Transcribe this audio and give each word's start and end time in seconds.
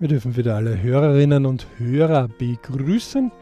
Wir 0.00 0.06
dürfen 0.06 0.36
wieder 0.36 0.54
alle 0.54 0.80
Hörerinnen 0.80 1.44
und 1.44 1.66
Hörer 1.76 2.28
begrüßen, 2.28 3.32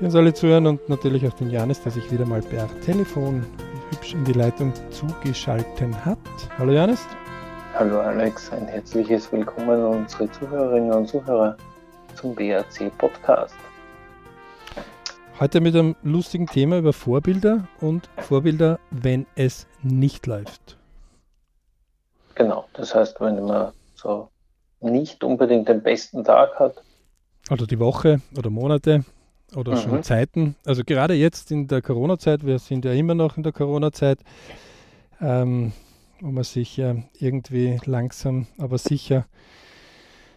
die 0.00 0.04
uns 0.04 0.16
alle 0.16 0.34
zuhören 0.34 0.66
und 0.66 0.88
natürlich 0.88 1.24
auch 1.24 1.34
den 1.34 1.50
Janis, 1.50 1.80
der 1.82 1.92
sich 1.92 2.10
wieder 2.10 2.26
mal 2.26 2.42
per 2.42 2.68
Telefon 2.80 3.46
hübsch 3.92 4.12
in 4.12 4.24
die 4.24 4.32
Leitung 4.32 4.72
zugeschalten 4.90 6.04
hat. 6.04 6.18
Hallo 6.58 6.72
Janis. 6.72 7.06
Hallo 7.74 8.00
Alex, 8.00 8.50
ein 8.50 8.66
herzliches 8.66 9.30
Willkommen 9.30 9.70
an 9.70 9.84
unsere 9.84 10.28
Zuhörerinnen 10.32 10.90
und 10.90 11.06
Zuhörer 11.06 11.56
zum 12.16 12.34
BRC 12.34 12.90
Podcast. 12.98 13.54
Heute 15.38 15.60
mit 15.60 15.76
einem 15.76 15.94
lustigen 16.02 16.48
Thema 16.48 16.78
über 16.78 16.92
Vorbilder 16.92 17.68
und 17.80 18.10
Vorbilder, 18.18 18.80
wenn 18.90 19.26
es 19.36 19.68
nicht 19.84 20.26
läuft. 20.26 20.76
Genau, 22.34 22.64
das 22.72 22.92
heißt, 22.96 23.20
wenn 23.20 23.44
man 23.44 23.70
so 23.94 24.28
nicht 24.84 25.24
unbedingt 25.24 25.68
den 25.68 25.82
besten 25.82 26.24
Tag 26.24 26.58
hat. 26.58 26.82
Oder 27.50 27.66
die 27.66 27.78
Woche 27.78 28.20
oder 28.36 28.50
Monate 28.50 29.04
oder 29.54 29.72
mhm. 29.72 29.78
schon 29.78 30.02
Zeiten. 30.02 30.56
Also 30.64 30.82
gerade 30.84 31.14
jetzt 31.14 31.50
in 31.50 31.66
der 31.66 31.82
Corona-Zeit, 31.82 32.44
wir 32.44 32.58
sind 32.58 32.84
ja 32.84 32.92
immer 32.92 33.14
noch 33.14 33.36
in 33.36 33.42
der 33.42 33.52
Corona-Zeit, 33.52 34.18
ähm, 35.20 35.72
wo 36.20 36.30
man 36.30 36.44
sich 36.44 36.76
ja 36.76 36.96
irgendwie 37.18 37.78
langsam, 37.84 38.46
aber 38.58 38.78
sicher 38.78 39.26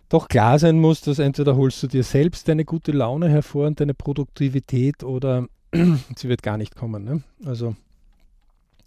doch 0.10 0.30
klar 0.30 0.58
sein 0.58 0.80
muss, 0.80 1.02
dass 1.02 1.20
entweder 1.20 1.56
holst 1.56 1.84
du 1.84 1.88
dir 1.88 2.04
selbst 2.04 2.48
deine 2.48 2.66
gute 2.66 2.92
Laune 2.92 3.30
hervor 3.30 3.68
und 3.68 3.80
deine 3.80 3.94
Produktivität 3.94 5.04
oder 5.04 5.48
sie 6.16 6.30
wird 6.30 6.44
gar 6.44 6.58
nicht 6.58 6.76
kommen. 6.76 7.04
Ne? 7.04 7.24
Also 7.46 7.76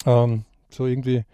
ähm, 0.07 0.45
so 0.71 0.87
irgendwie 0.87 1.25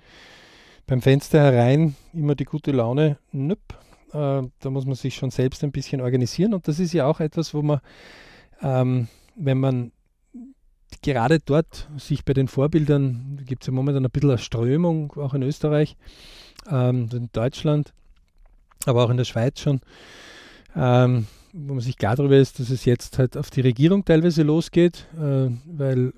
beim 0.87 1.03
Fenster 1.03 1.41
herein 1.41 1.95
immer 2.13 2.35
die 2.35 2.45
gute 2.45 2.73
Laune, 2.73 3.19
nüpp, 3.33 3.79
äh, 4.13 4.43
da 4.61 4.71
muss 4.71 4.87
man 4.87 4.95
sich 4.95 5.15
schon 5.15 5.31
selbst 5.31 5.65
ein 5.65 5.73
bisschen 5.73 6.01
organisieren. 6.01 6.55
Und 6.55 6.69
das 6.69 6.79
ist 6.79 6.93
ja 6.93 7.07
auch 7.07 7.21
etwas, 7.21 7.55
wo 7.55 7.63
man, 7.63 7.81
ähm, 8.63 9.09
wenn 9.37 9.59
man 9.59 9.93
gerade 11.03 11.39
dort 11.41 11.89
sich 11.97 12.25
bei 12.25 12.33
den 12.33 12.49
Vorbildern, 12.49 13.41
gibt 13.45 13.63
es 13.63 13.67
ja 13.67 13.73
momentan 13.73 14.05
ein 14.05 14.11
bisschen 14.11 14.31
eine 14.31 14.39
Strömung, 14.39 15.13
auch 15.17 15.35
in 15.35 15.43
Österreich, 15.43 15.97
ähm, 16.71 17.09
in 17.13 17.29
Deutschland, 17.33 17.93
aber 18.87 19.05
auch 19.05 19.11
in 19.11 19.17
der 19.17 19.25
Schweiz 19.25 19.61
schon, 19.61 19.81
ähm, 20.75 21.27
wo 21.53 21.75
man 21.75 21.81
sich 21.81 21.97
klar 21.97 22.17
darüber 22.17 22.37
ist, 22.37 22.61
dass 22.61 22.71
es 22.71 22.85
jetzt 22.85 23.19
halt 23.19 23.37
auf 23.37 23.51
die 23.51 23.63
Regierung 23.63 24.05
teilweise 24.05 24.43
losgeht, 24.43 25.07
äh, 25.17 25.49
weil 25.67 26.13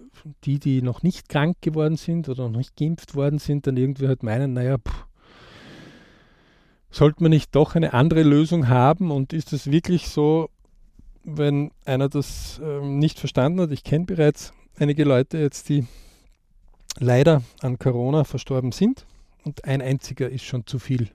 die, 0.45 0.59
die 0.59 0.83
noch 0.83 1.03
nicht 1.03 1.29
krank 1.29 1.57
geworden 1.61 1.97
sind 1.97 2.29
oder 2.29 2.49
noch 2.49 2.59
nicht 2.59 2.77
geimpft 2.77 3.15
worden 3.15 3.39
sind, 3.39 3.67
dann 3.67 3.77
irgendwie 3.77 4.09
halt 4.09 4.23
meinen, 4.23 4.53
naja, 4.53 4.79
pff, 4.79 5.07
sollte 6.91 7.23
man 7.23 7.31
nicht 7.31 7.55
doch 7.55 7.75
eine 7.75 7.93
andere 7.93 8.23
Lösung 8.23 8.69
haben? 8.69 9.11
Und 9.11 9.33
ist 9.33 9.53
es 9.53 9.71
wirklich 9.71 10.09
so, 10.09 10.51
wenn 11.25 11.71
einer 11.85 12.09
das 12.09 12.61
ähm, 12.63 12.99
nicht 12.99 13.19
verstanden 13.19 13.61
hat? 13.61 13.73
Ich 13.73 13.85
kenne 13.85 14.07
bereits 14.07 14.53
einige 14.79 15.05
Leute 15.05 15.39
jetzt, 15.39 15.69
die 15.69 15.87
leider 16.99 17.43
an 17.61 17.79
Corona 17.79 18.25
verstorben 18.25 18.73
sind 18.73 19.07
und 19.45 19.65
ein 19.65 19.83
einziger 19.83 20.29
ist 20.29 20.45
schon 20.45 20.67
zu 20.67 20.79
viel. 20.79 21.09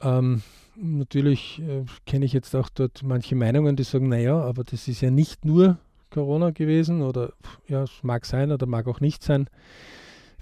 Ähm, 0.00 0.42
natürlich 0.76 1.60
äh, 1.60 1.84
kenne 2.06 2.24
ich 2.24 2.32
jetzt 2.32 2.54
auch 2.54 2.68
dort 2.68 3.02
manche 3.02 3.34
Meinungen, 3.34 3.76
die 3.76 3.84
sagen, 3.84 4.08
naja, 4.08 4.40
aber 4.40 4.64
das 4.64 4.88
ist 4.88 5.00
ja 5.00 5.10
nicht 5.10 5.44
nur 5.44 5.78
Corona 6.10 6.50
gewesen 6.50 7.02
oder 7.02 7.32
ja, 7.68 7.84
es 7.84 8.02
mag 8.02 8.26
sein 8.26 8.50
oder 8.50 8.66
mag 8.66 8.86
auch 8.88 9.00
nicht 9.00 9.22
sein. 9.22 9.48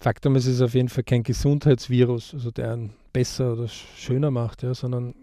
Faktum 0.01 0.37
ist, 0.37 0.47
es 0.47 0.57
ist 0.57 0.63
auf 0.63 0.75
jeden 0.75 0.89
Fall 0.89 1.05
kein 1.05 1.23
Gesundheitsvirus, 1.23 2.35
also 2.35 2.51
der 2.51 2.73
einen 2.73 2.95
besser 3.13 3.53
oder 3.53 3.69
schöner 3.69 4.31
macht, 4.31 4.63
ja, 4.63 4.75
sondern 4.75 5.15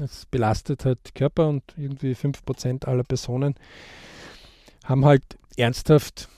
es 0.00 0.26
belastet 0.26 0.84
halt 0.84 1.14
Körper 1.14 1.48
und 1.48 1.62
irgendwie 1.76 2.12
5% 2.12 2.86
aller 2.86 3.04
Personen 3.04 3.54
haben 4.84 5.04
halt 5.04 5.22
ernsthaft 5.56 6.28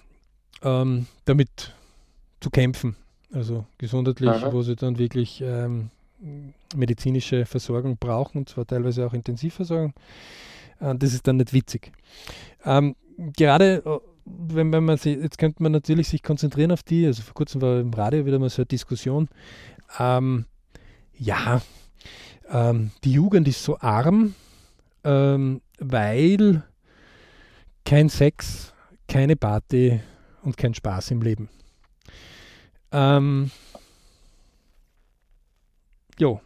ähm, 0.63 1.07
damit 1.25 1.75
zu 2.41 2.51
kämpfen. 2.51 2.97
Also 3.33 3.67
gesundheitlich, 3.79 4.31
Aha. 4.31 4.53
wo 4.53 4.63
sie 4.63 4.77
dann 4.77 4.99
wirklich 4.99 5.43
ähm, 5.45 5.91
medizinische 6.75 7.45
Versorgung 7.45 7.97
brauchen, 7.99 8.39
und 8.39 8.49
zwar 8.49 8.67
teilweise 8.67 9.07
auch 9.07 9.13
Intensivversorgung. 9.13 9.95
Äh, 10.81 10.95
das 10.97 11.13
ist 11.13 11.27
dann 11.27 11.37
nicht 11.37 11.53
witzig. 11.53 11.93
Ähm, 12.65 12.95
gerade 13.17 13.83
äh, 13.85 13.99
wenn, 14.27 14.73
wenn 14.73 14.85
man 14.85 14.99
sich, 14.99 15.17
jetzt 15.17 15.39
könnte 15.39 15.63
man 15.63 15.73
natürlich 15.73 16.09
sich 16.09 16.23
konzentrieren 16.23 16.73
auf 16.73 16.83
die, 16.83 17.07
also 17.07 17.23
vor 17.23 17.35
kurzem 17.35 17.63
war 17.63 17.81
im 17.81 17.95
Radio 17.95 18.27
wieder 18.27 18.39
mal 18.39 18.51
so 18.51 18.63
eine 18.63 18.67
Diskussion, 18.67 19.29
ähm, 19.99 20.47
ja, 21.17 21.63
ähm, 22.51 22.91
die 23.05 23.13
Jugend 23.13 23.49
ist 23.49 23.63
so 23.63 23.79
arm, 23.79 24.35
ähm, 25.05 25.63
weil 25.79 26.65
kein 27.85 28.09
Sex, 28.09 28.75
keine 29.09 29.37
Party 29.37 30.01
und 30.43 30.57
kein 30.57 30.75
Spaß 30.75 31.13
im 31.13 31.23
Leben. 31.23 31.49
Ähm, 32.91 33.51
jo, 36.19 36.41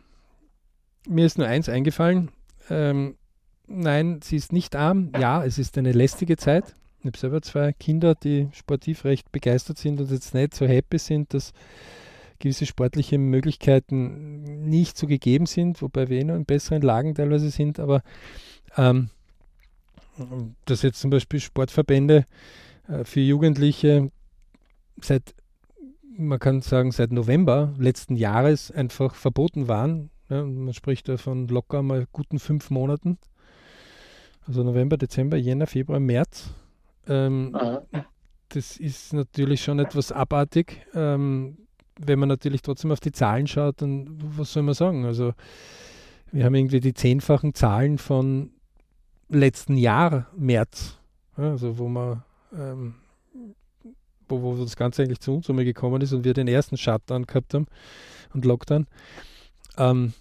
mir 1.09 1.27
ist 1.27 1.39
nur 1.39 1.47
eins 1.47 1.69
eingefallen. 1.69 2.31
Ähm, 2.69 3.17
nein, 3.67 4.21
sie 4.23 4.37
ist 4.37 4.53
nicht 4.53 4.77
arm. 4.77 5.13
Ja, 5.19 5.45
es 5.45 5.59
ist 5.59 5.79
eine 5.79 5.93
lästige 5.93 6.37
Zeit. 6.37 6.75
Ich 7.01 7.07
habe 7.07 7.19
selber 7.19 7.43
zwei 7.43 7.73
Kinder, 7.73 8.15
die 8.15 8.49
sportiv 8.53 9.05
recht 9.05 9.33
begeistert 9.33 9.79
sind 9.79 10.01
und 10.01 10.11
jetzt 10.11 10.35
nicht 10.35 10.55
so 10.55 10.67
happy 10.67 10.99
sind, 10.99 11.33
dass 11.33 11.53
gewisse 12.39 12.67
sportliche 12.67 13.17
Möglichkeiten 13.19 14.65
nicht 14.69 14.99
so 14.99 15.07
gegeben 15.07 15.47
sind, 15.47 15.81
wobei 15.81 16.09
wir 16.09 16.21
eh 16.21 16.25
noch 16.25 16.35
in 16.35 16.45
besseren 16.45 16.83
Lagen 16.83 17.15
teilweise 17.15 17.51
sind, 17.51 17.79
aber 17.79 18.03
ähm, 18.77 19.11
dass 20.67 20.83
jetzt 20.83 21.01
zum 21.01 21.11
Beispiel 21.11 21.41
Sportverbände 21.41 22.27
äh, 22.89 23.05
für 23.05 23.21
Jugendliche 23.21 24.11
seit, 25.01 25.35
man 26.17 26.39
kann 26.39 26.61
sagen, 26.61 26.93
seit 26.93 27.13
November 27.13 27.73
letzten 27.79 28.17
Jahres 28.17 28.71
einfach 28.71 29.15
verboten 29.15 29.69
waren. 29.69 30.11
Ja, 30.29 30.45
man 30.45 30.75
spricht 30.75 31.09
da 31.09 31.17
von 31.17 31.49
locker 31.49 31.83
mal 31.83 32.07
guten 32.13 32.39
fünf 32.39 32.71
Monaten. 32.71 33.19
Also 34.47 34.63
November, 34.63 34.97
Dezember, 34.97 35.37
Jänner, 35.37 35.67
Februar, 35.67 36.01
März. 36.01 36.51
Ähm, 37.11 37.57
das 38.49 38.77
ist 38.77 39.13
natürlich 39.13 39.63
schon 39.63 39.79
etwas 39.79 40.13
abartig. 40.13 40.87
Ähm, 40.95 41.59
wenn 41.99 42.19
man 42.19 42.29
natürlich 42.29 42.63
trotzdem 42.63 42.93
auf 42.93 43.01
die 43.01 43.13
Zahlen 43.13 43.47
schaut, 43.47 43.83
dann 43.83 44.07
was 44.37 44.53
soll 44.53 44.63
man 44.63 44.75
sagen? 44.75 45.05
Also 45.05 45.35
wir 46.33 46.45
haben 46.45 46.55
irgendwie 46.55 46.81
die 46.81 46.95
zehnfachen 46.95 47.55
Zahlen 47.55 47.99
von 47.99 48.51
letzten 49.29 49.77
Jahr 49.77 50.29
März, 50.37 50.99
also 51.37 51.79
wo 51.79 51.89
man 51.89 52.23
ähm, 52.57 52.95
wo, 54.29 54.43
wo 54.43 54.57
das 54.57 54.77
Ganze 54.77 55.03
eigentlich 55.03 55.21
zu 55.21 55.35
uns 55.35 55.47
gekommen 55.47 56.01
ist 56.01 56.13
und 56.13 56.25
wir 56.25 56.35
den 56.35 56.49
ersten 56.49 56.77
Shutdown 56.77 57.27
gehabt 57.27 57.53
haben 57.55 57.67
und 58.33 58.45
Lockdown. 58.45 58.87
Ähm, 59.77 60.15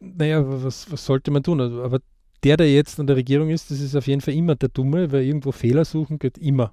naja, 0.00 0.42
was, 0.44 0.90
was 0.90 1.04
sollte 1.04 1.30
man 1.30 1.42
tun? 1.42 1.60
Also, 1.60 1.82
aber 1.82 2.00
der, 2.44 2.56
der 2.56 2.72
jetzt 2.72 3.00
an 3.00 3.06
der 3.06 3.16
Regierung 3.16 3.50
ist, 3.50 3.70
das 3.70 3.80
ist 3.80 3.96
auf 3.96 4.06
jeden 4.06 4.20
Fall 4.20 4.34
immer 4.34 4.54
der 4.54 4.68
Dumme, 4.68 5.12
weil 5.12 5.24
irgendwo 5.24 5.52
Fehler 5.52 5.84
suchen 5.84 6.18
geht 6.18 6.38
immer 6.38 6.72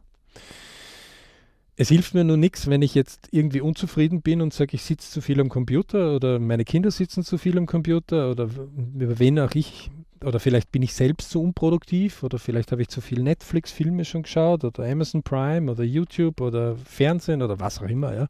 es 1.78 1.90
hilft 1.90 2.14
mir 2.14 2.24
nur 2.24 2.38
nichts, 2.38 2.68
wenn 2.68 2.82
ich 2.82 2.96
jetzt 2.96 3.28
irgendwie 3.32 3.62
unzufrieden 3.62 4.22
bin 4.22 4.42
und 4.42 4.54
sage, 4.54 4.76
ich 4.76 4.84
sitze 4.84 5.12
zu 5.12 5.22
viel 5.22 5.42
am 5.42 5.50
Computer 5.50 6.16
oder 6.16 6.40
meine 6.40 6.64
Kinder 6.64 6.90
sitzen 6.90 7.24
zu 7.24 7.38
viel 7.38 7.58
am 7.58 7.66
Computer 7.66 8.32
oder 8.32 8.50
über 8.98 9.20
wen 9.20 9.40
auch 9.40 9.54
ich, 9.56 9.92
oder 10.24 10.40
vielleicht 10.40 10.72
bin 10.72 10.82
ich 10.82 10.94
selbst 10.94 11.30
zu 11.30 11.44
unproduktiv 11.44 12.24
oder 12.24 12.40
vielleicht 12.40 12.72
habe 12.72 12.82
ich 12.82 12.88
zu 12.88 13.02
viel 13.02 13.22
Netflix-Filme 13.22 14.06
schon 14.06 14.24
geschaut 14.24 14.64
oder 14.64 14.90
Amazon 14.90 15.22
Prime 15.22 15.70
oder 15.70 15.84
YouTube 15.84 16.40
oder 16.40 16.78
Fernsehen 16.78 17.42
oder 17.42 17.60
was 17.60 17.80
auch 17.80 17.90
immer. 17.90 18.16
Ja. 18.16 18.28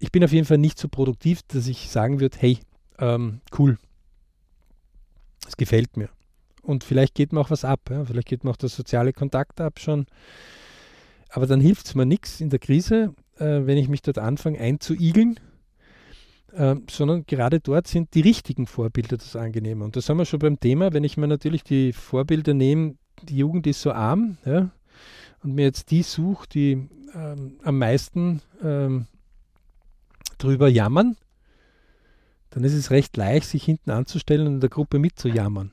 Ich 0.00 0.10
bin 0.10 0.24
auf 0.24 0.32
jeden 0.32 0.46
Fall 0.46 0.58
nicht 0.58 0.78
so 0.78 0.88
produktiv, 0.88 1.42
dass 1.46 1.68
ich 1.68 1.88
sagen 1.88 2.18
würde, 2.18 2.36
hey, 2.40 2.58
ähm, 2.98 3.40
cool, 3.58 3.78
es 5.46 5.56
gefällt 5.56 5.96
mir. 5.96 6.08
Und 6.62 6.84
vielleicht 6.84 7.14
geht 7.14 7.32
mir 7.32 7.40
auch 7.40 7.50
was 7.50 7.64
ab, 7.64 7.80
ja. 7.90 8.04
vielleicht 8.04 8.28
geht 8.28 8.44
mir 8.44 8.50
auch 8.50 8.56
der 8.56 8.68
soziale 8.68 9.12
Kontakt 9.12 9.60
ab 9.60 9.78
schon 9.80 10.06
aber 11.30 11.46
dann 11.46 11.60
hilft 11.60 11.86
es 11.86 11.94
mir 11.94 12.06
nichts 12.06 12.40
in 12.40 12.50
der 12.50 12.58
Krise, 12.58 13.14
äh, 13.38 13.60
wenn 13.64 13.78
ich 13.78 13.88
mich 13.88 14.02
dort 14.02 14.18
anfange 14.18 14.58
einzuigeln, 14.58 15.38
äh, 16.52 16.76
sondern 16.90 17.24
gerade 17.26 17.60
dort 17.60 17.86
sind 17.86 18.14
die 18.14 18.20
richtigen 18.20 18.66
Vorbilder 18.66 19.16
das 19.16 19.36
Angenehme. 19.36 19.84
Und 19.84 19.96
das 19.96 20.08
haben 20.08 20.18
wir 20.18 20.24
schon 20.24 20.40
beim 20.40 20.58
Thema, 20.58 20.92
wenn 20.92 21.04
ich 21.04 21.16
mir 21.16 21.28
natürlich 21.28 21.62
die 21.62 21.92
Vorbilder 21.92 22.52
nehme, 22.52 22.96
die 23.22 23.36
Jugend 23.36 23.66
ist 23.66 23.80
so 23.80 23.92
arm, 23.92 24.38
ja, 24.44 24.70
und 25.42 25.54
mir 25.54 25.62
jetzt 25.62 25.90
die 25.90 26.02
suche, 26.02 26.48
die 26.48 26.88
ähm, 27.14 27.58
am 27.62 27.78
meisten 27.78 28.42
ähm, 28.62 29.06
drüber 30.38 30.68
jammern, 30.68 31.16
dann 32.50 32.64
ist 32.64 32.74
es 32.74 32.90
recht 32.90 33.16
leicht, 33.16 33.48
sich 33.48 33.64
hinten 33.64 33.90
anzustellen 33.90 34.46
und 34.46 34.54
in 34.54 34.60
der 34.60 34.70
Gruppe 34.70 34.98
mitzujammern. 34.98 35.70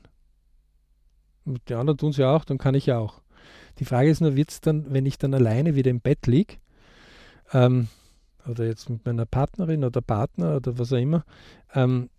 Die 1.68 1.74
anderen 1.74 1.98
tun 1.98 2.10
es 2.10 2.16
ja 2.16 2.34
auch, 2.34 2.44
dann 2.44 2.58
kann 2.58 2.74
ich 2.74 2.86
ja 2.86 2.98
auch. 2.98 3.20
Die 3.78 3.84
Frage 3.84 4.10
ist 4.10 4.20
nur, 4.20 4.36
wird 4.36 4.50
es 4.50 4.60
dann, 4.60 4.92
wenn 4.92 5.06
ich 5.06 5.18
dann 5.18 5.34
alleine 5.34 5.74
wieder 5.74 5.90
im 5.90 6.00
Bett 6.00 6.26
liege, 6.26 6.54
ähm, 7.52 7.88
oder 8.46 8.66
jetzt 8.66 8.88
mit 8.88 9.04
meiner 9.04 9.26
Partnerin 9.26 9.84
oder 9.84 10.00
Partner 10.00 10.56
oder 10.56 10.78
was 10.78 10.92
auch 10.92 10.98
immer, 10.98 11.24
ähm, 11.74 12.10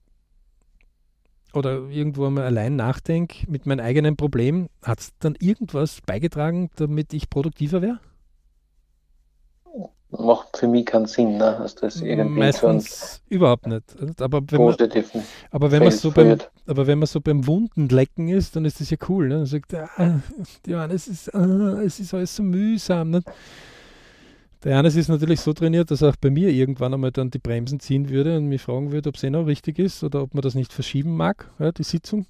oder 1.53 1.89
irgendwo 1.89 2.27
einmal 2.27 2.45
allein 2.45 2.75
nachdenke 2.75 3.49
mit 3.49 3.65
meinem 3.65 3.83
eigenen 3.83 4.15
Problem, 4.15 4.69
hat 4.83 4.99
es 4.99 5.13
dann 5.19 5.35
irgendwas 5.39 6.01
beigetragen, 6.05 6.69
damit 6.75 7.13
ich 7.13 7.29
produktiver 7.29 7.81
wäre? 7.81 7.99
Macht 10.11 10.57
für 10.57 10.67
mich 10.67 10.87
keinen 10.87 11.05
Sinn, 11.05 11.33
ne? 11.33 11.55
dass 11.59 11.75
das 11.75 12.01
irgendwie 12.01 12.39
Meistens 12.39 13.21
überhaupt 13.29 13.67
nicht. 13.67 13.83
Aber 14.19 14.41
wenn 14.49 14.63
man, 14.63 14.75
aber 15.51 15.71
wenn 15.71 15.83
man 15.83 15.91
so 15.91 16.09
beim, 16.09 16.39
aber 16.65 16.87
wenn 16.87 16.97
man 16.97 17.05
so 17.05 17.21
beim 17.21 17.45
Wundenlecken 17.45 18.27
ist, 18.27 18.55
dann 18.55 18.65
ist 18.65 18.81
das 18.81 18.89
ja 18.89 18.97
cool. 19.07 19.27
Ne? 19.27 19.35
Dann 19.35 19.45
sagt, 19.45 19.71
ah, 19.75 20.19
Johannes, 20.65 21.07
es 21.07 21.27
ist, 21.27 21.35
ah, 21.35 21.81
es 21.83 21.99
ist 21.99 22.13
alles 22.15 22.35
so 22.35 22.41
mühsam. 22.41 23.11
Ne? 23.11 23.21
Der 24.63 24.71
Johannes 24.71 24.95
ist 24.95 25.09
natürlich 25.09 25.41
so 25.41 25.53
trainiert, 25.53 25.91
dass 25.91 26.01
er 26.01 26.09
auch 26.09 26.15
bei 26.15 26.31
mir 26.31 26.49
irgendwann 26.49 26.93
einmal 26.93 27.11
dann 27.11 27.29
die 27.29 27.37
Bremsen 27.37 27.79
ziehen 27.79 28.09
würde 28.09 28.35
und 28.37 28.47
mich 28.47 28.63
fragen 28.63 28.91
würde, 28.91 29.09
ob 29.09 29.15
es 29.15 29.23
eh 29.23 29.29
noch 29.29 29.45
richtig 29.45 29.77
ist 29.77 30.03
oder 30.03 30.23
ob 30.23 30.33
man 30.33 30.41
das 30.41 30.55
nicht 30.55 30.73
verschieben 30.73 31.15
mag, 31.15 31.51
ja, 31.59 31.71
die 31.71 31.83
Sitzung. 31.83 32.25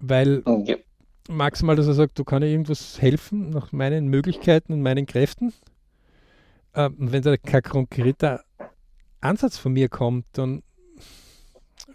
Weil 0.00 0.42
ja. 0.64 0.76
maximal, 1.28 1.76
dass 1.76 1.86
er 1.86 1.94
sagt, 1.94 2.18
du 2.18 2.24
kannst 2.24 2.48
irgendwas 2.48 3.00
helfen 3.00 3.50
nach 3.50 3.72
meinen 3.72 4.08
Möglichkeiten 4.08 4.72
und 4.72 4.80
meinen 4.80 5.04
Kräften 5.04 5.52
äh, 6.76 6.90
wenn 6.96 7.22
da 7.22 7.36
kein 7.36 7.62
konkreter 7.62 8.44
Ansatz 9.20 9.58
von 9.58 9.72
mir 9.72 9.88
kommt, 9.88 10.26
dann 10.32 10.62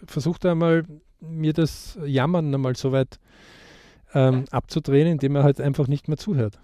versucht 0.06 0.44
er 0.44 0.52
einmal, 0.52 0.84
mir 1.20 1.54
das 1.54 1.98
Jammern 2.04 2.54
einmal 2.54 2.76
so 2.76 2.92
weit 2.92 3.20
ähm, 4.14 4.46
abzudrehen, 4.50 5.08
indem 5.08 5.36
er 5.36 5.44
halt 5.44 5.62
einfach 5.62 5.88
nicht 5.88 6.08
mehr 6.08 6.18
zuhört. 6.18 6.60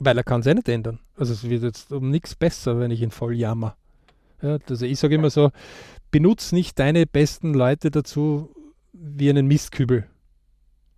Weil 0.00 0.18
er 0.18 0.24
kann 0.24 0.40
es 0.40 0.46
eh 0.46 0.54
nicht 0.54 0.68
ändern. 0.68 0.98
Also 1.16 1.32
es 1.32 1.48
wird 1.48 1.62
jetzt 1.62 1.92
um 1.92 2.10
nichts 2.10 2.34
besser, 2.34 2.80
wenn 2.80 2.90
ich 2.90 3.02
ihn 3.02 3.12
voll 3.12 3.34
jammer. 3.34 3.76
Ja, 4.42 4.58
also 4.68 4.84
ich 4.84 4.98
sage 4.98 5.14
immer 5.14 5.30
so, 5.30 5.52
benutze 6.10 6.54
nicht 6.56 6.78
deine 6.78 7.06
besten 7.06 7.54
Leute 7.54 7.92
dazu 7.92 8.52
wie 8.92 9.30
einen 9.30 9.46
Mistkübel. 9.46 10.08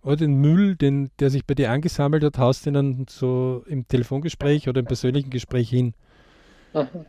Oder 0.05 0.17
den 0.17 0.35
Müll, 0.35 0.75
den, 0.75 1.09
der 1.19 1.31
sich 1.31 1.47
bei 1.47 1.55
dir 1.55 1.71
angesammelt 1.71 2.23
hat, 2.23 2.37
haust 2.37 2.65
du 2.67 2.71
dann 2.71 3.07
so 3.09 3.63
im 3.67 3.87
Telefongespräch 3.87 4.69
oder 4.69 4.79
im 4.79 4.85
persönlichen 4.85 5.31
Gespräch 5.31 5.67
hin. 5.69 5.95
Mhm. 6.73 7.05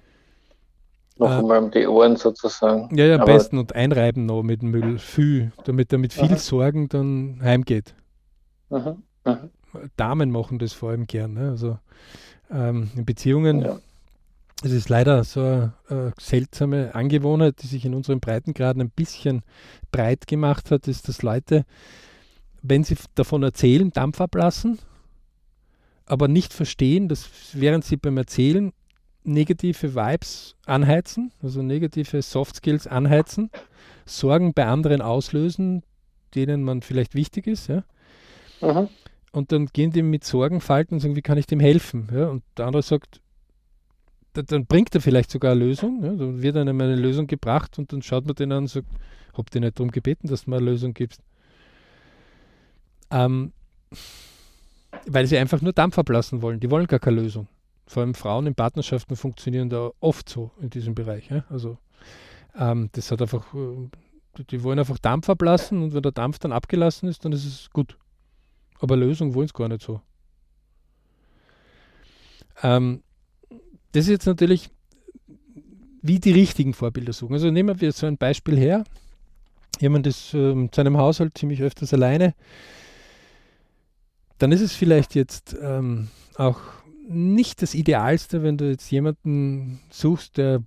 Noch 1.18 1.30
äh, 1.30 1.34
einmal 1.34 1.62
um 1.62 1.70
die 1.70 1.86
Ohren 1.86 2.16
sozusagen. 2.16 2.96
Ja, 2.96 3.04
ja, 3.04 3.18
am 3.18 3.26
besten 3.26 3.58
und 3.58 3.74
einreiben 3.74 4.24
noch 4.24 4.42
mit 4.42 4.62
dem 4.62 4.70
Müll. 4.70 4.98
Viel, 4.98 5.52
damit 5.64 5.92
er 5.92 5.98
mit 5.98 6.14
viel 6.14 6.30
mhm. 6.30 6.36
Sorgen 6.36 6.88
dann 6.88 7.40
heimgeht. 7.42 7.94
Mhm. 8.70 9.02
Mhm. 9.24 9.50
Damen 9.96 10.30
machen 10.30 10.58
das 10.58 10.72
vor 10.72 10.90
allem 10.90 11.06
gern. 11.06 11.34
Ne? 11.34 11.50
Also 11.50 11.78
ähm, 12.50 12.90
in 12.96 13.04
Beziehungen. 13.04 13.60
Ja. 13.60 13.78
Es 14.64 14.72
ist 14.72 14.88
leider 14.88 15.22
so 15.22 15.40
eine, 15.40 15.74
eine, 15.88 16.14
seltsame 16.18 16.94
Angewohnheit, 16.94 17.56
die 17.62 17.66
sich 17.66 17.84
in 17.84 17.92
unseren 17.92 18.20
Breitengraden 18.20 18.80
ein 18.80 18.90
bisschen 18.90 19.42
breit 19.92 20.26
gemacht 20.26 20.70
hat, 20.70 20.88
ist, 20.88 21.08
dass 21.08 21.20
Leute 21.20 21.66
wenn 22.62 22.84
sie 22.84 22.96
davon 23.14 23.42
erzählen, 23.42 23.90
Dampf 23.90 24.20
ablassen, 24.20 24.78
aber 26.04 26.28
nicht 26.28 26.52
verstehen, 26.52 27.08
dass 27.08 27.28
während 27.52 27.84
sie 27.84 27.96
beim 27.96 28.16
Erzählen 28.16 28.72
negative 29.24 29.94
Vibes 29.94 30.54
anheizen, 30.66 31.32
also 31.42 31.62
negative 31.62 32.22
Soft 32.22 32.56
Skills 32.56 32.86
anheizen, 32.86 33.50
Sorgen 34.04 34.54
bei 34.54 34.66
anderen 34.66 35.02
auslösen, 35.02 35.82
denen 36.34 36.62
man 36.62 36.82
vielleicht 36.82 37.14
wichtig 37.14 37.46
ist, 37.46 37.68
ja. 37.68 37.82
Mhm. 38.60 38.88
Und 39.32 39.52
dann 39.52 39.66
gehen 39.66 39.90
die 39.90 40.02
mit 40.02 40.24
Sorgenfalten 40.24 40.94
und 40.94 41.00
sagen, 41.00 41.16
wie 41.16 41.22
kann 41.22 41.36
ich 41.36 41.46
dem 41.46 41.60
helfen? 41.60 42.08
Ja? 42.10 42.28
Und 42.28 42.42
der 42.56 42.66
andere 42.66 42.82
sagt, 42.82 43.20
dann 44.32 44.66
bringt 44.66 44.94
er 44.94 45.00
vielleicht 45.00 45.30
sogar 45.30 45.52
eine 45.52 45.60
Lösung, 45.64 46.02
ja? 46.02 46.14
dann 46.14 46.40
wird 46.40 46.56
einem 46.56 46.80
eine 46.80 46.96
Lösung 46.96 47.26
gebracht 47.26 47.78
und 47.78 47.92
dann 47.92 48.02
schaut 48.02 48.26
man 48.26 48.34
den 48.34 48.52
an 48.52 48.64
und 48.64 48.68
sagt, 48.68 48.88
hab 49.34 49.50
dir 49.50 49.60
nicht 49.60 49.78
darum 49.78 49.90
gebeten, 49.90 50.28
dass 50.28 50.44
du 50.44 50.50
mir 50.50 50.56
eine 50.56 50.66
Lösung 50.66 50.94
gibst. 50.94 51.20
Ähm, 53.10 53.52
weil 55.06 55.26
sie 55.26 55.38
einfach 55.38 55.60
nur 55.60 55.72
Dampf 55.72 55.98
ablassen 55.98 56.42
wollen. 56.42 56.60
Die 56.60 56.70
wollen 56.70 56.86
gar 56.86 56.98
keine 56.98 57.20
Lösung. 57.20 57.48
Vor 57.86 58.02
allem 58.02 58.14
Frauen 58.14 58.46
in 58.46 58.54
Partnerschaften 58.54 59.16
funktionieren 59.16 59.70
da 59.70 59.90
oft 60.00 60.28
so 60.28 60.50
in 60.60 60.70
diesem 60.70 60.94
Bereich. 60.94 61.30
Ja? 61.30 61.44
Also 61.48 61.78
ähm, 62.58 62.88
das 62.92 63.10
hat 63.10 63.22
einfach, 63.22 63.54
äh, 63.54 64.44
die 64.50 64.62
wollen 64.62 64.78
einfach 64.78 64.98
Dampf 64.98 65.28
ablassen 65.28 65.82
und 65.82 65.94
wenn 65.94 66.02
der 66.02 66.12
Dampf 66.12 66.38
dann 66.38 66.52
abgelassen 66.52 67.08
ist, 67.08 67.24
dann 67.24 67.32
ist 67.32 67.44
es 67.44 67.70
gut. 67.70 67.96
Aber 68.80 68.96
Lösung 68.96 69.34
wollen 69.34 69.48
sie 69.48 69.54
gar 69.54 69.68
nicht 69.68 69.82
so. 69.82 70.00
Ähm, 72.62 73.02
das 73.92 74.04
ist 74.04 74.10
jetzt 74.10 74.26
natürlich, 74.26 74.70
wie 76.02 76.18
die 76.18 76.32
richtigen 76.32 76.74
Vorbilder 76.74 77.12
suchen. 77.12 77.34
Also 77.34 77.50
nehmen 77.50 77.80
wir 77.80 77.92
so 77.92 78.06
ein 78.06 78.18
Beispiel 78.18 78.58
her. 78.58 78.84
Jemand 79.80 80.06
ist 80.06 80.34
äh, 80.34 80.50
in 80.50 80.70
seinem 80.74 80.96
Haushalt 80.96 81.38
ziemlich 81.38 81.62
öfters 81.62 81.94
alleine 81.94 82.34
dann 84.38 84.52
ist 84.52 84.60
es 84.60 84.72
vielleicht 84.72 85.14
jetzt 85.14 85.56
ähm, 85.60 86.08
auch 86.36 86.60
nicht 87.08 87.62
das 87.62 87.74
Idealste, 87.74 88.42
wenn 88.42 88.56
du 88.56 88.68
jetzt 88.68 88.90
jemanden 88.90 89.80
suchst, 89.90 90.36
der 90.36 90.62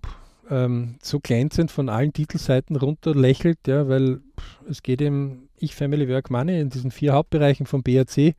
ähm, 0.49 0.95
so 1.01 1.19
glänzend 1.19 1.71
von 1.71 1.89
allen 1.89 2.13
Titelseiten 2.13 2.75
runter 2.75 3.13
lächelt, 3.13 3.59
ja, 3.67 3.87
weil 3.87 4.21
es 4.67 4.81
geht 4.81 5.01
im 5.01 5.49
Ich, 5.57 5.75
Family, 5.75 6.09
Work, 6.09 6.29
Money 6.29 6.59
in 6.59 6.69
diesen 6.69 6.91
vier 6.91 7.13
Hauptbereichen 7.13 7.65
vom 7.65 7.83
BAC 7.83 8.35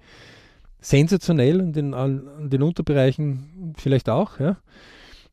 sensationell 0.81 1.61
und 1.61 1.77
in, 1.77 1.95
an 1.95 2.49
den 2.49 2.63
Unterbereichen 2.63 3.75
vielleicht 3.77 4.09
auch. 4.09 4.41
Ja. 4.41 4.57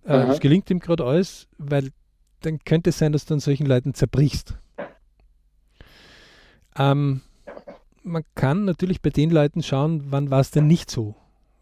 Äh, 0.05 0.29
es 0.29 0.39
gelingt 0.39 0.69
ihm 0.69 0.79
gerade 0.79 1.05
alles, 1.05 1.47
weil 1.57 1.89
dann 2.41 2.59
könnte 2.59 2.91
es 2.91 2.97
sein, 2.97 3.13
dass 3.13 3.25
du 3.25 3.33
an 3.33 3.39
solchen 3.39 3.65
Leuten 3.65 3.93
zerbrichst. 3.93 4.57
Ähm, 6.77 7.21
man 8.07 8.23
kann 8.35 8.65
natürlich 8.65 9.01
bei 9.01 9.09
den 9.09 9.29
Leuten 9.29 9.61
schauen, 9.61 10.05
wann 10.09 10.31
war 10.31 10.39
es 10.39 10.51
denn 10.51 10.67
nicht 10.67 10.89
so. 10.89 11.15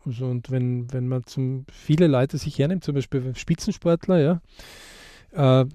Also 0.06 0.28
und 0.28 0.52
wenn, 0.52 0.92
wenn 0.94 1.08
man 1.08 1.26
zum, 1.26 1.66
viele 1.72 2.08
Leute 2.08 2.38
sich 2.38 2.58
hernimmt, 2.60 2.84
zum 2.84 2.96
Beispiel 2.96 3.36
Spitzensportler, 3.36 4.20
ja, 4.20 5.62
äh, 5.62 5.66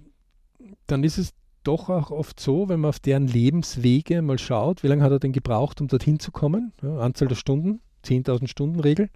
dann 0.86 1.04
ist 1.04 1.18
es 1.18 1.32
doch 1.64 1.90
auch 1.90 2.10
oft 2.10 2.40
so, 2.40 2.68
wenn 2.68 2.80
man 2.80 2.90
auf 2.90 3.00
deren 3.00 3.26
Lebenswege 3.26 4.22
mal 4.22 4.38
schaut, 4.38 4.82
wie 4.82 4.86
lange 4.86 5.02
hat 5.02 5.12
er 5.12 5.18
denn 5.18 5.32
gebraucht, 5.32 5.80
um 5.80 5.88
dorthin 5.88 6.18
zu 6.18 6.30
kommen? 6.30 6.72
Ja, 6.82 6.98
Anzahl 6.98 7.28
der 7.28 7.34
Stunden, 7.34 7.80
10.000 8.04 8.48
Stunden 8.48 8.80
Regel. 8.80 9.10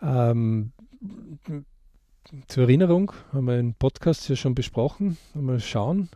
Ähm, 0.00 0.72
zur 2.46 2.64
Erinnerung 2.64 3.12
haben 3.32 3.46
wir 3.46 3.54
einen 3.54 3.74
Podcast 3.74 4.28
ja 4.28 4.36
schon 4.36 4.54
besprochen. 4.54 5.16
Mal 5.34 5.60
schauen. 5.60 6.08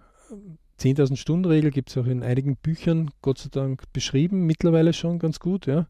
10.000 0.81 1.17
Stunden 1.17 1.46
Regel 1.46 1.70
gibt 1.70 1.90
es 1.90 1.96
auch 1.96 2.06
in 2.06 2.23
einigen 2.23 2.56
Büchern, 2.56 3.11
Gott 3.23 3.38
sei 3.38 3.49
Dank, 3.50 3.85
beschrieben, 3.92 4.47
mittlerweile 4.47 4.92
schon 4.92 5.18
ganz 5.18 5.40
gut. 5.40 5.66
Ja. 5.66 5.87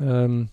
Ähm, 0.00 0.48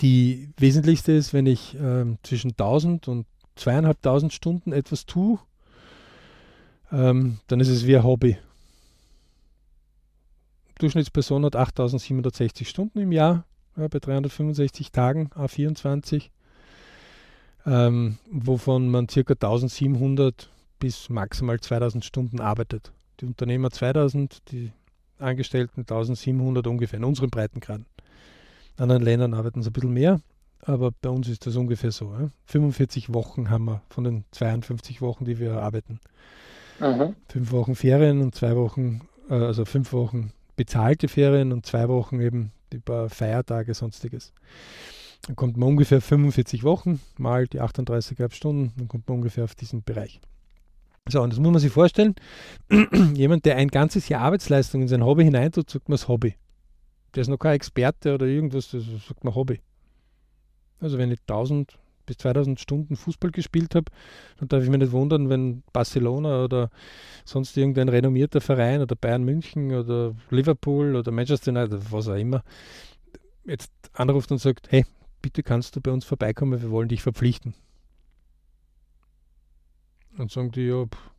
die 0.00 0.48
wesentlichste 0.56 1.12
ist, 1.12 1.32
wenn 1.32 1.46
ich 1.46 1.76
ähm, 1.80 2.18
zwischen 2.22 2.52
1000 2.52 3.08
und 3.08 3.26
2500 3.56 4.32
Stunden 4.32 4.72
etwas 4.72 5.06
tue, 5.06 5.38
ähm, 6.90 7.38
dann 7.46 7.60
ist 7.60 7.68
es 7.68 7.86
wie 7.86 7.96
ein 7.96 8.04
Hobby. 8.04 8.38
Durchschnittsperson 10.78 11.44
hat 11.44 11.56
8760 11.56 12.68
Stunden 12.68 12.98
im 13.00 13.12
Jahr, 13.12 13.44
ja, 13.76 13.86
bei 13.88 13.98
365 13.98 14.90
Tagen, 14.90 15.28
A24, 15.34 16.30
ähm, 17.66 18.18
wovon 18.30 18.88
man 18.88 19.06
ca. 19.06 19.20
1700 19.20 20.48
bis 20.80 21.08
maximal 21.08 21.60
2000 21.60 22.04
Stunden 22.04 22.40
arbeitet. 22.40 22.92
Die 23.20 23.26
Unternehmer 23.26 23.70
2000, 23.70 24.50
die 24.50 24.72
Angestellten 25.18 25.82
1700 25.82 26.66
ungefähr 26.66 26.98
in 26.98 27.04
unseren 27.04 27.30
Breitengraden. 27.30 27.86
In 28.76 28.82
anderen 28.82 29.02
Ländern 29.02 29.34
arbeiten 29.34 29.62
sie 29.62 29.70
ein 29.70 29.72
bisschen 29.72 29.92
mehr, 29.92 30.20
aber 30.62 30.90
bei 30.90 31.10
uns 31.10 31.28
ist 31.28 31.46
das 31.46 31.56
ungefähr 31.56 31.92
so. 31.92 32.12
Ja? 32.12 32.30
45 32.46 33.12
Wochen 33.12 33.50
haben 33.50 33.66
wir 33.66 33.82
von 33.90 34.04
den 34.04 34.24
52 34.32 35.02
Wochen, 35.02 35.24
die 35.24 35.38
wir 35.38 35.62
arbeiten. 35.62 36.00
Mhm. 36.80 37.14
Fünf 37.28 37.52
Wochen 37.52 37.74
Ferien 37.74 38.22
und 38.22 38.34
zwei 38.34 38.56
Wochen, 38.56 39.02
äh, 39.28 39.34
also 39.34 39.66
fünf 39.66 39.92
Wochen 39.92 40.32
bezahlte 40.56 41.08
Ferien 41.08 41.52
und 41.52 41.66
zwei 41.66 41.88
Wochen 41.88 42.20
eben 42.20 42.52
über 42.72 43.10
Feiertage, 43.10 43.74
sonstiges. 43.74 44.32
Dann 45.26 45.36
kommt 45.36 45.58
man 45.58 45.68
ungefähr 45.68 46.00
45 46.00 46.64
Wochen 46.64 47.00
mal 47.18 47.46
die 47.46 47.60
38,5 47.60 48.32
Stunden, 48.32 48.72
dann 48.76 48.88
kommt 48.88 49.08
man 49.08 49.18
ungefähr 49.18 49.44
auf 49.44 49.54
diesen 49.54 49.82
Bereich. 49.82 50.20
So, 51.10 51.20
und 51.22 51.32
das 51.32 51.38
muss 51.38 51.52
man 51.52 51.60
sich 51.60 51.72
vorstellen. 51.72 52.14
Jemand, 53.14 53.44
der 53.44 53.56
ein 53.56 53.68
ganzes 53.68 54.08
Jahr 54.08 54.22
Arbeitsleistung 54.22 54.82
in 54.82 54.88
sein 54.88 55.04
Hobby 55.04 55.24
hineintut, 55.24 55.68
sagt 55.70 55.88
man 55.88 55.94
das 55.94 56.08
Hobby. 56.08 56.34
Der 57.14 57.22
ist 57.22 57.28
noch 57.28 57.38
kein 57.38 57.54
Experte 57.54 58.14
oder 58.14 58.26
irgendwas, 58.26 58.70
das 58.70 58.84
sagt 59.08 59.24
man 59.24 59.34
Hobby. 59.34 59.60
Also 60.80 60.98
wenn 60.98 61.10
ich 61.10 61.20
1000 61.20 61.78
bis 62.06 62.16
2000 62.18 62.58
Stunden 62.58 62.96
Fußball 62.96 63.30
gespielt 63.30 63.74
habe, 63.74 63.86
dann 64.38 64.48
darf 64.48 64.62
ich 64.62 64.70
mich 64.70 64.80
nicht 64.80 64.92
wundern, 64.92 65.28
wenn 65.28 65.62
Barcelona 65.72 66.44
oder 66.44 66.70
sonst 67.24 67.56
irgendein 67.56 67.88
renommierter 67.88 68.40
Verein 68.40 68.80
oder 68.80 68.96
Bayern 68.96 69.22
München 69.22 69.72
oder 69.72 70.14
Liverpool 70.30 70.96
oder 70.96 71.12
Manchester 71.12 71.52
United, 71.52 71.92
was 71.92 72.08
auch 72.08 72.14
immer, 72.14 72.42
jetzt 73.44 73.70
anruft 73.92 74.32
und 74.32 74.38
sagt, 74.38 74.72
hey, 74.72 74.84
bitte 75.22 75.42
kannst 75.42 75.76
du 75.76 75.80
bei 75.80 75.92
uns 75.92 76.04
vorbeikommen, 76.04 76.60
wir 76.60 76.70
wollen 76.70 76.88
dich 76.88 77.02
verpflichten. 77.02 77.54
Dann 80.16 80.28
sagen 80.28 80.50
die, 80.50 80.66
ja, 80.66 80.84
pff, 80.84 81.10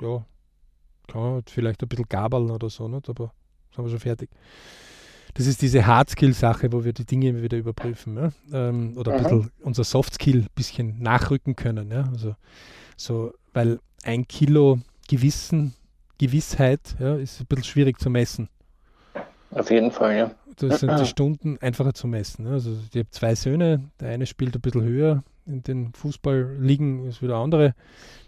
ja, 0.00 0.24
kann 1.08 1.20
man 1.20 1.42
vielleicht 1.46 1.82
ein 1.82 1.88
bisschen 1.88 2.08
gabeln 2.08 2.50
oder 2.50 2.68
so, 2.68 2.88
nicht? 2.88 3.08
aber 3.08 3.32
sind 3.74 3.84
wir 3.84 3.90
schon 3.90 4.00
fertig. 4.00 4.30
Das 5.34 5.46
ist 5.46 5.60
diese 5.60 5.86
Hard-Skill-Sache, 5.86 6.72
wo 6.72 6.84
wir 6.84 6.94
die 6.94 7.04
Dinge 7.04 7.28
immer 7.28 7.42
wieder 7.42 7.58
überprüfen. 7.58 8.16
Ja? 8.16 8.32
Ähm, 8.52 8.96
oder 8.96 9.12
ein 9.12 9.22
bisschen 9.22 9.50
unser 9.60 9.84
Soft-Skill 9.84 10.38
ein 10.38 10.46
bisschen 10.54 11.02
nachrücken 11.02 11.54
können. 11.56 11.90
Ja? 11.90 12.08
Also, 12.10 12.36
so, 12.96 13.34
weil 13.52 13.78
ein 14.02 14.26
Kilo 14.26 14.80
Gewissen, 15.08 15.74
Gewissheit 16.18 16.96
ja, 16.98 17.16
ist 17.16 17.40
ein 17.40 17.46
bisschen 17.46 17.64
schwierig 17.64 18.00
zu 18.00 18.08
messen. 18.08 18.48
Auf 19.50 19.70
jeden 19.70 19.90
Fall, 19.90 20.16
ja. 20.16 20.30
Das 20.56 20.80
sind 20.80 20.98
die 20.98 21.06
Stunden 21.06 21.58
einfacher 21.60 21.92
zu 21.92 22.06
messen. 22.06 22.46
Also 22.46 22.72
ich 22.90 22.98
habe 22.98 23.10
zwei 23.10 23.34
Söhne, 23.34 23.90
der 24.00 24.10
eine 24.10 24.26
spielt 24.26 24.54
ein 24.54 24.60
bisschen 24.60 24.84
höher 24.84 25.22
in 25.46 25.62
den 25.62 25.92
Fußballligen, 25.92 27.06
ist 27.06 27.22
wieder 27.22 27.36
andere. 27.36 27.74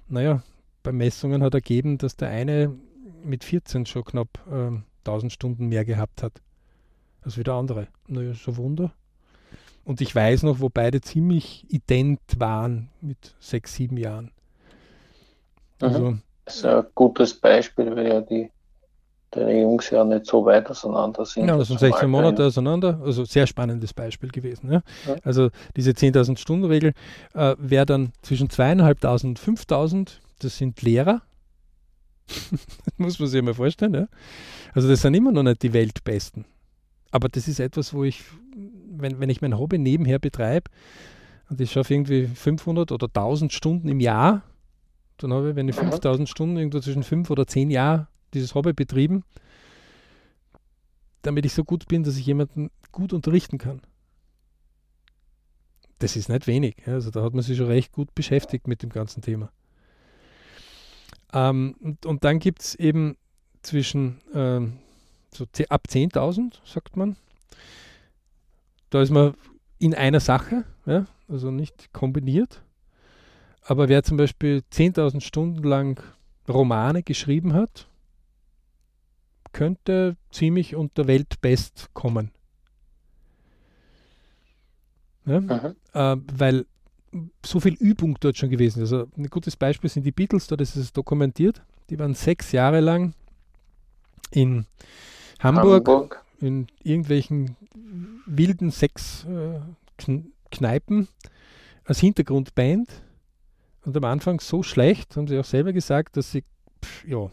Naja, 0.08 0.42
bei 0.82 0.92
Messungen 0.92 1.42
hat 1.42 1.54
ergeben, 1.54 1.98
dass 1.98 2.16
der 2.16 2.28
eine 2.28 2.74
mit 3.22 3.44
14 3.44 3.86
schon 3.86 4.04
knapp 4.04 4.28
ähm, 4.50 4.84
1000 5.00 5.32
Stunden 5.32 5.66
mehr 5.68 5.84
gehabt 5.84 6.22
hat 6.22 6.40
als 7.22 7.36
wie 7.36 7.42
der 7.42 7.54
andere. 7.54 7.88
Naja, 8.06 8.32
so 8.34 8.56
Wunder. 8.56 8.92
Und 9.84 10.00
ich 10.00 10.14
weiß 10.14 10.42
noch, 10.42 10.60
wo 10.60 10.68
beide 10.68 11.00
ziemlich 11.00 11.64
ident 11.68 12.20
waren 12.36 12.90
mit 13.00 13.34
sechs, 13.40 13.74
sieben 13.74 13.96
Jahren. 13.96 14.32
Mhm. 15.80 15.88
Also, 15.88 16.18
das 16.44 16.56
ist 16.56 16.64
ein 16.66 16.84
gutes 16.94 17.34
Beispiel, 17.34 17.94
weil 17.96 18.06
ja 18.06 18.20
die 18.20 18.50
deine 19.30 19.60
Jungs 19.60 19.90
ja 19.90 20.04
nicht 20.04 20.26
so 20.26 20.44
weit 20.44 20.70
auseinander 20.70 21.24
sind. 21.24 21.48
Ja, 21.48 21.56
das 21.56 21.68
sind 21.68 21.80
16 21.80 22.08
Monate 22.08 22.44
auseinander. 22.44 23.00
Also 23.04 23.24
sehr 23.24 23.46
spannendes 23.46 23.92
Beispiel 23.92 24.30
gewesen. 24.30 24.72
Ja? 24.72 24.82
ja. 25.06 25.16
Also 25.22 25.50
diese 25.76 25.90
10.000 25.90 26.38
Stunden 26.38 26.64
Regel 26.64 26.92
äh, 27.34 27.54
wäre 27.58 27.86
dann 27.86 28.12
zwischen 28.22 28.48
2.500 28.48 29.26
und 29.26 29.40
5.000. 29.40 30.10
Das 30.40 30.56
sind 30.56 30.80
Lehrer. 30.82 31.22
das 32.50 32.94
muss 32.96 33.18
man 33.18 33.28
sich 33.28 33.42
mal 33.42 33.54
vorstellen. 33.54 33.94
Ja? 33.94 34.08
Also 34.74 34.88
das 34.88 35.02
sind 35.02 35.14
immer 35.14 35.32
noch 35.32 35.42
nicht 35.42 35.62
die 35.62 35.72
Weltbesten. 35.72 36.44
Aber 37.10 37.28
das 37.28 37.48
ist 37.48 37.60
etwas, 37.60 37.94
wo 37.94 38.04
ich, 38.04 38.22
wenn, 38.90 39.20
wenn 39.20 39.30
ich 39.30 39.40
mein 39.40 39.58
Hobby 39.58 39.78
nebenher 39.78 40.18
betreibe 40.18 40.70
und 41.48 41.60
ich 41.60 41.72
schaffe 41.72 41.94
irgendwie 41.94 42.26
500 42.26 42.92
oder 42.92 43.06
1000 43.06 43.52
Stunden 43.52 43.88
im 43.88 44.00
Jahr, 44.00 44.42
dann 45.16 45.32
habe 45.32 45.50
ich, 45.50 45.56
wenn 45.56 45.68
ich 45.68 45.74
5000 45.74 46.28
Stunden 46.28 46.56
irgendwo 46.58 46.80
zwischen 46.80 47.02
5 47.02 47.30
oder 47.30 47.46
10 47.46 47.70
Jahren 47.70 48.06
dieses 48.34 48.54
Hobby 48.54 48.72
betrieben, 48.72 49.24
damit 51.22 51.46
ich 51.46 51.52
so 51.52 51.64
gut 51.64 51.88
bin, 51.88 52.04
dass 52.04 52.16
ich 52.16 52.26
jemanden 52.26 52.70
gut 52.92 53.12
unterrichten 53.12 53.58
kann. 53.58 53.80
Das 55.98 56.16
ist 56.16 56.28
nicht 56.28 56.46
wenig. 56.46 56.76
Also 56.86 57.10
da 57.10 57.22
hat 57.22 57.34
man 57.34 57.42
sich 57.42 57.56
schon 57.56 57.66
recht 57.66 57.92
gut 57.92 58.14
beschäftigt 58.14 58.68
mit 58.68 58.82
dem 58.82 58.90
ganzen 58.90 59.20
Thema. 59.20 59.50
Ähm, 61.32 61.74
und, 61.80 62.06
und, 62.06 62.24
dann 62.24 62.38
gibt 62.38 62.62
es 62.62 62.74
eben 62.76 63.16
zwischen 63.62 64.20
ähm, 64.32 64.78
so 65.32 65.44
ab 65.68 65.86
10.000, 65.88 66.54
sagt 66.64 66.96
man. 66.96 67.16
Da 68.90 69.02
ist 69.02 69.10
man 69.10 69.34
in 69.78 69.94
einer 69.94 70.20
Sache, 70.20 70.64
ja, 70.86 71.06
also 71.28 71.50
nicht 71.50 71.92
kombiniert. 71.92 72.62
Aber 73.62 73.88
wer 73.88 74.02
zum 74.02 74.16
Beispiel 74.16 74.62
10.000 74.72 75.20
Stunden 75.20 75.62
lang 75.62 76.02
Romane 76.48 77.02
geschrieben 77.02 77.52
hat, 77.52 77.87
könnte 79.52 80.16
ziemlich 80.30 80.74
unter 80.74 81.06
Weltbest 81.06 81.90
kommen. 81.94 82.30
Ja? 85.26 85.74
Äh, 85.92 86.16
weil 86.32 86.66
so 87.44 87.60
viel 87.60 87.74
Übung 87.74 88.16
dort 88.20 88.36
schon 88.36 88.50
gewesen 88.50 88.82
ist. 88.82 88.92
Also 88.92 89.08
ein 89.16 89.28
gutes 89.28 89.56
Beispiel 89.56 89.90
sind 89.90 90.04
die 90.04 90.12
Beatles, 90.12 90.46
dort 90.46 90.60
ist 90.60 90.76
es 90.76 90.92
dokumentiert. 90.92 91.62
Die 91.90 91.98
waren 91.98 92.14
sechs 92.14 92.52
Jahre 92.52 92.80
lang 92.80 93.14
in 94.30 94.66
Hamburg, 95.40 95.88
Hamburg. 95.88 96.24
in 96.40 96.68
irgendwelchen 96.82 97.56
wilden 98.26 98.70
Sex-Kneipen 98.70 101.02
äh, 101.02 101.06
als 101.84 102.00
Hintergrundband. 102.00 103.02
Und 103.84 103.96
am 103.96 104.04
Anfang 104.04 104.40
so 104.40 104.62
schlecht, 104.62 105.16
haben 105.16 105.28
sie 105.28 105.38
auch 105.38 105.46
selber 105.46 105.72
gesagt, 105.72 106.18
dass 106.18 106.30
sie, 106.30 106.44
pff, 106.84 107.06
ja, 107.06 107.30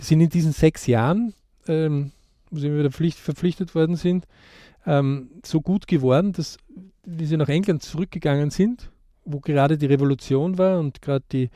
die 0.00 0.04
sind 0.04 0.20
in 0.20 0.28
diesen 0.28 0.52
sechs 0.52 0.86
Jahren, 0.86 1.34
ähm, 1.66 2.12
wo 2.50 2.58
sie 2.58 2.76
wieder 2.76 2.90
Pflicht, 2.90 3.18
verpflichtet 3.18 3.74
worden 3.74 3.96
sind, 3.96 4.26
ähm, 4.86 5.30
so 5.44 5.60
gut 5.60 5.86
geworden, 5.86 6.32
dass, 6.32 6.58
wie 7.04 7.26
sie 7.26 7.36
nach 7.36 7.48
England 7.48 7.82
zurückgegangen 7.82 8.50
sind, 8.50 8.90
wo 9.24 9.40
gerade 9.40 9.78
die 9.78 9.86
Revolution 9.86 10.58
war 10.58 10.78
und 10.78 11.02
gerade 11.02 11.24
die 11.30 11.50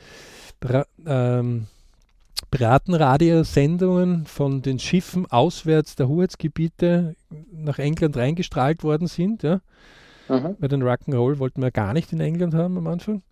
ähm, 1.05 1.67
Piratenradiosendungen 2.51 4.27
von 4.27 4.63
den 4.63 4.79
Schiffen 4.79 5.27
auswärts 5.27 5.97
der 5.97 6.09
Hoheitsgebiete 6.09 7.17
nach 7.53 7.79
England 7.79 8.17
reingestrahlt 8.17 8.85
worden 8.85 9.09
sind. 9.09 9.43
Ja. 9.43 9.61
Mhm. 10.29 10.57
Bei 10.59 10.69
den 10.69 10.83
Rock'n'Roll 10.83 11.39
wollten 11.39 11.63
wir 11.63 11.71
gar 11.71 11.93
nicht 11.93 12.13
in 12.13 12.21
England 12.21 12.55
haben 12.55 12.79
am 12.79 12.87
Anfang. 12.87 13.23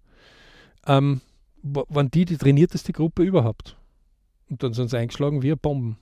Ähm, 0.86 1.20
waren 1.62 2.10
die 2.10 2.24
die 2.24 2.36
trainierteste 2.36 2.92
Gruppe 2.92 3.22
überhaupt. 3.22 3.76
Und 4.48 4.62
dann 4.62 4.72
sind 4.72 4.90
sie 4.90 4.98
eingeschlagen 4.98 5.42
wie 5.42 5.54
Bomben. 5.54 5.98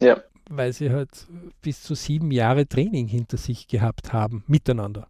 Ja. 0.00 0.22
Weil 0.50 0.72
sie 0.72 0.90
halt 0.90 1.26
bis 1.62 1.82
zu 1.82 1.94
sieben 1.94 2.30
Jahre 2.30 2.66
Training 2.66 3.06
hinter 3.06 3.36
sich 3.36 3.68
gehabt 3.68 4.12
haben, 4.12 4.44
miteinander. 4.46 5.08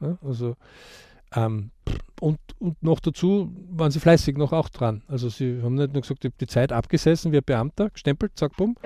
Ja, 0.00 0.18
also 0.22 0.56
ähm, 1.34 1.70
und, 2.20 2.38
und 2.58 2.82
noch 2.82 3.00
dazu 3.00 3.50
waren 3.70 3.90
sie 3.90 4.00
fleißig 4.00 4.36
noch 4.36 4.52
auch 4.52 4.68
dran. 4.68 5.02
Also 5.08 5.28
sie 5.28 5.60
haben 5.62 5.74
nicht 5.74 5.92
nur 5.92 6.02
gesagt, 6.02 6.24
ich 6.24 6.30
habe 6.30 6.38
die 6.40 6.46
Zeit 6.46 6.72
abgesessen 6.72 7.32
wie 7.32 7.38
ein 7.38 7.44
Beamter, 7.44 7.90
gestempelt, 7.90 8.32
zack, 8.36 8.56
bumm, 8.56 8.76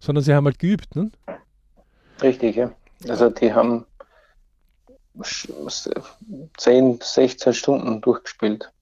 sondern 0.00 0.22
sie 0.22 0.34
haben 0.34 0.44
halt 0.44 0.58
geübt. 0.58 0.94
Ne? 0.94 1.10
Richtig, 2.22 2.56
ja. 2.56 2.72
Also 3.08 3.30
die 3.30 3.52
haben 3.52 3.84
10, 6.56 7.00
16 7.02 7.54
Stunden 7.54 8.00
durchgespielt. 8.00 8.72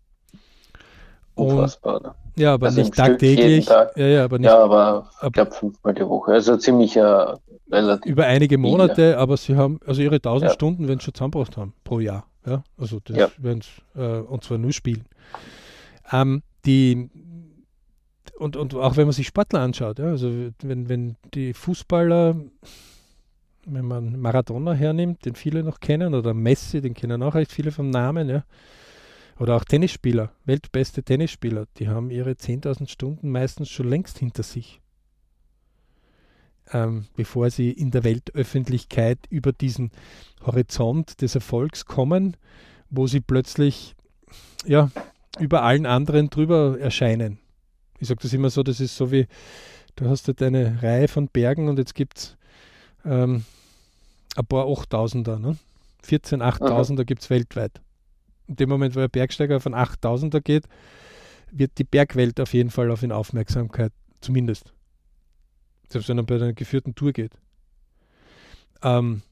Unfassbar. 1.36 2.04
Und, 2.04 2.14
ja, 2.36 2.54
aber 2.54 2.66
also 2.66 2.80
nicht 2.80 2.94
tagtäglich. 2.94 3.66
Tag. 3.66 3.96
Ja, 3.96 4.06
ja, 4.06 4.24
aber 4.24 4.38
nicht. 4.38 4.46
Ja, 4.46 4.58
aber 4.58 5.08
ich 5.24 5.32
glaube 5.32 5.52
fünfmal 5.52 5.94
die 5.94 6.06
Woche. 6.06 6.32
Also 6.32 6.56
ziemlich 6.56 6.96
äh, 6.96 7.26
relativ. 7.70 8.10
Über 8.10 8.24
einige 8.26 8.58
Monate, 8.58 8.94
viele. 8.94 9.18
aber 9.18 9.36
sie 9.36 9.56
haben, 9.56 9.80
also 9.86 10.02
ihre 10.02 10.16
1000 10.16 10.50
ja. 10.50 10.54
Stunden, 10.54 10.88
wenn 10.88 10.98
sie 10.98 11.04
schon 11.04 11.14
zusammengebracht 11.14 11.56
haben, 11.56 11.72
pro 11.84 12.00
Jahr. 12.00 12.26
Ja, 12.46 12.62
also 12.78 13.00
das 13.04 13.16
ja. 13.16 13.28
werden 13.38 13.62
äh, 13.96 14.18
und 14.20 14.44
zwar 14.44 14.58
nur 14.58 14.72
spielen. 14.72 15.04
Ähm, 16.12 16.42
die 16.64 17.10
und, 18.38 18.56
und 18.56 18.74
auch 18.74 18.96
wenn 18.96 19.06
man 19.06 19.12
sich 19.12 19.26
Sportler 19.26 19.60
anschaut, 19.60 19.98
ja, 19.98 20.06
also 20.06 20.30
wenn, 20.62 20.88
wenn 20.88 21.16
die 21.32 21.54
Fußballer, 21.54 22.36
wenn 23.64 23.84
man 23.84 24.20
Maradona 24.20 24.72
hernimmt, 24.72 25.24
den 25.24 25.34
viele 25.34 25.62
noch 25.62 25.80
kennen, 25.80 26.14
oder 26.14 26.34
Messi, 26.34 26.80
den 26.80 26.94
kennen 26.94 27.22
auch 27.22 27.34
recht 27.34 27.50
viele 27.50 27.72
vom 27.72 27.88
Namen, 27.90 28.28
ja, 28.28 28.44
oder 29.38 29.56
auch 29.56 29.64
Tennisspieler, 29.64 30.32
weltbeste 30.44 31.02
Tennisspieler, 31.02 31.66
die 31.78 31.88
haben 31.88 32.10
ihre 32.10 32.32
10.000 32.32 32.88
Stunden 32.88 33.30
meistens 33.30 33.70
schon 33.70 33.88
längst 33.88 34.18
hinter 34.18 34.42
sich 34.42 34.80
ähm, 36.72 37.06
bevor 37.14 37.50
sie 37.50 37.70
in 37.70 37.90
der 37.90 38.04
Weltöffentlichkeit 38.04 39.18
über 39.30 39.52
diesen 39.52 39.90
Horizont 40.44 41.20
des 41.22 41.34
Erfolgs 41.34 41.84
kommen, 41.86 42.36
wo 42.90 43.06
sie 43.06 43.20
plötzlich 43.20 43.94
ja, 44.64 44.90
über 45.38 45.62
allen 45.62 45.86
anderen 45.86 46.30
drüber 46.30 46.78
erscheinen. 46.78 47.38
Ich 47.98 48.08
sage 48.08 48.20
das 48.22 48.32
immer 48.32 48.50
so, 48.50 48.62
das 48.62 48.80
ist 48.80 48.96
so 48.96 49.10
wie, 49.10 49.26
du 49.96 50.08
hast 50.08 50.26
halt 50.28 50.42
eine 50.42 50.82
Reihe 50.82 51.08
von 51.08 51.28
Bergen 51.28 51.68
und 51.68 51.78
jetzt 51.78 51.94
gibt 51.94 52.18
es 52.18 52.36
ähm, 53.04 53.44
ein 54.34 54.46
paar 54.46 54.66
8000er, 54.66 55.38
ne? 55.38 55.56
14 56.02 56.40
8000er 56.40 57.04
gibt 57.04 57.22
es 57.22 57.30
weltweit. 57.30 57.80
In 58.48 58.56
dem 58.56 58.68
Moment, 58.68 58.94
wo 58.94 59.00
ein 59.00 59.10
Bergsteiger 59.10 59.60
von 59.60 59.74
8000er 59.74 60.40
geht, 60.40 60.64
wird 61.50 61.78
die 61.78 61.84
Bergwelt 61.84 62.40
auf 62.40 62.54
jeden 62.54 62.70
Fall 62.70 62.90
auf 62.90 63.02
ihn 63.02 63.12
Aufmerksamkeit, 63.12 63.92
zumindest. 64.20 64.72
Selbst 65.88 66.08
wenn 66.08 66.18
er 66.18 66.24
bei 66.24 66.36
einer 66.36 66.52
geführten 66.52 66.94
Tour 66.94 67.12
geht. 67.12 67.32
Ähm, 68.82 69.22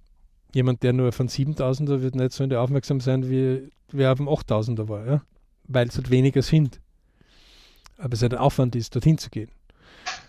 jemand, 0.54 0.83
der 0.83 0.92
nur 0.92 1.12
von 1.12 1.28
7000er 1.28 2.00
wird 2.00 2.14
nicht 2.14 2.33
so 2.33 2.44
in 2.44 2.50
der 2.50 2.61
Aufmerksam 2.61 3.00
sein, 3.00 3.28
wie 3.28 3.71
wer 3.90 4.12
auf 4.12 4.18
dem 4.18 4.28
8000er 4.28 4.88
war, 4.88 5.06
ja? 5.06 5.23
weil 5.64 5.88
es 5.88 5.97
halt 5.97 6.11
weniger 6.11 6.42
sind. 6.42 6.80
Aber 7.99 8.14
es 8.14 8.23
halt 8.23 8.35
ein 8.35 8.40
Aufwand 8.40 8.75
ist, 8.76 8.94
dorthin 8.94 9.18
zu 9.18 9.30
gehen. 9.30 9.50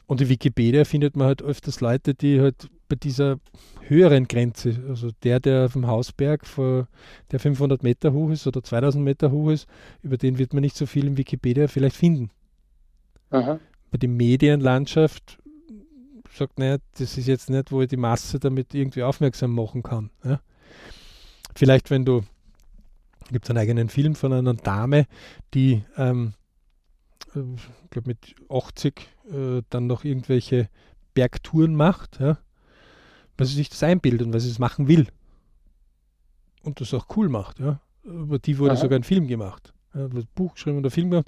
Und 0.08 0.22
in 0.22 0.30
Wikipedia 0.30 0.86
findet 0.86 1.15
man 1.15 1.27
halt 1.27 1.42
öfters 1.42 1.82
Leute, 1.82 2.13
die 2.13 2.39
halt 2.39 2.70
bei 2.88 2.96
dieser 2.96 3.39
höheren 3.82 4.27
Grenze, 4.27 4.84
also 4.88 5.10
der, 5.24 5.39
der 5.39 5.65
auf 5.65 5.74
dem 5.74 5.88
Hausberg, 5.88 6.46
vor, 6.46 6.88
der 7.32 7.39
500 7.39 7.84
Meter 7.84 8.13
hoch 8.13 8.30
ist 8.32 8.48
oder 8.48 8.63
2000 8.63 9.04
Meter 9.04 9.32
hoch 9.32 9.50
ist, 9.50 9.68
über 10.01 10.18
den 10.18 10.38
wird 10.38 10.54
man 10.54 10.62
nicht 10.62 10.75
so 10.75 10.86
viel 10.86 11.08
in 11.08 11.18
Wikipedia 11.18 11.68
vielleicht 11.68 11.96
finden. 11.96 12.32
Aha. 13.30 13.60
Bei 13.92 13.98
der 13.98 14.10
Medienlandschaft 14.10 15.39
sagt, 16.34 16.60
naja, 16.60 16.77
das 16.98 17.18
ist 17.18 17.27
jetzt 17.27 17.50
nicht, 17.50 17.72
wo 17.72 17.82
ich 17.82 17.88
die 17.88 17.98
Masse 17.98 18.39
damit 18.39 18.74
irgendwie 18.74 19.04
aufmerksam 19.04 19.51
machen 19.51 19.84
kann. 19.84 20.10
Ja? 20.24 20.42
Vielleicht, 21.56 21.89
wenn 21.89 22.06
du 22.06 22.24
Gibt 23.32 23.46
es 23.46 23.50
einen 23.50 23.60
eigenen 23.60 23.89
Film 23.89 24.15
von 24.15 24.34
einer 24.34 24.54
Dame, 24.54 25.08
die, 25.54 25.84
ähm, 25.98 26.34
ich 27.34 27.42
äh, 27.42 27.46
glaube, 27.89 28.10
mit 28.10 28.36
80 28.50 29.08
äh, 29.32 29.62
dann 29.70 29.88
noch 29.88 30.04
irgendwelche 30.04 30.70
Bergtouren 31.15 31.75
macht, 31.75 32.20
ja, 32.20 32.38
weil 33.38 33.48
sie 33.48 33.56
sich 33.56 33.70
das 33.70 33.84
einbildet 33.84 34.27
und 34.27 34.34
weil 34.34 34.39
sie 34.39 34.50
es 34.50 34.60
machen 34.60 34.88
will. 34.88 35.08
Und 36.63 36.82
das 36.82 36.94
auch 36.94 37.08
cool 37.15 37.30
macht. 37.30 37.60
Ja. 37.60 37.80
Über 38.04 38.39
die 38.39 38.58
wurde 38.58 38.74
Aha. 38.74 38.80
sogar 38.80 39.00
ein 39.00 39.04
Film 39.04 39.27
gemacht. 39.27 39.74
Ja, 39.94 40.08
das 40.08 40.25
Buch 40.25 40.54
geschrieben 40.54 40.77
und 40.77 40.86
ein 40.86 40.92
Film 40.92 41.10
gemacht, 41.10 41.27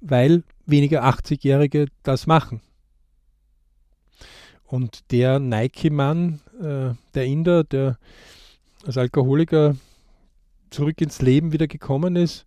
weil 0.00 0.44
weniger 0.66 1.04
80-Jährige 1.04 1.86
das 2.02 2.26
machen. 2.26 2.60
Und 4.64 5.12
der 5.12 5.38
Nike-Mann, 5.38 6.40
äh, 6.60 6.94
der 7.14 7.24
Inder, 7.24 7.64
der 7.64 7.98
als 8.84 8.96
Alkoholiker 8.98 9.76
zurück 10.70 11.00
ins 11.00 11.22
Leben 11.22 11.52
wieder 11.52 11.66
gekommen 11.66 12.16
ist 12.16 12.46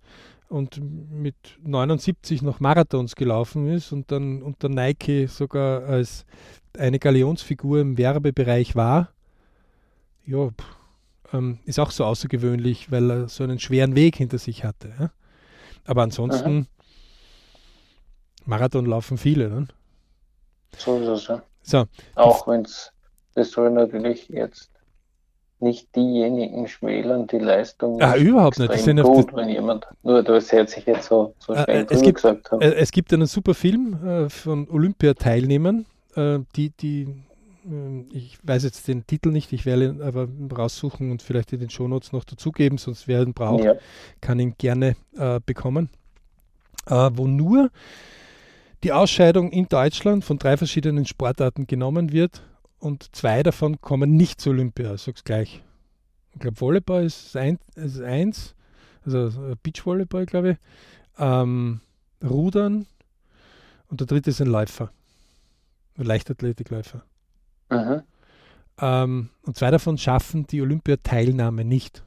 und 0.50 0.80
mit 0.82 1.36
79 1.64 2.42
noch 2.42 2.60
Marathons 2.60 3.16
gelaufen 3.16 3.68
ist 3.68 3.92
und 3.92 4.12
dann 4.12 4.42
unter 4.42 4.68
Nike 4.68 5.28
sogar 5.28 5.84
als 5.84 6.26
eine 6.80 7.00
Galionsfigur 7.00 7.80
im 7.80 7.98
Werbebereich 7.98 8.76
war, 8.76 9.10
ja, 10.26 10.50
ähm, 11.34 11.60
ist 11.66 11.80
auch 11.80 11.92
so 11.92 12.06
außergewöhnlich, 12.06 12.92
weil 12.92 13.12
er 13.12 13.30
so 13.30 13.44
einen 13.44 13.60
schweren 13.60 13.96
Weg 13.96 14.16
hinter 14.16 14.38
sich 14.38 14.64
hatte. 14.64 14.92
Ja? 15.00 15.12
Aber 15.86 16.04
ansonsten, 16.04 16.68
Aha. 16.68 18.46
Marathon 18.46 18.86
laufen 18.86 19.18
viele. 19.18 19.50
Ne? 19.50 19.68
So 20.78 21.00
ist 21.00 21.08
es, 21.08 21.28
ja. 21.28 21.44
So. 21.62 21.86
Auch 22.16 22.48
wenn 22.48 22.62
es, 22.62 22.92
das 23.36 23.52
soll 23.52 23.70
natürlich 23.72 24.30
jetzt 24.30 24.72
nicht 25.60 25.94
diejenigen 25.96 26.68
schmälern, 26.68 27.28
die 27.28 27.38
Leistung 27.38 28.02
ah, 28.02 28.16
überhaupt 28.16 28.60
nicht. 28.60 28.72
Das 28.72 28.84
sind 28.84 29.02
gut, 29.02 29.36
wenn 29.36 29.50
jemand 29.50 29.86
nur 30.04 30.24
das 30.24 30.52
hört 30.52 30.70
sich 30.70 30.86
jetzt 30.86 31.08
so, 31.08 31.36
so 31.40 31.54
schnell 31.54 31.86
es 31.90 32.02
gibt, 32.02 32.16
gesagt 32.16 32.52
haben. 32.52 32.62
Äh, 32.62 32.76
es 32.76 32.92
gibt 32.92 33.14
einen 33.14 33.28
super 33.28 33.54
Film 33.54 34.00
äh, 34.06 34.30
von 34.30 34.70
Olympiateilnehmern, 34.70 35.86
äh, 36.20 36.40
die, 36.56 36.72
die 36.72 37.08
äh, 37.66 38.02
ich 38.12 38.38
weiß 38.44 38.64
jetzt 38.64 38.88
den 38.88 39.06
Titel 39.06 39.30
nicht, 39.30 39.54
ich 39.54 39.66
werde 39.66 39.86
ihn 39.86 40.02
aber 40.02 40.28
raussuchen 40.56 41.12
und 41.12 41.22
vielleicht 41.22 41.54
in 41.54 41.60
den 41.60 41.70
Shownotes 41.70 42.12
noch 42.12 42.24
dazugeben, 42.24 42.78
sonst 42.78 43.08
wer 43.08 43.22
ihn 43.22 43.34
braucht, 43.34 43.64
ja. 43.64 43.76
kann 44.22 44.40
ihn 44.40 44.56
gerne 44.58 44.96
äh, 45.18 45.40
bekommen. 45.46 45.90
wo 46.86 47.28
nur 47.28 47.70
die 48.84 48.94
Ausscheidung 48.94 49.52
in 49.52 49.68
Deutschland 49.68 50.24
von 50.24 50.40
drei 50.40 50.58
verschiedenen 50.58 51.06
Sportarten 51.06 51.68
genommen 51.68 52.12
wird 52.12 52.42
und 52.80 53.14
zwei 53.16 53.44
davon 53.44 53.82
kommen 53.82 54.16
nicht 54.16 54.42
zu 54.42 54.52
Olympia, 54.52 54.94
ich 54.94 55.02
sag's 55.02 55.24
gleich. 55.24 55.62
Ich 56.34 56.40
glaube, 56.40 56.60
Volleyball 56.60 57.04
ist, 57.04 57.36
ein, 57.36 57.60
ist 57.76 58.02
eins, 58.02 58.56
also 59.06 59.28
äh, 59.28 59.56
Beachvolleyball, 59.62 60.26
glaube 60.26 60.52
ich. 60.52 60.58
Ähm, 61.18 61.82
Rudern 62.24 62.86
und 63.88 64.00
der 64.00 64.08
dritte 64.08 64.30
ist 64.30 64.42
ein 64.42 64.48
Läufer. 64.48 64.92
Leichtathletikläufer. 66.04 67.04
Ähm, 68.80 69.30
und 69.44 69.58
zwei 69.58 69.72
davon 69.72 69.98
schaffen 69.98 70.48
die 70.48 70.62
Olympiateilnahme 70.62 71.66
nicht. 71.66 72.04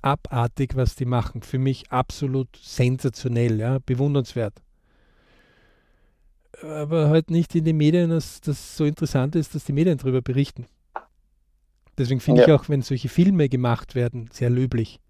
Abartig, 0.00 0.74
was 0.74 0.96
die 0.96 1.04
machen. 1.04 1.42
Für 1.42 1.58
mich 1.58 1.92
absolut 1.92 2.48
sensationell, 2.56 3.58
ja, 3.60 3.78
bewundernswert 3.78 4.60
aber 6.62 7.08
halt 7.08 7.30
nicht 7.30 7.54
in 7.54 7.64
den 7.64 7.76
Medien, 7.76 8.10
dass 8.10 8.40
das 8.40 8.76
so 8.76 8.84
interessant 8.84 9.34
ist, 9.36 9.54
dass 9.54 9.64
die 9.64 9.72
Medien 9.72 9.98
darüber 9.98 10.22
berichten. 10.22 10.66
Deswegen 11.98 12.20
finde 12.20 12.42
ja. 12.42 12.48
ich 12.48 12.52
auch, 12.54 12.68
wenn 12.68 12.82
solche 12.82 13.08
Filme 13.08 13.48
gemacht 13.48 13.94
werden, 13.94 14.28
sehr 14.32 14.50
löblich. 14.50 15.00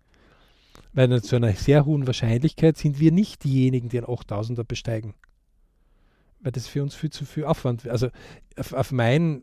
Weil 0.93 1.23
zu 1.23 1.37
einer 1.37 1.53
sehr 1.53 1.85
hohen 1.85 2.07
Wahrscheinlichkeit 2.07 2.77
sind 2.77 2.99
wir 2.99 3.13
nicht 3.13 3.45
diejenigen, 3.45 3.89
die 3.89 3.99
ein 3.99 4.05
8000er 4.05 4.65
besteigen. 4.65 5.15
Weil 6.43 6.53
das 6.53 6.67
für 6.67 6.83
uns 6.83 6.95
viel 6.95 7.11
zu 7.11 7.25
viel 7.25 7.45
Aufwand 7.45 7.85
wäre. 7.85 7.93
Also 7.93 8.09
auf, 8.59 8.73
auf 8.73 8.93
mein, 8.93 9.43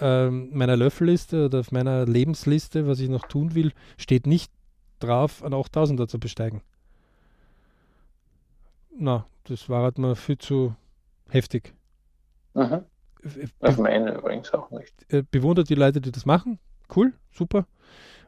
äh, 0.00 0.30
meiner 0.30 0.76
Löffelliste 0.76 1.46
oder 1.46 1.60
auf 1.60 1.72
meiner 1.72 2.06
Lebensliste, 2.06 2.86
was 2.86 3.00
ich 3.00 3.08
noch 3.08 3.26
tun 3.26 3.54
will, 3.54 3.72
steht 3.96 4.26
nicht 4.26 4.52
drauf, 5.00 5.42
ein 5.42 5.52
8000er 5.52 6.08
zu 6.08 6.18
besteigen. 6.18 6.62
Na, 8.96 9.26
das 9.44 9.68
war 9.68 9.82
halt 9.82 9.98
mal 9.98 10.14
viel 10.14 10.38
zu 10.38 10.74
heftig. 11.28 11.74
Aha. 12.54 12.84
Auf 13.60 13.78
meine 13.78 14.14
übrigens 14.14 14.52
auch 14.52 14.70
nicht. 14.70 14.94
Äh, 15.08 15.24
bewundert 15.28 15.68
die 15.68 15.74
Leute, 15.74 16.00
die 16.00 16.12
das 16.12 16.26
machen. 16.26 16.58
Cool, 16.94 17.12
super. 17.32 17.66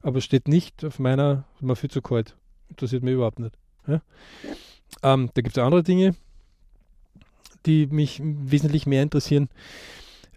Aber 0.02 0.20
steht 0.20 0.48
nicht 0.48 0.84
auf 0.84 0.98
meiner, 0.98 1.44
mal 1.60 1.76
viel 1.76 1.90
zu 1.90 2.02
kalt. 2.02 2.36
Interessiert 2.68 3.02
mich 3.02 3.14
überhaupt 3.14 3.38
nicht. 3.38 3.56
Ja? 3.86 4.00
Ähm, 5.02 5.30
da 5.34 5.42
gibt 5.42 5.56
es 5.56 5.62
andere 5.62 5.82
Dinge, 5.82 6.14
die 7.66 7.86
mich 7.86 8.20
wesentlich 8.22 8.86
mehr 8.86 9.02
interessieren. 9.02 9.48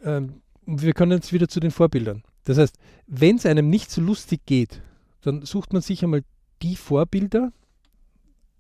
Ähm, 0.03 0.41
wir 0.65 0.93
kommen 0.93 1.11
jetzt 1.11 1.33
wieder 1.33 1.47
zu 1.47 1.59
den 1.59 1.71
Vorbildern. 1.71 2.23
Das 2.43 2.57
heißt, 2.57 2.75
wenn 3.07 3.37
es 3.37 3.45
einem 3.45 3.69
nicht 3.69 3.91
so 3.91 4.01
lustig 4.01 4.41
geht, 4.45 4.81
dann 5.21 5.43
sucht 5.45 5.73
man 5.73 5.81
sich 5.81 6.03
einmal 6.03 6.23
die 6.61 6.75
Vorbilder, 6.75 7.51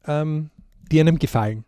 ähm, 0.05 0.49
die 0.91 0.99
einem 0.99 1.19
gefallen. 1.19 1.65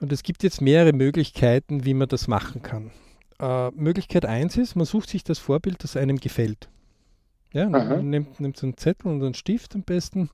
Und 0.00 0.12
es 0.12 0.22
gibt 0.22 0.42
jetzt 0.42 0.60
mehrere 0.60 0.92
Möglichkeiten, 0.92 1.84
wie 1.84 1.94
man 1.94 2.08
das 2.08 2.28
machen 2.28 2.62
kann. 2.62 2.90
Äh, 3.38 3.70
Möglichkeit 3.70 4.26
1 4.26 4.56
ist, 4.56 4.76
man 4.76 4.86
sucht 4.86 5.08
sich 5.08 5.24
das 5.24 5.38
Vorbild, 5.38 5.82
das 5.82 5.96
einem 5.96 6.18
gefällt. 6.18 6.68
Ja, 7.52 7.68
man 7.68 8.10
nimmt, 8.10 8.38
nimmt 8.40 8.56
so 8.56 8.66
einen 8.66 8.76
Zettel 8.76 9.10
und 9.10 9.22
einen 9.22 9.34
Stift 9.34 9.74
am 9.74 9.82
besten. 9.82 10.30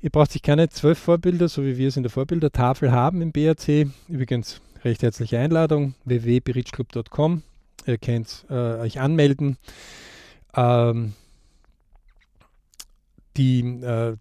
Ihr 0.00 0.10
braucht 0.10 0.32
sich 0.32 0.42
keine 0.42 0.68
zwölf 0.68 0.98
Vorbilder, 0.98 1.48
so 1.48 1.64
wie 1.64 1.78
wir 1.78 1.88
es 1.88 1.96
in 1.96 2.02
der 2.02 2.10
Vorbildertafel 2.10 2.92
haben 2.92 3.22
im 3.22 3.32
BRC. 3.32 3.88
Übrigens, 4.08 4.60
recht 4.84 5.02
herzliche 5.02 5.38
Einladung, 5.38 5.94
www.berichclub.com. 6.04 7.42
Ihr 7.86 7.98
könnt 7.98 8.44
äh, 8.50 8.54
euch 8.54 9.00
anmelden. 9.00 9.56
Ähm, 10.54 11.14
die, 13.36 13.60
äh, 13.60 14.16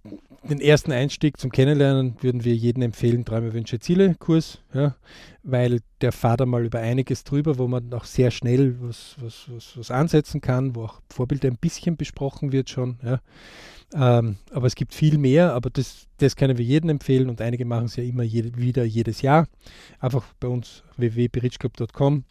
den 0.50 0.60
ersten 0.60 0.92
Einstieg 0.92 1.40
zum 1.40 1.52
Kennenlernen 1.52 2.16
würden 2.22 2.44
wir 2.44 2.56
jedem 2.56 2.84
empfehlen, 2.84 3.26
Träume, 3.26 3.54
Wünsche, 3.54 3.80
Ziele 3.80 4.16
Kurs, 4.20 4.60
ja, 4.74 4.96
weil 5.44 5.80
der 6.02 6.12
fahrt 6.12 6.42
einmal 6.42 6.66
über 6.66 6.80
einiges 6.80 7.24
drüber, 7.24 7.58
wo 7.58 7.68
man 7.68 7.94
auch 7.94 8.06
sehr 8.06 8.32
schnell 8.32 8.76
was, 8.82 9.16
was, 9.20 9.46
was, 9.50 9.78
was 9.78 9.92
ansetzen 9.92 10.42
kann, 10.42 10.76
wo 10.76 10.86
auch 10.86 11.02
Vorbilder 11.10 11.48
ein 11.48 11.58
bisschen 11.58 11.98
besprochen 11.98 12.52
wird 12.52 12.70
schon. 12.70 12.98
Ja. 13.04 13.20
Ähm, 13.94 14.38
aber 14.52 14.68
es 14.68 14.76
gibt 14.76 14.94
viel 14.94 15.18
mehr, 15.18 15.54
aber 15.54 15.70
das, 15.70 16.08
das 16.18 16.36
können 16.36 16.58
wir 16.58 16.66
jedem 16.66 16.90
empfehlen 16.90 17.30
und 17.30 17.42
einige 17.42 17.66
machen 17.66 17.86
es 17.86 17.96
ja 17.96 18.04
immer 18.04 18.24
jede, 18.24 18.58
wieder 18.58 18.84
jedes 18.84 19.22
Jahr. 19.22 19.48
Einfach 20.00 20.26
bei 20.40 20.48
uns 20.48 20.84
www.berichclub.com 20.98 22.24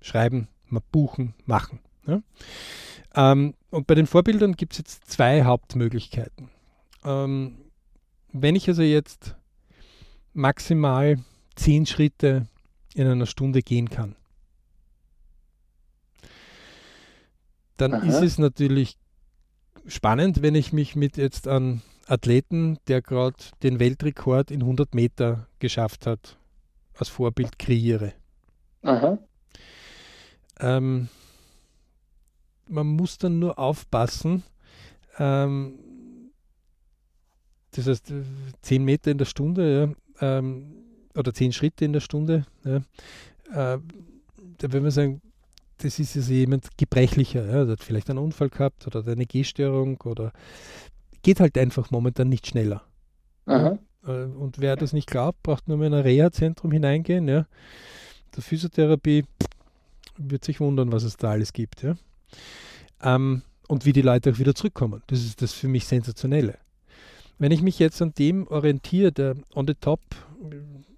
schreiben, 0.00 0.48
buchen, 0.92 1.34
machen. 1.44 1.80
Ja. 2.06 2.22
Ähm, 3.14 3.54
und 3.70 3.86
bei 3.86 3.94
den 3.94 4.06
Vorbildern 4.06 4.54
gibt 4.54 4.72
es 4.72 4.78
jetzt 4.78 5.10
zwei 5.10 5.44
Hauptmöglichkeiten. 5.44 6.48
Ähm, 7.04 7.58
wenn 8.32 8.56
ich 8.56 8.68
also 8.68 8.82
jetzt 8.82 9.36
maximal 10.32 11.18
zehn 11.56 11.86
Schritte 11.86 12.46
in 12.94 13.06
einer 13.06 13.26
Stunde 13.26 13.62
gehen 13.62 13.90
kann, 13.90 14.16
dann 17.76 17.94
Aha. 17.94 18.06
ist 18.06 18.22
es 18.22 18.38
natürlich 18.38 18.96
spannend, 19.86 20.42
wenn 20.42 20.54
ich 20.54 20.72
mich 20.72 20.94
mit 20.96 21.16
jetzt 21.16 21.48
an 21.48 21.82
Athleten, 22.06 22.78
der 22.88 23.02
gerade 23.02 23.36
den 23.62 23.78
Weltrekord 23.80 24.50
in 24.50 24.62
100 24.62 24.94
Meter 24.94 25.46
geschafft 25.58 26.06
hat, 26.06 26.36
als 26.94 27.08
Vorbild 27.08 27.58
kreiere. 27.58 28.12
Ähm, 30.58 31.08
man 32.66 32.86
muss 32.86 33.18
dann 33.18 33.38
nur 33.38 33.58
aufpassen. 33.58 34.42
Ähm, 35.18 35.78
das 37.72 37.86
heißt, 37.86 38.12
10 38.62 38.84
Meter 38.84 39.10
in 39.10 39.18
der 39.18 39.24
Stunde 39.24 39.94
ja, 40.20 40.38
ähm, 40.38 40.72
oder 41.14 41.32
10 41.32 41.52
Schritte 41.52 41.84
in 41.84 41.92
der 41.92 42.00
Stunde. 42.00 42.46
Ja, 42.64 42.76
äh, 42.76 43.78
da 44.58 44.72
würde 44.72 44.80
man 44.80 44.90
sagen, 44.90 45.22
das 45.78 45.98
ist 45.98 46.16
also 46.16 46.32
jemand 46.32 46.76
gebrechlicher. 46.76 47.44
Ja, 47.46 47.64
der 47.64 47.72
hat 47.72 47.82
vielleicht 47.82 48.10
einen 48.10 48.18
Unfall 48.18 48.50
gehabt 48.50 48.86
oder 48.86 49.06
eine 49.06 49.26
Gehstörung 49.26 50.00
oder 50.02 50.32
geht 51.22 51.40
halt 51.40 51.56
einfach 51.56 51.90
momentan 51.90 52.28
nicht 52.28 52.46
schneller. 52.46 52.82
Äh, 54.06 54.24
und 54.24 54.60
wer 54.60 54.76
das 54.76 54.92
nicht 54.92 55.08
glaubt, 55.08 55.42
braucht 55.42 55.68
nur 55.68 55.78
mal 55.78 55.86
in 55.86 55.94
ein 55.94 56.02
Reha-Zentrum 56.02 56.72
hineingehen. 56.72 57.28
Ja. 57.28 57.46
Der 58.36 58.42
Physiotherapie 58.42 59.24
wird 60.16 60.44
sich 60.44 60.60
wundern, 60.60 60.92
was 60.92 61.02
es 61.02 61.16
da 61.16 61.30
alles 61.30 61.52
gibt. 61.52 61.82
Ja. 61.82 61.94
Ähm, 63.02 63.42
und 63.68 63.86
wie 63.86 63.92
die 63.92 64.02
Leute 64.02 64.32
auch 64.32 64.38
wieder 64.38 64.54
zurückkommen. 64.54 65.02
Das 65.06 65.20
ist 65.20 65.40
das 65.42 65.52
für 65.52 65.68
mich 65.68 65.86
Sensationelle. 65.86 66.58
Wenn 67.40 67.52
ich 67.52 67.62
mich 67.62 67.78
jetzt 67.78 68.02
an 68.02 68.12
dem 68.12 68.46
orientiere, 68.48 69.12
der 69.12 69.34
on 69.54 69.66
the 69.66 69.74
top, 69.74 70.00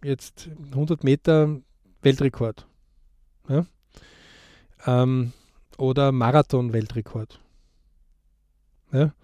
jetzt 0.03 0.51
100 0.73 1.05
Meter 1.05 1.61
Weltrekord 2.03 2.67
ja? 3.49 3.65
ähm, 4.85 5.33
oder 5.79 6.11
Marathon-Weltrekord. 6.11 7.39
Ja? 8.93 9.15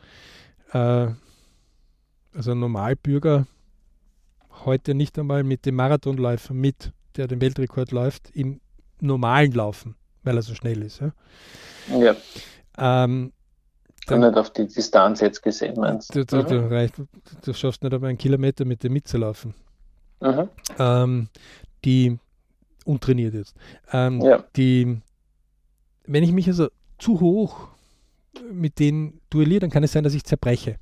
Äh, 0.72 1.12
also 2.34 2.52
ein 2.52 2.60
Normalbürger 2.60 3.48
heute 4.64 4.94
nicht 4.94 5.18
einmal 5.18 5.42
mit 5.42 5.66
dem 5.66 5.74
Marathonläufer 5.74 6.54
mit, 6.54 6.92
der 7.16 7.26
den 7.26 7.40
Weltrekord 7.40 7.90
läuft, 7.90 8.30
im 8.30 8.60
normalen 9.00 9.50
Laufen, 9.50 9.96
weil 10.22 10.36
er 10.36 10.42
so 10.42 10.54
schnell 10.54 10.82
ist. 10.82 11.00
Ja. 11.00 11.12
ja. 11.98 12.16
Ähm, 12.78 13.32
dann, 14.10 14.20
nicht 14.20 14.36
auf 14.36 14.50
die 14.52 14.66
Distanz 14.66 15.20
jetzt 15.20 15.42
gesehen, 15.42 15.74
meinst 15.76 16.14
du? 16.14 16.24
Du, 16.24 16.42
du, 16.42 16.60
mhm. 16.60 16.72
reicht, 16.72 16.94
du 17.42 17.52
schaffst 17.52 17.82
nicht 17.82 17.92
einmal 17.92 18.10
einen 18.10 18.18
Kilometer 18.18 18.64
mit 18.64 18.82
dem 18.82 18.92
mitzulaufen. 18.92 19.54
Mhm. 20.20 20.48
Ähm, 20.78 21.28
die 21.84 22.18
untrainiert 22.84 23.34
jetzt. 23.34 23.54
Ähm, 23.92 24.20
ja. 24.20 24.44
Die, 24.56 25.00
wenn 26.06 26.24
ich 26.24 26.32
mich 26.32 26.48
also 26.48 26.68
zu 26.98 27.20
hoch 27.20 27.68
mit 28.50 28.78
denen 28.78 29.20
duelliere, 29.30 29.60
dann 29.60 29.70
kann 29.70 29.84
es 29.84 29.92
sein, 29.92 30.04
dass 30.04 30.14
ich 30.14 30.24
zerbreche. 30.24 30.76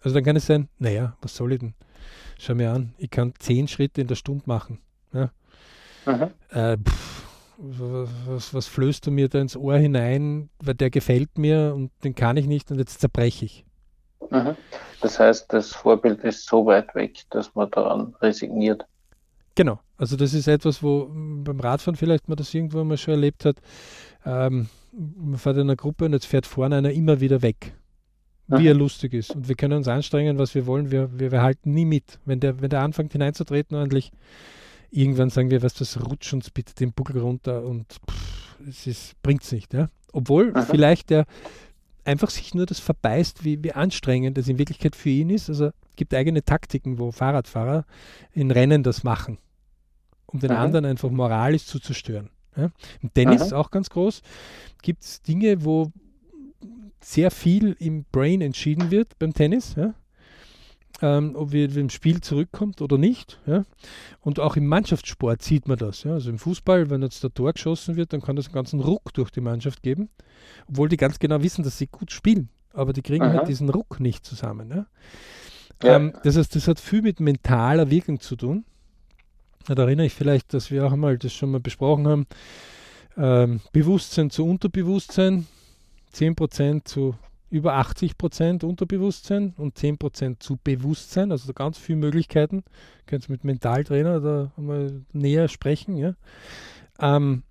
Also 0.00 0.14
dann 0.14 0.24
kann 0.24 0.36
es 0.36 0.46
sein, 0.46 0.68
naja, 0.78 1.16
was 1.22 1.36
soll 1.36 1.52
ich 1.52 1.60
denn? 1.60 1.74
Schau 2.38 2.54
mir 2.54 2.72
an, 2.72 2.94
ich 2.98 3.10
kann 3.10 3.34
zehn 3.38 3.68
Schritte 3.68 4.00
in 4.00 4.08
der 4.08 4.16
Stunde 4.16 4.42
machen. 4.46 4.80
Ja? 5.12 5.30
Mhm. 6.06 6.30
Äh, 6.50 6.76
pff, 6.78 7.26
was, 7.58 8.54
was 8.54 8.66
flößt 8.66 9.06
du 9.06 9.10
mir 9.10 9.28
da 9.28 9.40
ins 9.40 9.56
Ohr 9.56 9.76
hinein, 9.76 10.50
weil 10.58 10.74
der 10.74 10.90
gefällt 10.90 11.38
mir 11.38 11.72
und 11.74 11.90
den 12.04 12.14
kann 12.14 12.36
ich 12.36 12.46
nicht 12.46 12.70
und 12.70 12.78
jetzt 12.78 13.00
zerbreche 13.00 13.44
ich. 13.44 13.64
Mhm. 14.30 14.56
Das 15.00 15.18
heißt, 15.18 15.52
das 15.52 15.72
Vorbild 15.72 16.20
ist 16.24 16.46
so 16.46 16.64
weit 16.66 16.94
weg, 16.94 17.24
dass 17.30 17.54
man 17.54 17.70
daran 17.70 18.14
resigniert. 18.20 18.86
Genau, 19.54 19.80
also 19.98 20.16
das 20.16 20.32
ist 20.32 20.48
etwas, 20.48 20.82
wo 20.82 21.10
beim 21.10 21.60
Radfahren 21.60 21.96
vielleicht 21.96 22.28
man 22.28 22.36
das 22.36 22.54
irgendwo 22.54 22.82
mal 22.84 22.96
schon 22.96 23.14
erlebt 23.14 23.44
hat. 23.44 23.56
Ähm, 24.24 24.68
man 24.92 25.38
fährt 25.38 25.56
in 25.56 25.62
einer 25.62 25.76
Gruppe 25.76 26.06
und 26.06 26.12
jetzt 26.12 26.26
fährt 26.26 26.46
vorne 26.46 26.76
einer 26.76 26.92
immer 26.92 27.20
wieder 27.20 27.42
weg, 27.42 27.74
wie 28.46 28.68
er 28.68 28.74
lustig 28.74 29.12
ist. 29.12 29.34
Und 29.34 29.48
wir 29.48 29.54
können 29.54 29.74
uns 29.74 29.88
anstrengen, 29.88 30.38
was 30.38 30.54
wir 30.54 30.66
wollen, 30.66 30.90
wir, 30.90 31.18
wir, 31.18 31.32
wir 31.32 31.42
halten 31.42 31.72
nie 31.72 31.84
mit. 31.84 32.18
Wenn 32.24 32.40
der, 32.40 32.60
wenn 32.60 32.70
der 32.70 32.80
anfängt 32.80 33.12
hineinzutreten 33.12 33.76
ordentlich, 33.76 34.12
irgendwann 34.92 35.30
sagen 35.30 35.50
wir, 35.50 35.62
was 35.62 35.74
das 35.74 36.04
rutscht 36.04 36.32
uns 36.32 36.50
bitte 36.50 36.74
den 36.74 36.92
Buckel 36.92 37.18
runter 37.18 37.64
und 37.64 37.98
pff, 38.08 38.58
es 38.86 39.14
bringt 39.22 39.42
es 39.42 39.50
nicht. 39.50 39.72
Ja? 39.74 39.88
Obwohl 40.12 40.52
Aha. 40.54 40.62
vielleicht 40.62 41.10
der 41.10 41.26
einfach 42.04 42.30
sich 42.30 42.54
nur 42.54 42.66
das 42.66 42.80
verbeißt, 42.80 43.44
wie, 43.44 43.62
wie 43.62 43.72
anstrengend 43.72 44.36
das 44.36 44.48
in 44.48 44.58
Wirklichkeit 44.58 44.96
für 44.96 45.08
ihn 45.08 45.30
ist. 45.30 45.48
Also 45.48 45.70
gibt 45.96 46.14
eigene 46.14 46.44
Taktiken, 46.44 46.98
wo 46.98 47.10
Fahrradfahrer 47.10 47.84
in 48.32 48.50
Rennen 48.50 48.82
das 48.82 49.02
machen, 49.04 49.38
um 50.26 50.40
den 50.40 50.52
Aha. 50.52 50.62
anderen 50.62 50.84
einfach 50.84 51.10
moralisch 51.10 51.64
zu 51.64 51.78
zerstören. 51.80 52.30
Ja? 52.56 52.70
Im 53.02 53.12
Tennis 53.14 53.52
Aha. 53.52 53.60
auch 53.60 53.70
ganz 53.70 53.88
groß 53.90 54.22
gibt 54.82 55.04
es 55.04 55.22
Dinge, 55.22 55.64
wo 55.64 55.90
sehr 57.00 57.30
viel 57.30 57.76
im 57.78 58.04
Brain 58.12 58.40
entschieden 58.40 58.90
wird 58.90 59.18
beim 59.18 59.32
Tennis. 59.32 59.74
Ja? 59.76 59.94
Ähm, 61.02 61.34
ob 61.34 61.50
wir 61.50 61.76
im 61.76 61.90
Spiel 61.90 62.20
zurückkommt 62.20 62.80
oder 62.80 62.96
nicht. 62.96 63.40
Ja? 63.44 63.64
Und 64.20 64.38
auch 64.38 64.56
im 64.56 64.66
Mannschaftssport 64.66 65.42
sieht 65.42 65.66
man 65.66 65.76
das. 65.76 66.04
Ja? 66.04 66.12
Also 66.12 66.30
im 66.30 66.38
Fußball, 66.38 66.88
wenn 66.88 67.02
jetzt 67.02 67.22
der 67.24 67.34
Tor 67.34 67.52
geschossen 67.52 67.96
wird, 67.96 68.12
dann 68.12 68.22
kann 68.22 68.36
das 68.36 68.46
einen 68.46 68.54
ganzen 68.54 68.80
Ruck 68.80 69.12
durch 69.12 69.30
die 69.30 69.40
Mannschaft 69.40 69.82
geben, 69.82 70.08
obwohl 70.68 70.88
die 70.88 70.96
ganz 70.96 71.18
genau 71.18 71.42
wissen, 71.42 71.64
dass 71.64 71.76
sie 71.76 71.88
gut 71.88 72.12
spielen. 72.12 72.48
Aber 72.72 72.92
die 72.92 73.02
kriegen 73.02 73.24
halt 73.24 73.32
Aha. 73.32 73.38
halt 73.40 73.48
diesen 73.48 73.68
Ruck 73.68 74.00
nicht 74.00 74.24
zusammen. 74.24 74.70
Ja? 74.70 74.86
Ja. 75.82 75.96
Ähm, 75.96 76.14
das 76.22 76.36
heißt, 76.36 76.54
das 76.54 76.68
hat 76.68 76.78
viel 76.78 77.02
mit 77.02 77.18
mentaler 77.18 77.90
Wirkung 77.90 78.20
zu 78.20 78.36
tun. 78.36 78.64
Da 79.66 79.74
erinnere 79.82 80.06
ich 80.06 80.14
vielleicht, 80.14 80.54
dass 80.54 80.70
wir 80.70 80.86
auch 80.86 80.92
einmal 80.92 81.18
das 81.18 81.32
schon 81.32 81.50
mal 81.50 81.60
besprochen 81.60 82.06
haben. 82.06 82.26
Ähm, 83.16 83.60
Bewusstsein 83.72 84.30
zu 84.30 84.46
Unterbewusstsein, 84.46 85.46
10% 86.14 86.84
zu 86.84 87.14
über 87.52 87.74
80 87.74 88.16
Prozent 88.16 88.64
Unterbewusstsein 88.64 89.52
und 89.58 89.76
10 89.76 89.98
Prozent 89.98 90.42
zu 90.42 90.56
Bewusstsein, 90.56 91.30
also 91.30 91.52
ganz 91.52 91.76
viele 91.76 91.98
Möglichkeiten. 91.98 92.64
Könnt 93.04 93.28
ihr 93.28 93.32
mit 93.32 93.44
Mentaltrainer 93.44 94.20
da 94.20 94.52
mal 94.56 95.02
näher 95.12 95.48
sprechen. 95.48 95.98
Ja? 95.98 96.14
Ähm, 96.98 97.42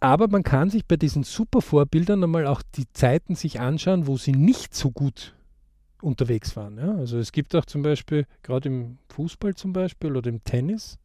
aber 0.00 0.26
man 0.26 0.42
kann 0.42 0.68
sich 0.68 0.84
bei 0.84 0.96
diesen 0.96 1.22
super 1.22 1.62
Vorbildern 1.62 2.24
einmal 2.24 2.48
auch 2.48 2.60
die 2.74 2.92
Zeiten 2.92 3.36
sich 3.36 3.60
anschauen, 3.60 4.08
wo 4.08 4.16
sie 4.16 4.32
nicht 4.32 4.74
so 4.74 4.90
gut 4.90 5.32
unterwegs 6.02 6.56
waren. 6.56 6.76
Ja? 6.76 6.96
Also 6.96 7.18
es 7.18 7.30
gibt 7.30 7.54
auch 7.54 7.66
zum 7.66 7.82
Beispiel, 7.82 8.26
gerade 8.42 8.68
im 8.68 8.98
Fußball 9.10 9.54
zum 9.54 9.72
Beispiel 9.72 10.16
oder 10.16 10.28
im 10.28 10.42
Tennis, 10.42 10.98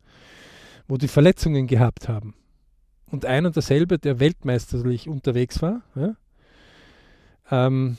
wo 0.87 0.97
die 0.97 1.07
Verletzungen 1.07 1.67
gehabt 1.67 2.09
haben. 2.09 2.33
Und 3.11 3.25
ein 3.25 3.45
und 3.45 3.55
derselbe, 3.55 3.99
der 3.99 4.19
weltmeisterlich 4.19 5.07
unterwegs 5.07 5.61
war, 5.61 5.83
ja? 5.93 6.15
Ähm, 7.51 7.97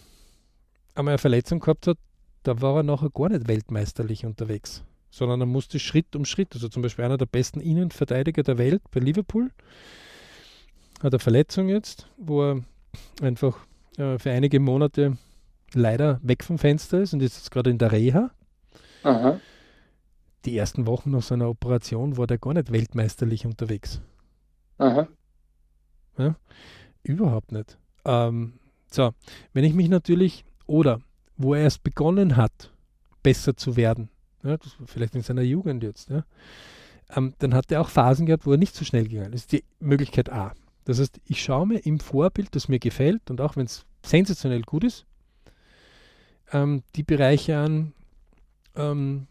einmal 0.95 1.13
eine 1.13 1.19
Verletzung 1.19 1.61
gehabt 1.61 1.87
hat, 1.87 1.99
da 2.43 2.61
war 2.61 2.77
er 2.77 2.83
nachher 2.83 3.11
gar 3.11 3.29
nicht 3.29 3.49
weltmeisterlich 3.49 4.25
unterwegs, 4.25 4.83
sondern 5.11 5.41
er 5.41 5.47
musste 5.47 5.79
Schritt 5.79 6.17
um 6.17 6.25
Schritt, 6.25 6.55
also 6.55 6.69
zum 6.69 6.83
Beispiel 6.83 7.05
einer 7.05 7.19
der 7.19 7.27
besten 7.27 7.61
Innenverteidiger 7.61 8.43
der 8.43 8.59
Welt 8.59 8.83
bei 8.91 9.01
Liverpool, 9.01 9.51
hat 11.03 11.13
eine 11.13 11.19
Verletzung 11.19 11.69
jetzt, 11.69 12.07
wo 12.17 12.43
er 12.43 12.65
einfach 13.21 13.59
äh, 13.97 14.19
für 14.19 14.31
einige 14.31 14.61
Monate 14.61 15.17
leider 15.75 16.21
weg 16.23 16.45
vom 16.45 16.59
Fenster 16.59 17.01
ist 17.01 17.15
und 17.15 17.23
ist 17.23 17.37
jetzt 17.37 17.51
gerade 17.51 17.71
in 17.71 17.79
der 17.79 17.93
Reha. 17.93 18.31
Aha. 19.03 19.41
Die 20.45 20.57
ersten 20.57 20.87
Wochen 20.87 21.11
nach 21.11 21.23
seiner 21.23 21.49
Operation 21.49 22.17
war 22.17 22.27
der 22.27 22.39
gar 22.39 22.55
nicht 22.55 22.73
weltmeisterlich 22.73 23.45
unterwegs. 23.45 24.01
Aha. 24.79 25.07
Ja, 26.17 26.35
überhaupt 27.03 27.53
nicht. 27.53 27.79
Ähm, 28.05 28.55
so, 28.95 29.13
wenn 29.53 29.65
ich 29.65 29.75
mich 29.75 29.89
natürlich, 29.89 30.45
oder 30.67 31.01
wo 31.37 31.55
er 31.55 31.63
erst 31.63 31.83
begonnen 31.83 32.37
hat, 32.37 32.73
besser 33.23 33.57
zu 33.57 33.77
werden, 33.77 34.09
ja, 34.43 34.57
vielleicht 34.87 35.15
in 35.15 35.23
seiner 35.23 35.43
Jugend 35.43 35.83
jetzt, 35.83 36.11
ja, 36.11 36.25
ähm, 37.15 37.35
dann 37.39 37.55
hat 37.55 37.71
er 37.73 37.81
auch 37.81 37.89
Phasen 37.89 38.27
gehabt, 38.27 38.47
wo 38.47 38.53
er 38.53 38.59
nicht 38.59 38.75
so 38.75 38.85
schnell 38.85 39.09
gegangen 39.09 39.33
ist. 39.33 39.35
Das 39.35 39.41
ist 39.43 39.53
die 39.53 39.65
Möglichkeit 39.81 40.31
A. 40.31 40.53
Das 40.85 40.99
heißt, 40.99 41.21
ich 41.25 41.43
schaue 41.43 41.67
mir 41.67 41.79
im 41.79 42.01
Vorbild, 42.01 42.55
das 42.55 42.69
mir 42.69 42.79
gefällt 42.79 43.31
und 43.31 43.41
auch 43.41 43.57
wenn 43.57 43.67
es 43.67 43.85
sensationell 44.03 44.63
gut 44.63 44.85
ist, 44.85 45.05
ähm, 46.53 46.83
die 46.97 47.03
Bereiche 47.03 47.59
an, 47.59 47.93
ähm, 48.77 49.27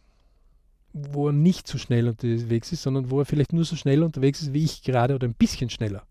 wo 0.94 1.28
er 1.28 1.34
nicht 1.34 1.68
so 1.68 1.78
schnell 1.78 2.08
unterwegs 2.08 2.72
ist, 2.72 2.84
sondern 2.84 3.10
wo 3.10 3.20
er 3.20 3.26
vielleicht 3.26 3.54
nur 3.54 3.66
so 3.66 3.76
schnell 3.76 4.04
unterwegs 4.04 4.42
ist 4.42 4.54
wie 4.54 4.64
ich 4.64 4.84
gerade 4.84 5.16
oder 5.16 5.28
ein 5.28 5.34
bisschen 5.36 5.70
schneller. 5.70 6.04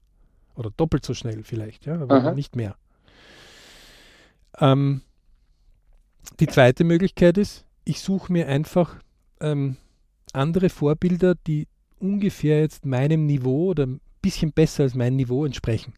Oder 0.54 0.70
doppelt 0.76 1.04
so 1.04 1.14
schnell 1.14 1.44
vielleicht, 1.44 1.87
ja, 1.87 2.00
aber 2.00 2.16
Aha. 2.16 2.34
nicht 2.34 2.56
mehr. 2.56 2.76
Ähm, 4.58 5.02
die 6.40 6.46
zweite 6.46 6.84
Möglichkeit 6.84 7.38
ist, 7.38 7.64
ich 7.84 8.00
suche 8.00 8.32
mir 8.32 8.48
einfach 8.48 8.96
ähm, 9.40 9.76
andere 10.32 10.68
Vorbilder, 10.68 11.34
die 11.34 11.68
ungefähr 11.98 12.61
jetzt 12.61 12.87
meinem 12.87 13.26
Niveau 13.26 13.70
oder 13.70 13.87
ein 13.87 14.00
bisschen 14.22 14.52
besser 14.52 14.84
als 14.84 14.94
mein 14.94 15.16
Niveau 15.16 15.44
entsprechen. 15.44 15.94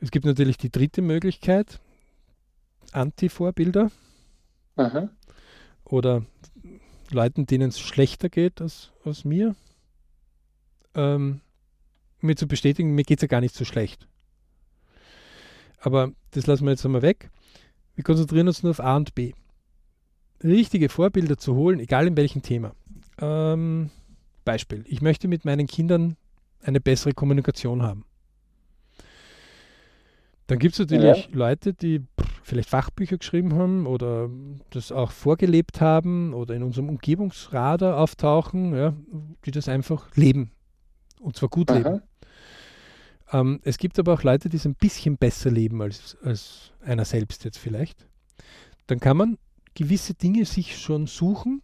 Es 0.00 0.10
gibt 0.10 0.24
natürlich 0.24 0.58
die 0.58 0.70
dritte 0.70 1.00
Möglichkeit, 1.00 1.80
Anti-Vorbilder 2.92 3.90
oder 5.84 6.24
Leuten, 7.10 7.46
denen 7.46 7.68
es 7.68 7.78
schlechter 7.78 8.28
geht 8.28 8.60
als, 8.60 8.90
als 9.04 9.24
mir, 9.24 9.54
ähm, 10.94 11.40
mir 12.20 12.36
zu 12.36 12.48
bestätigen, 12.48 12.94
mir 12.94 13.04
geht 13.04 13.18
es 13.18 13.22
ja 13.22 13.28
gar 13.28 13.40
nicht 13.40 13.54
so 13.54 13.64
schlecht. 13.64 14.08
Aber 15.82 16.12
das 16.30 16.46
lassen 16.46 16.64
wir 16.64 16.70
jetzt 16.70 16.84
einmal 16.86 17.02
weg. 17.02 17.30
Wir 17.94 18.04
konzentrieren 18.04 18.46
uns 18.46 18.62
nur 18.62 18.70
auf 18.70 18.80
A 18.80 18.96
und 18.96 19.14
B. 19.14 19.32
Richtige 20.42 20.88
Vorbilder 20.88 21.36
zu 21.36 21.54
holen, 21.54 21.80
egal 21.80 22.06
in 22.06 22.16
welchem 22.16 22.42
Thema. 22.42 22.72
Ähm, 23.20 23.90
Beispiel. 24.44 24.84
Ich 24.86 25.02
möchte 25.02 25.28
mit 25.28 25.44
meinen 25.44 25.66
Kindern 25.66 26.16
eine 26.62 26.80
bessere 26.80 27.12
Kommunikation 27.12 27.82
haben. 27.82 28.04
Dann 30.46 30.58
gibt 30.58 30.74
es 30.74 30.78
natürlich 30.80 31.28
ja. 31.28 31.36
Leute, 31.36 31.74
die 31.74 32.02
vielleicht 32.42 32.70
Fachbücher 32.70 33.18
geschrieben 33.18 33.54
haben 33.54 33.86
oder 33.86 34.28
das 34.70 34.92
auch 34.92 35.10
vorgelebt 35.10 35.80
haben 35.80 36.34
oder 36.34 36.54
in 36.54 36.62
unserem 36.62 36.88
Umgebungsradar 36.88 37.98
auftauchen, 37.98 38.74
ja, 38.74 38.94
die 39.44 39.50
das 39.50 39.68
einfach 39.68 40.14
leben. 40.16 40.52
Und 41.20 41.36
zwar 41.36 41.48
gut 41.48 41.70
Aha. 41.70 41.78
leben. 41.78 42.02
Ähm, 43.32 43.60
es 43.64 43.78
gibt 43.78 43.98
aber 43.98 44.14
auch 44.14 44.22
Leute, 44.22 44.48
die 44.48 44.56
es 44.56 44.66
ein 44.66 44.74
bisschen 44.74 45.16
besser 45.16 45.50
leben 45.50 45.80
als, 45.82 46.16
als 46.22 46.72
einer 46.82 47.04
selbst 47.04 47.44
jetzt 47.44 47.58
vielleicht. 47.58 48.06
Dann 48.86 49.00
kann 49.00 49.16
man 49.16 49.38
gewisse 49.74 50.14
Dinge 50.14 50.44
sich 50.44 50.78
schon 50.78 51.06
suchen. 51.06 51.62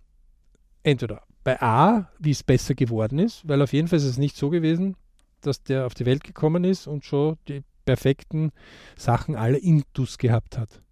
Entweder 0.82 1.22
bei 1.44 1.60
A, 1.60 2.10
wie 2.18 2.30
es 2.30 2.42
besser 2.42 2.74
geworden 2.74 3.18
ist, 3.18 3.46
weil 3.46 3.60
auf 3.62 3.72
jeden 3.72 3.88
Fall 3.88 3.98
ist 3.98 4.04
es 4.04 4.18
nicht 4.18 4.36
so 4.36 4.50
gewesen, 4.50 4.96
dass 5.40 5.62
der 5.62 5.86
auf 5.86 5.94
die 5.94 6.06
Welt 6.06 6.24
gekommen 6.24 6.64
ist 6.64 6.86
und 6.86 7.04
schon 7.04 7.36
die 7.48 7.62
perfekten 7.84 8.52
Sachen 8.96 9.36
alle 9.36 9.58
intus 9.58 10.18
gehabt 10.18 10.58
hat. 10.58 10.82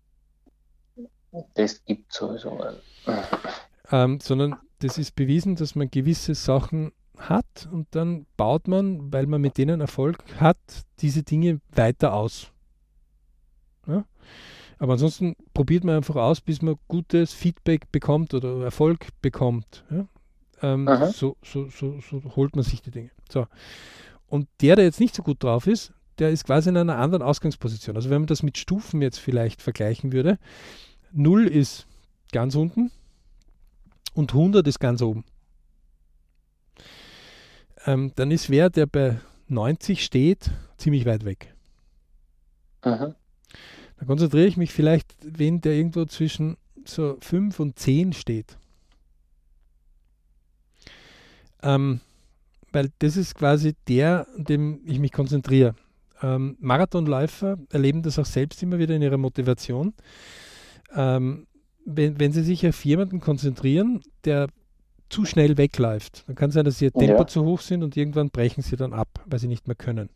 Das 1.55 1.85
gibt 1.85 2.13
sowieso. 2.13 2.59
Ähm, 3.91 4.21
sondern 4.21 4.57
das 4.79 4.99
ist 4.99 5.15
bewiesen, 5.15 5.57
dass 5.57 5.75
man 5.75 5.91
gewisse 5.91 6.35
Sachen 6.35 6.93
hat 7.17 7.69
und 7.71 7.87
dann 7.93 8.27
baut 8.37 8.69
man, 8.69 9.13
weil 9.13 9.27
man 9.27 9.41
mit 9.41 9.59
denen 9.59 9.81
Erfolg 9.81 10.19
hat, 10.39 10.59
diese 11.01 11.23
Dinge 11.23 11.61
weiter 11.75 12.13
aus. 12.15 12.53
Aber 14.79 14.95
ansonsten 14.95 15.37
probiert 15.55 15.85
man 15.85 15.97
einfach 15.97 16.17
aus, 16.17 16.41
bis 16.41 16.61
man 16.61 16.77
gutes 16.89 17.33
Feedback 17.33 17.91
bekommt 17.93 18.35
oder 18.35 18.63
Erfolg 18.63 19.09
bekommt. 19.23 19.85
Ja? 19.91 20.07
Ähm, 20.63 20.89
so, 21.13 21.37
so, 21.43 21.69
so, 21.69 22.01
so, 22.01 22.23
holt 22.37 22.57
man 22.57 22.65
sich 22.65 22.83
die 22.83 22.91
Dinge. 22.91 23.11
So. 23.31 23.47
Und 24.27 24.49
der, 24.61 24.77
der 24.77 24.85
jetzt 24.85 25.01
nicht 25.01 25.15
so 25.15 25.23
gut 25.23 25.43
drauf 25.43 25.67
ist, 25.67 25.93
der 26.19 26.31
ist 26.31 26.45
quasi 26.45 26.69
in 26.69 26.77
einer 26.77 26.99
anderen 26.99 27.23
Ausgangsposition. 27.23 27.97
Also 27.97 28.11
wenn 28.11 28.23
man 28.23 28.27
das 28.27 28.43
mit 28.43 28.59
Stufen 28.59 29.03
jetzt 29.03 29.19
vielleicht 29.19 29.63
vergleichen 29.63 30.13
würde, 30.13 30.39
0 31.13 31.47
ist 31.47 31.87
ganz 32.33 32.55
unten 32.55 32.91
und 34.15 34.33
100 34.33 34.67
ist 34.67 34.81
ganz 34.81 35.03
oben. 35.03 35.25
Ähm, 37.87 38.13
dann 38.17 38.31
ist 38.31 38.51
wer, 38.51 38.69
der 38.69 38.87
bei 38.87 39.21
90 39.49 40.05
steht, 40.05 40.51
ziemlich 40.77 41.07
weit 41.07 41.25
weg. 41.25 41.55
Aha. 42.83 43.15
Da 43.99 44.07
konzentriere 44.07 44.47
ich 44.47 44.57
mich 44.57 44.73
vielleicht, 44.73 45.17
wenn 45.23 45.61
der 45.61 45.75
irgendwo 45.75 46.05
zwischen 46.05 46.57
so 46.85 47.17
5 47.21 47.59
und 47.61 47.79
10 47.79 48.13
steht. 48.13 48.59
Ähm, 51.63 52.01
weil 52.73 52.91
das 52.99 53.17
ist 53.17 53.35
quasi 53.35 53.75
der, 53.89 54.27
an 54.37 54.45
dem 54.45 54.81
ich 54.85 54.99
mich 54.99 55.13
konzentriere. 55.13 55.75
Ähm, 56.23 56.57
Marathonläufer 56.61 57.59
erleben 57.71 58.03
das 58.03 58.19
auch 58.19 58.27
selbst 58.27 58.63
immer 58.63 58.79
wieder 58.79 58.95
in 58.95 59.03
ihrer 59.03 59.19
Motivation. 59.19 59.95
Ähm, 60.95 61.47
wenn, 61.85 62.19
wenn 62.19 62.33
sie 62.33 62.43
sich 62.43 62.67
auf 62.67 62.85
jemanden 62.85 63.21
konzentrieren, 63.21 64.03
der 64.25 64.49
zu 65.09 65.25
schnell 65.25 65.57
wegläuft, 65.57 66.25
dann 66.27 66.35
kann 66.35 66.49
es 66.49 66.55
sein, 66.55 66.65
dass 66.65 66.83
ihr 66.83 66.93
Tempo 66.93 67.23
ja. 67.23 67.27
zu 67.27 67.45
hoch 67.45 67.61
sind 67.61 67.83
und 67.83 67.97
irgendwann 67.97 68.31
brechen 68.31 68.63
sie 68.63 68.77
dann 68.77 68.93
ab, 68.93 69.09
weil 69.27 69.39
sie 69.39 69.49
nicht 69.49 69.67
mehr 69.67 69.77
können. 69.77 70.11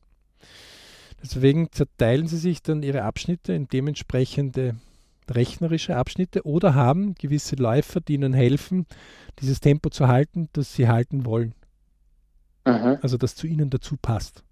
Deswegen 1.23 1.71
zerteilen 1.71 2.27
sie 2.27 2.39
sich 2.39 2.63
dann 2.63 2.83
ihre 2.83 3.03
Abschnitte 3.03 3.53
in 3.53 3.69
dementsprechende 3.69 4.77
rechnerische 5.29 5.97
Abschnitte 5.97 6.45
oder 6.45 6.75
haben 6.75 7.15
gewisse 7.15 7.57
Läufer, 7.57 8.01
die 8.01 8.15
ihnen 8.15 8.33
helfen, 8.33 8.87
dieses 9.39 9.61
Tempo 9.61 9.91
zu 9.91 10.09
halten, 10.09 10.49
das 10.53 10.75
sie 10.75 10.89
halten 10.89 11.25
wollen. 11.25 11.55
Mhm. 12.67 12.99
Also 13.03 13.17
das 13.17 13.37
zu 13.37 13.47
ihnen 13.47 13.71
dazu 13.71 13.97
passt. 13.97 14.43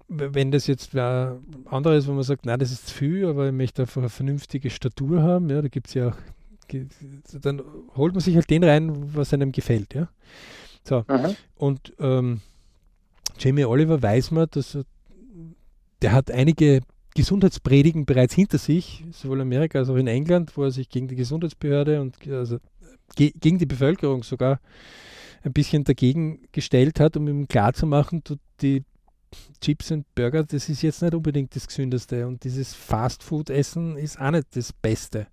wenn 0.09 0.51
das 0.51 0.67
jetzt 0.67 0.95
wer 0.95 1.41
anderes, 1.67 2.07
wo 2.07 2.13
man 2.13 2.23
sagt, 2.23 2.47
nein, 2.47 2.59
das 2.59 2.71
ist 2.71 2.89
zu 2.89 2.95
viel, 2.95 3.27
aber 3.27 3.47
ich 3.47 3.53
möchte 3.53 3.83
einfach 3.83 4.01
eine 4.01 4.11
vernünftige 4.11 4.71
Statur 4.71 5.23
haben, 5.23 5.49
ja, 5.49 5.63
da 5.63 5.69
gibt 5.69 5.89
es 5.89 5.95
ja 5.95 6.09
auch, 6.09 6.17
dann 7.41 7.63
holt 7.97 8.15
man 8.15 8.21
sich 8.21 8.37
halt 8.37 8.49
den 8.51 8.65
rein, 8.65 9.15
was 9.15 9.33
einem 9.33 9.53
gefällt, 9.53 9.95
ja. 9.95 10.09
So. 10.85 11.05
Mhm. 11.09 11.37
Und 11.57 11.95
ähm, 11.99 12.41
Jamie 13.39 13.65
Oliver 13.65 14.03
weiß 14.03 14.31
man, 14.31 14.47
dass 14.51 14.75
er, 14.75 14.85
der 16.03 16.13
hat 16.13 16.31
einige 16.31 16.81
Gesundheitspredigen 17.15 18.07
bereits 18.07 18.35
hinter 18.35 18.59
sich, 18.59 19.05
sowohl 19.13 19.39
in 19.39 19.43
Amerika 19.43 19.79
als 19.79 19.89
auch 19.89 19.97
in 19.97 20.09
England, 20.09 20.57
wo 20.57 20.65
er 20.65 20.71
sich 20.71 20.89
gegen 20.89 21.09
die 21.09 21.15
Gesundheitsbehörde 21.15 22.01
und 22.01 22.17
also 22.29 22.59
ge 23.15 23.33
gegen 23.41 23.59
die 23.59 23.67
Bevölkerung 23.67 24.25
sogar 24.25 24.61
ein 25.43 25.53
bisschen 25.53 25.85
dagegen 25.85 26.41
gestellt 26.53 26.99
hat, 27.01 27.17
um 27.17 27.29
ihm 27.29 27.47
klarzumachen, 27.47 28.23
die 28.61 28.85
Chips 29.61 29.91
und 29.91 30.13
Burger, 30.15 30.45
das 30.45 30.69
ist 30.69 30.83
jetzt 30.83 31.03
nicht 31.03 31.15
unbedingt 31.15 31.55
das 31.55 31.67
Gesündeste 31.67 32.27
und 32.27 32.45
dieses 32.45 32.75
Fastfood-Essen 32.75 33.97
ist 33.97 34.21
auch 34.21 34.31
nicht 34.31 34.57
das 34.57 34.73
Beste. 34.73 35.27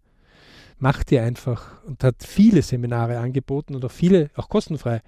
Macht 0.79 1.11
ihr 1.11 1.23
einfach 1.23 1.83
und 1.83 2.03
hat 2.03 2.15
viele 2.19 2.61
Seminare 2.61 3.19
angeboten 3.19 3.81
auch 3.83 3.91
viele, 3.91 4.31
auch 4.35 4.49
kostenfrei, 4.49 5.01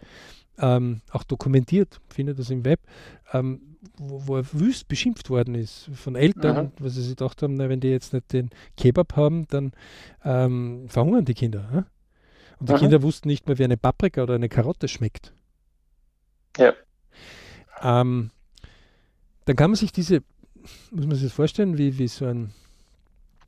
ähm, 0.60 1.02
auch 1.12 1.24
dokumentiert, 1.24 2.00
findet 2.10 2.38
das 2.38 2.50
im 2.52 2.64
Web, 2.64 2.80
ähm, 3.34 3.73
wo, 3.98 4.28
wo, 4.28 4.38
er 4.38 4.54
wüst 4.54 4.88
beschimpft 4.88 5.30
worden 5.30 5.56
ist 5.56 5.90
von 5.94 6.16
Eltern, 6.16 6.66
mhm. 6.66 6.72
weil 6.80 6.90
sie 6.90 7.02
sich 7.02 7.16
gedacht 7.16 7.42
haben, 7.42 7.56
na, 7.56 7.70
wenn 7.70 7.80
die 7.80 7.90
jetzt 7.90 8.14
nicht 8.14 8.32
den 8.34 8.50
Kebab 8.78 9.16
haben, 9.16 9.48
dann 9.50 9.72
ähm, 10.24 10.86
verhungern 10.88 11.26
die 11.26 11.34
Kinder. 11.34 11.70
Ja? 11.74 11.86
Und 12.60 12.70
die 12.70 12.74
mhm. 12.74 12.78
Kinder 12.78 13.02
wussten 13.02 13.28
nicht 13.28 13.48
mehr, 13.48 13.58
wie 13.58 13.64
eine 13.64 13.78
Paprika 13.78 14.24
oder 14.24 14.36
eine 14.36 14.50
Karotte 14.50 14.88
schmeckt. 14.88 15.34
Ja. 16.58 16.74
Ähm, 17.82 18.32
dann 19.46 19.56
kann 19.56 19.72
man 19.72 19.76
sich 19.76 19.92
diese, 19.92 20.24
muss 20.92 21.06
man 21.06 21.16
sich 21.16 21.26
das 21.26 21.34
vorstellen, 21.34 21.78
wie, 21.78 21.98
wie 21.98 22.08
so 22.08 22.26
ein, 22.26 22.52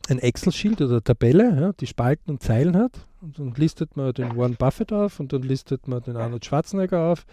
ein 0.09 0.19
Excel-Schild 0.19 0.81
oder 0.81 1.03
Tabelle, 1.03 1.59
ja, 1.59 1.73
die 1.73 1.87
Spalten 1.87 2.31
und 2.31 2.43
Zeilen 2.43 2.75
hat. 2.75 3.07
Und 3.21 3.39
dann 3.39 3.53
listet 3.55 3.95
man 3.97 4.13
den 4.13 4.35
Warren 4.35 4.55
Buffett 4.55 4.93
auf 4.93 5.19
und 5.19 5.33
dann 5.33 5.41
listet 5.41 5.87
man 5.87 6.03
den 6.03 6.17
Arnold 6.17 6.45
Schwarzenegger 6.45 6.99
auf. 7.11 7.25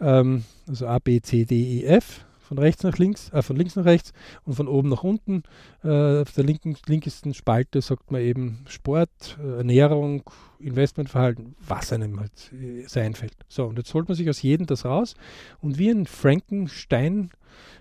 Ähm, 0.00 0.44
also 0.66 0.86
A, 0.86 0.98
B, 0.98 1.20
C, 1.20 1.44
D, 1.44 1.80
E, 1.80 1.84
F 1.84 2.24
von 2.48 2.58
rechts 2.58 2.82
nach 2.82 2.96
links, 2.96 3.30
äh, 3.32 3.42
von 3.42 3.56
links 3.56 3.76
nach 3.76 3.84
rechts 3.84 4.12
und 4.44 4.54
von 4.54 4.68
oben 4.68 4.88
nach 4.88 5.04
unten. 5.04 5.42
Äh, 5.84 6.22
auf 6.22 6.32
der 6.32 6.44
linken, 6.44 6.76
linkesten 6.86 7.34
Spalte 7.34 7.82
sagt 7.82 8.10
man 8.10 8.22
eben 8.22 8.64
Sport, 8.66 9.38
äh, 9.38 9.58
Ernährung, 9.58 10.22
Investmentverhalten, 10.58 11.54
was 11.60 11.92
einem 11.92 12.18
halt 12.18 12.52
äh, 12.52 12.86
sein 12.86 13.14
fällt. 13.14 13.36
So, 13.48 13.66
und 13.66 13.76
jetzt 13.76 13.92
holt 13.92 14.08
man 14.08 14.16
sich 14.16 14.28
aus 14.30 14.40
jedem 14.40 14.66
das 14.66 14.86
raus 14.86 15.14
und 15.60 15.78
wie 15.78 15.90
ein 15.90 16.06
Frankenstein 16.06 17.30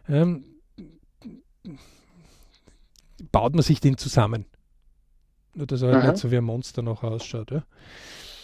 ähm, 0.10 0.44
baut 3.32 3.54
man 3.54 3.64
sich 3.64 3.80
den 3.80 3.98
zusammen. 3.98 4.46
Nur 5.54 5.66
dass 5.66 5.82
er 5.82 5.94
halt 5.94 6.12
nicht 6.12 6.18
so 6.18 6.30
wie 6.30 6.38
ein 6.38 6.44
Monster 6.44 6.82
noch 6.82 7.04
ausschaut. 7.04 7.52
Ja. 7.52 7.64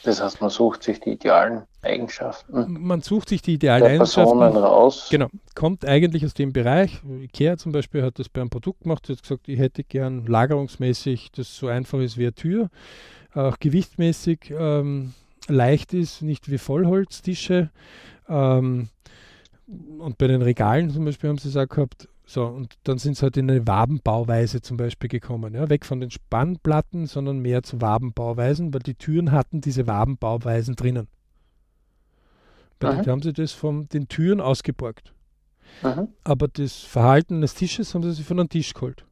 Das 0.03 0.21
heißt, 0.21 0.41
man 0.41 0.49
sucht 0.49 0.83
sich 0.83 0.99
die 0.99 1.11
idealen 1.11 1.63
Eigenschaften. 1.81 2.77
Man 2.81 3.01
sucht 3.01 3.29
sich 3.29 3.41
die 3.41 3.53
idealen 3.53 3.83
Eigenschaften. 3.83 4.37
raus. 4.41 5.07
Genau. 5.09 5.27
Kommt 5.55 5.85
eigentlich 5.85 6.25
aus 6.25 6.33
dem 6.33 6.51
Bereich. 6.51 7.01
IKEA 7.21 7.57
zum 7.57 7.71
Beispiel 7.71 8.03
hat 8.03 8.19
das 8.19 8.27
bei 8.27 8.41
einem 8.41 8.49
Produkt 8.49 8.81
gemacht. 8.83 9.07
hat 9.09 9.21
gesagt, 9.21 9.47
ich 9.47 9.59
hätte 9.59 9.83
gern 9.83 10.25
lagerungsmäßig, 10.25 11.31
das 11.31 11.55
so 11.55 11.67
einfach 11.67 11.99
ist 11.99 12.17
wie 12.17 12.23
eine 12.23 12.33
Tür, 12.33 12.69
auch 13.33 13.57
gewichtmäßig 13.59 14.53
ähm, 14.57 15.13
leicht 15.47 15.93
ist, 15.93 16.21
nicht 16.21 16.51
wie 16.51 16.57
Vollholztische. 16.57 17.69
Ähm, 18.27 18.89
und 19.99 20.17
bei 20.17 20.27
den 20.27 20.41
Regalen 20.41 20.89
zum 20.89 21.05
Beispiel 21.05 21.29
haben 21.29 21.37
sie 21.37 21.49
es 21.49 21.57
auch 21.57 21.67
gehabt, 21.67 22.09
So, 22.33 22.47
und 22.47 22.79
dann 22.85 22.97
sind 22.97 23.15
sie 23.15 23.21
halt 23.21 23.37
in 23.37 23.47
eine 23.47 23.67
Wabenbauweise 23.67 24.59
zum 24.63 24.75
Beispiel 24.75 25.07
gekommen. 25.07 25.53
Ja? 25.53 25.69
Weg 25.69 25.85
von 25.85 25.99
den 25.99 26.09
Spannplatten, 26.09 27.05
sondern 27.05 27.37
mehr 27.37 27.61
zu 27.61 27.79
Wabenbauweisen, 27.79 28.73
weil 28.73 28.81
die 28.81 28.95
Türen 28.95 29.31
hatten 29.31 29.61
diese 29.61 29.85
Wabenbauweisen 29.85 30.75
drinnen. 30.75 31.07
Bei 32.79 32.95
denen 32.95 33.05
haben 33.05 33.21
sie 33.21 33.33
das 33.33 33.51
von 33.51 33.87
den 33.89 34.07
Türen 34.07 34.41
ausgeborgt. 34.41 35.13
Aha. 35.83 36.07
Aber 36.23 36.47
das 36.47 36.79
Verhalten 36.79 37.39
des 37.41 37.53
Tisches 37.53 37.93
haben 37.93 38.01
sie 38.01 38.13
sich 38.13 38.25
von 38.25 38.39
einem 38.39 38.49
Tisch 38.49 38.73
geholt. 38.73 39.05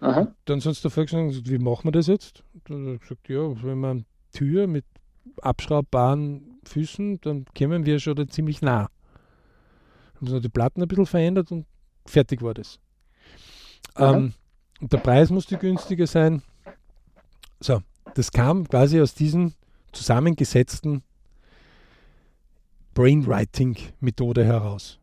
Aha. 0.00 0.34
Dann 0.46 0.60
sind 0.60 0.76
sie 0.76 0.82
davor 0.82 1.04
gesagt, 1.04 1.50
wie 1.50 1.58
machen 1.58 1.88
wir 1.88 1.92
das 1.92 2.06
jetzt? 2.06 2.42
Dann 2.64 2.86
hat 2.86 2.92
er 2.92 2.98
gesagt, 3.00 3.28
ja, 3.28 3.62
wenn 3.62 3.80
man 3.80 4.06
Tür 4.32 4.66
mit 4.66 4.86
abschraubbaren 5.42 6.58
Füßen, 6.64 7.20
dann 7.20 7.44
kämen 7.52 7.84
wir 7.84 7.98
schon 7.98 8.16
da 8.16 8.26
ziemlich 8.26 8.62
nah. 8.62 8.88
Haben 10.14 10.26
sie 10.26 10.40
die 10.40 10.48
Platten 10.48 10.80
ein 10.80 10.88
bisschen 10.88 11.04
verändert 11.04 11.52
und 11.52 11.66
fertig 12.10 12.42
war 12.42 12.54
das. 12.54 12.78
Ähm, 13.96 14.34
und 14.80 14.92
der 14.92 14.98
Preis 14.98 15.30
musste 15.30 15.56
günstiger 15.58 16.06
sein. 16.06 16.42
So, 17.60 17.82
das 18.14 18.30
kam 18.30 18.66
quasi 18.68 19.00
aus 19.00 19.14
diesen 19.14 19.54
zusammengesetzten 19.92 21.02
Brainwriting-Methode 22.94 24.44
heraus. 24.44 24.98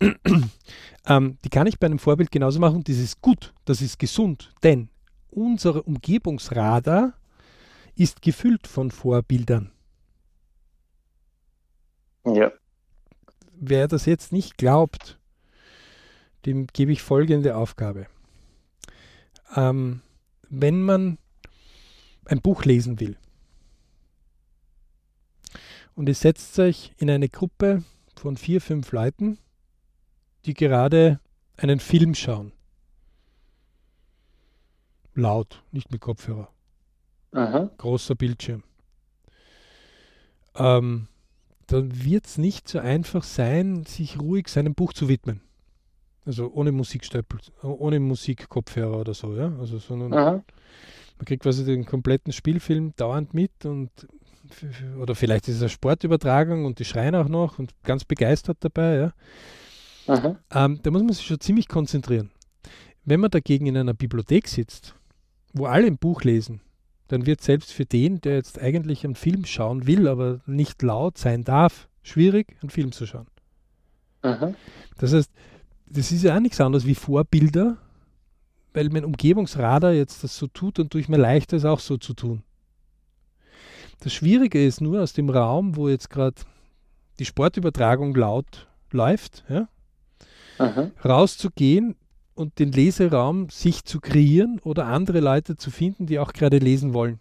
ähm, 1.06 1.38
die 1.44 1.48
kann 1.48 1.66
ich 1.66 1.78
bei 1.78 1.86
einem 1.86 1.98
Vorbild 1.98 2.30
genauso 2.30 2.60
machen. 2.60 2.84
Das 2.84 2.96
ist 2.96 3.20
gut, 3.20 3.52
das 3.64 3.80
ist 3.80 3.98
gesund, 3.98 4.52
denn 4.62 4.88
unser 5.30 5.86
Umgebungsradar 5.86 7.14
ist 7.94 8.22
gefüllt 8.22 8.66
von 8.66 8.90
Vorbildern. 8.90 9.72
Ja. 12.24 12.52
Wer 13.54 13.88
das 13.88 14.06
jetzt 14.06 14.32
nicht 14.32 14.58
glaubt, 14.58 15.18
dem 16.46 16.66
gebe 16.66 16.92
ich 16.92 17.02
folgende 17.02 17.56
Aufgabe. 17.56 18.06
Ähm, 19.54 20.02
wenn 20.48 20.82
man 20.82 21.18
ein 22.24 22.40
Buch 22.40 22.64
lesen 22.64 23.00
will 23.00 23.16
und 25.94 26.08
ihr 26.08 26.14
setzt 26.14 26.58
euch 26.58 26.92
in 26.98 27.10
eine 27.10 27.28
Gruppe 27.28 27.84
von 28.16 28.36
vier, 28.36 28.60
fünf 28.60 28.92
Leuten, 28.92 29.38
die 30.44 30.54
gerade 30.54 31.20
einen 31.56 31.80
Film 31.80 32.14
schauen. 32.14 32.52
Laut, 35.14 35.62
nicht 35.72 35.90
mit 35.90 36.00
Kopfhörer. 36.00 36.48
Aha. 37.32 37.70
Großer 37.78 38.14
Bildschirm. 38.14 38.62
Ähm, 40.54 41.08
dann 41.66 42.04
wird 42.04 42.26
es 42.26 42.38
nicht 42.38 42.68
so 42.68 42.78
einfach 42.78 43.22
sein, 43.22 43.84
sich 43.84 44.20
ruhig 44.20 44.48
seinem 44.48 44.74
Buch 44.74 44.92
zu 44.92 45.08
widmen. 45.08 45.40
Also 46.24 46.52
ohne 46.52 46.70
Musikstöpel, 46.72 47.40
ohne 47.62 47.98
Musikkopfhörer 47.98 49.00
oder 49.00 49.14
so, 49.14 49.34
ja. 49.34 49.52
Also 49.58 49.78
sondern 49.78 50.12
Aha. 50.14 50.30
man 50.32 51.24
kriegt 51.24 51.42
quasi 51.42 51.64
den 51.64 51.84
kompletten 51.84 52.32
Spielfilm 52.32 52.94
dauernd 52.96 53.34
mit 53.34 53.64
und 53.64 53.90
oder 55.00 55.14
vielleicht 55.14 55.48
ist 55.48 55.56
es 55.56 55.62
eine 55.62 55.68
Sportübertragung 55.68 56.64
und 56.64 56.78
die 56.78 56.84
schreien 56.84 57.14
auch 57.14 57.28
noch 57.28 57.58
und 57.58 57.72
ganz 57.82 58.04
begeistert 58.04 58.58
dabei, 58.60 58.96
ja. 58.96 59.12
Ähm, 60.08 60.80
da 60.82 60.90
muss 60.90 61.02
man 61.02 61.12
sich 61.12 61.26
schon 61.26 61.40
ziemlich 61.40 61.68
konzentrieren. 61.68 62.30
Wenn 63.04 63.20
man 63.20 63.30
dagegen 63.30 63.66
in 63.66 63.76
einer 63.76 63.94
Bibliothek 63.94 64.48
sitzt, 64.48 64.94
wo 65.52 65.66
alle 65.66 65.86
ein 65.86 65.98
Buch 65.98 66.22
lesen, 66.22 66.60
dann 67.08 67.26
wird 67.26 67.40
selbst 67.40 67.72
für 67.72 67.84
den, 67.84 68.20
der 68.20 68.34
jetzt 68.34 68.60
eigentlich 68.60 69.04
einen 69.04 69.14
Film 69.14 69.44
schauen 69.44 69.86
will, 69.86 70.08
aber 70.08 70.40
nicht 70.46 70.82
laut 70.82 71.18
sein 71.18 71.44
darf, 71.44 71.88
schwierig, 72.02 72.56
einen 72.62 72.70
Film 72.70 72.92
zu 72.92 73.06
schauen. 73.06 73.26
Aha. 74.22 74.54
Das 74.98 75.12
heißt, 75.12 75.30
das 75.92 76.10
ist 76.12 76.24
ja 76.24 76.36
auch 76.36 76.40
nichts 76.40 76.60
anderes 76.60 76.86
wie 76.86 76.94
Vorbilder, 76.94 77.76
weil 78.72 78.88
mein 78.88 79.04
Umgebungsradar 79.04 79.92
jetzt 79.92 80.24
das 80.24 80.36
so 80.36 80.46
tut, 80.46 80.76
tue 80.76 81.00
ich 81.00 81.08
mir 81.08 81.18
leichter, 81.18 81.56
es 81.56 81.64
auch 81.64 81.80
so 81.80 81.98
zu 81.98 82.14
tun. 82.14 82.42
Das 84.00 84.12
Schwierige 84.12 84.64
ist 84.64 84.80
nur 84.80 85.02
aus 85.02 85.12
dem 85.12 85.28
Raum, 85.28 85.76
wo 85.76 85.88
jetzt 85.88 86.10
gerade 86.10 86.40
die 87.18 87.24
Sportübertragung 87.24 88.14
laut 88.14 88.66
läuft, 88.90 89.44
ja, 89.48 89.68
rauszugehen 91.04 91.94
und 92.34 92.58
den 92.58 92.72
Leseraum 92.72 93.50
sich 93.50 93.84
zu 93.84 94.00
kreieren 94.00 94.60
oder 94.64 94.86
andere 94.86 95.20
Leute 95.20 95.56
zu 95.56 95.70
finden, 95.70 96.06
die 96.06 96.18
auch 96.18 96.32
gerade 96.32 96.58
lesen 96.58 96.94
wollen. 96.94 97.20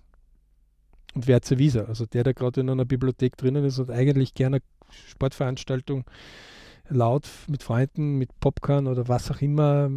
Und 1.14 1.28
vice 1.28 1.58
versa. 1.58 1.82
Also 1.86 2.06
der, 2.06 2.24
der 2.24 2.34
gerade 2.34 2.62
in 2.62 2.70
einer 2.70 2.86
Bibliothek 2.86 3.36
drinnen 3.36 3.66
ist 3.66 3.80
und 3.80 3.92
eigentlich 3.92 4.34
gerne 4.34 4.62
Sportveranstaltung 5.10 6.06
laut 6.92 7.28
mit 7.48 7.64
Freunden, 7.64 8.18
mit 8.18 8.40
Popcorn 8.40 8.88
oder 8.88 9.08
was 9.08 9.32
auch 9.32 9.42
immer 9.42 9.90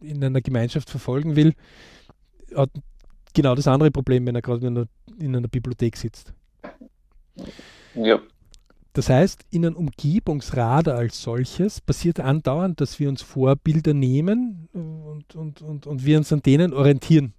in 0.00 0.24
einer 0.24 0.40
Gemeinschaft 0.40 0.90
verfolgen 0.90 1.36
will, 1.36 1.54
hat 2.54 2.70
genau 3.34 3.54
das 3.54 3.68
andere 3.68 3.90
Problem, 3.90 4.26
wenn 4.26 4.34
er 4.34 4.42
gerade 4.42 4.66
in 4.66 4.76
einer, 4.76 4.86
in 5.18 5.36
einer 5.36 5.48
Bibliothek 5.48 5.96
sitzt. 5.96 6.32
Ja. 7.94 8.20
Das 8.92 9.08
heißt, 9.08 9.46
in 9.50 9.64
einem 9.64 9.76
Umgebungsradar 9.76 10.96
als 10.96 11.22
solches 11.22 11.80
passiert 11.80 12.18
andauernd, 12.18 12.80
dass 12.80 12.98
wir 12.98 13.08
uns 13.08 13.22
Vorbilder 13.22 13.94
nehmen 13.94 14.68
und, 14.72 15.36
und, 15.36 15.62
und, 15.62 15.86
und 15.86 16.04
wir 16.04 16.18
uns 16.18 16.32
an 16.32 16.42
denen 16.42 16.72
orientieren. 16.72 17.34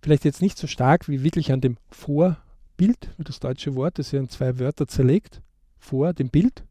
Vielleicht 0.00 0.24
jetzt 0.24 0.40
nicht 0.40 0.56
so 0.56 0.66
stark 0.66 1.08
wie 1.08 1.22
wirklich 1.22 1.52
an 1.52 1.60
dem 1.60 1.76
Vorbild, 1.90 3.10
wie 3.18 3.24
das 3.24 3.40
deutsche 3.40 3.74
Wort, 3.74 3.98
das 3.98 4.10
ja 4.10 4.20
in 4.20 4.30
zwei 4.30 4.58
Wörter 4.58 4.88
zerlegt, 4.88 5.42
vor 5.82 6.12
dem 6.14 6.28
Bild. 6.28 6.62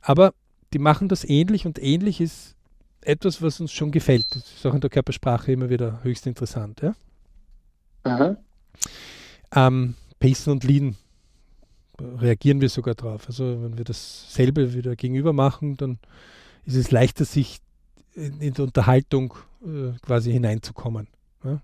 Aber 0.00 0.32
die 0.72 0.78
machen 0.78 1.08
das 1.08 1.24
ähnlich 1.24 1.66
und 1.66 1.82
ähnlich 1.82 2.20
ist 2.20 2.54
etwas, 3.02 3.42
was 3.42 3.60
uns 3.60 3.72
schon 3.72 3.90
gefällt. 3.90 4.26
Das 4.34 4.44
ist 4.52 4.66
auch 4.66 4.74
in 4.74 4.80
der 4.80 4.90
Körpersprache 4.90 5.52
immer 5.52 5.68
wieder 5.68 6.02
höchst 6.02 6.26
interessant. 6.26 6.80
Ja? 6.82 6.94
Aha. 8.04 8.36
Ähm, 9.54 9.94
Pacen 10.18 10.52
und 10.52 10.64
Leaden 10.64 10.96
reagieren 12.00 12.60
wir 12.60 12.68
sogar 12.68 12.94
drauf. 12.94 13.24
Also 13.26 13.62
wenn 13.62 13.78
wir 13.78 13.84
dasselbe 13.84 14.74
wieder 14.74 14.96
gegenüber 14.96 15.32
machen, 15.32 15.76
dann 15.76 15.98
ist 16.64 16.76
es 16.76 16.90
leichter, 16.90 17.24
sich 17.24 17.58
in, 18.14 18.40
in 18.40 18.54
die 18.54 18.62
Unterhaltung 18.62 19.34
äh, 19.64 19.92
quasi 20.02 20.32
hineinzukommen. 20.32 21.08
Ja? 21.44 21.62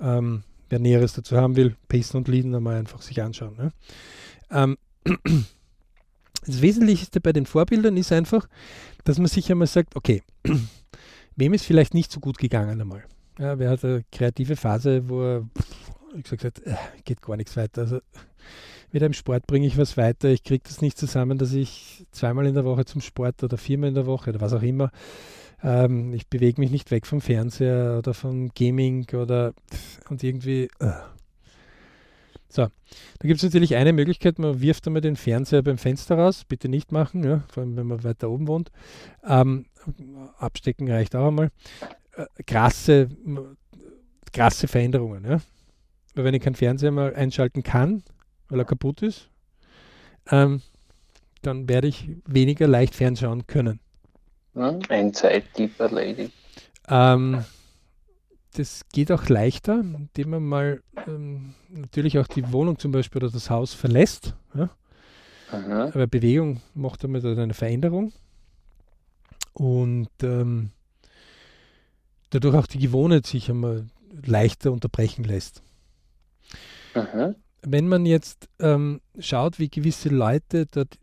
Ähm, 0.00 0.42
wer 0.68 0.78
Näheres 0.78 1.14
dazu 1.14 1.36
haben 1.36 1.56
will, 1.56 1.76
Pacen 1.88 2.18
und 2.18 2.28
Leaden 2.28 2.54
einmal 2.54 2.76
einfach 2.76 3.02
sich 3.02 3.22
anschauen. 3.22 3.56
Ja? 3.58 4.64
Ähm, 4.64 4.78
das 5.04 6.62
Wesentlichste 6.62 7.20
bei 7.20 7.32
den 7.32 7.46
Vorbildern 7.46 7.96
ist 7.96 8.12
einfach, 8.12 8.48
dass 9.04 9.18
man 9.18 9.28
sich 9.28 9.50
einmal 9.50 9.66
sagt, 9.66 9.96
okay, 9.96 10.22
wem 11.36 11.54
ist 11.54 11.64
vielleicht 11.64 11.94
nicht 11.94 12.12
so 12.12 12.20
gut 12.20 12.38
gegangen 12.38 12.80
einmal? 12.80 13.04
Ja, 13.38 13.58
wer 13.58 13.70
hat 13.70 13.84
eine 13.84 14.04
kreative 14.12 14.56
Phase, 14.56 15.08
wo 15.08 15.22
er 15.22 15.46
gesagt 16.22 16.44
hat, 16.44 16.60
äh, 16.66 16.74
geht 17.04 17.22
gar 17.22 17.36
nichts 17.36 17.56
weiter. 17.56 17.82
Also 17.82 18.00
wieder 18.90 19.06
im 19.06 19.12
Sport 19.12 19.46
bringe 19.46 19.66
ich 19.66 19.78
was 19.78 19.96
weiter. 19.96 20.28
Ich 20.28 20.42
kriege 20.42 20.62
das 20.64 20.82
nicht 20.82 20.98
zusammen, 20.98 21.38
dass 21.38 21.52
ich 21.52 22.06
zweimal 22.10 22.46
in 22.46 22.54
der 22.54 22.64
Woche 22.64 22.84
zum 22.84 23.00
Sport 23.00 23.42
oder 23.42 23.56
viermal 23.56 23.88
in 23.88 23.94
der 23.94 24.06
Woche 24.06 24.30
oder 24.30 24.40
was 24.40 24.52
auch 24.52 24.62
immer. 24.62 24.90
Ähm, 25.62 26.12
ich 26.14 26.26
bewege 26.26 26.60
mich 26.60 26.70
nicht 26.70 26.90
weg 26.90 27.06
vom 27.06 27.20
Fernseher 27.20 27.98
oder 27.98 28.14
vom 28.14 28.50
Gaming 28.54 29.06
oder 29.14 29.54
und 30.08 30.22
irgendwie. 30.22 30.68
Äh. 30.80 30.92
So, 32.50 32.62
da 32.62 33.28
gibt 33.28 33.38
es 33.38 33.44
natürlich 33.44 33.76
eine 33.76 33.92
Möglichkeit, 33.92 34.40
man 34.40 34.60
wirft 34.60 34.84
einmal 34.86 35.00
den 35.00 35.14
Fernseher 35.14 35.62
beim 35.62 35.78
Fenster 35.78 36.16
raus, 36.16 36.44
bitte 36.44 36.68
nicht 36.68 36.90
machen, 36.90 37.22
ja, 37.22 37.44
vor 37.48 37.62
allem 37.62 37.76
wenn 37.76 37.86
man 37.86 38.02
weiter 38.02 38.28
oben 38.28 38.48
wohnt. 38.48 38.72
Ähm, 39.24 39.66
abstecken 40.36 40.90
reicht 40.90 41.14
auch 41.14 41.28
einmal. 41.28 41.52
Äh, 42.16 42.26
krasse, 42.44 43.08
krasse 44.32 44.66
Veränderungen, 44.66 45.24
ja. 45.24 45.40
Weil 46.14 46.24
wenn 46.24 46.34
ich 46.34 46.42
keinen 46.42 46.56
Fernseher 46.56 46.90
mal 46.90 47.14
einschalten 47.14 47.62
kann, 47.62 48.02
weil 48.48 48.58
er 48.58 48.64
kaputt 48.64 49.02
ist, 49.02 49.30
ähm, 50.28 50.60
dann 51.42 51.68
werde 51.68 51.86
ich 51.86 52.10
weniger 52.26 52.66
leicht 52.66 52.96
fernschauen 52.96 53.46
können. 53.46 53.78
Ein 54.88 55.14
Zeittipp 55.14 55.78
erledigt. 55.78 56.32
Ähm, 56.88 57.44
das 58.54 58.82
geht 58.92 59.12
auch 59.12 59.28
leichter, 59.28 59.80
indem 59.80 60.30
man 60.30 60.44
mal 60.44 60.82
ähm, 61.06 61.54
natürlich 61.68 62.18
auch 62.18 62.26
die 62.26 62.52
Wohnung 62.52 62.78
zum 62.78 62.92
Beispiel 62.92 63.22
oder 63.22 63.32
das 63.32 63.50
Haus 63.50 63.74
verlässt. 63.74 64.34
Ja? 64.54 64.70
Aber 65.50 66.06
Bewegung 66.06 66.60
macht 66.74 67.02
damit 67.04 67.24
eine 67.24 67.54
Veränderung 67.54 68.12
und 69.52 70.10
ähm, 70.22 70.70
dadurch 72.30 72.54
auch 72.54 72.66
die 72.66 72.78
Gewohnheit 72.78 73.26
sich 73.26 73.50
einmal 73.50 73.86
leichter 74.24 74.70
unterbrechen 74.70 75.24
lässt. 75.24 75.62
Aha 76.94 77.34
wenn 77.62 77.88
man 77.88 78.06
jetzt 78.06 78.48
ähm, 78.58 79.00
schaut, 79.18 79.58
wie 79.58 79.68
gewisse 79.68 80.08
Leute 80.08 80.66
dort, 80.66 80.98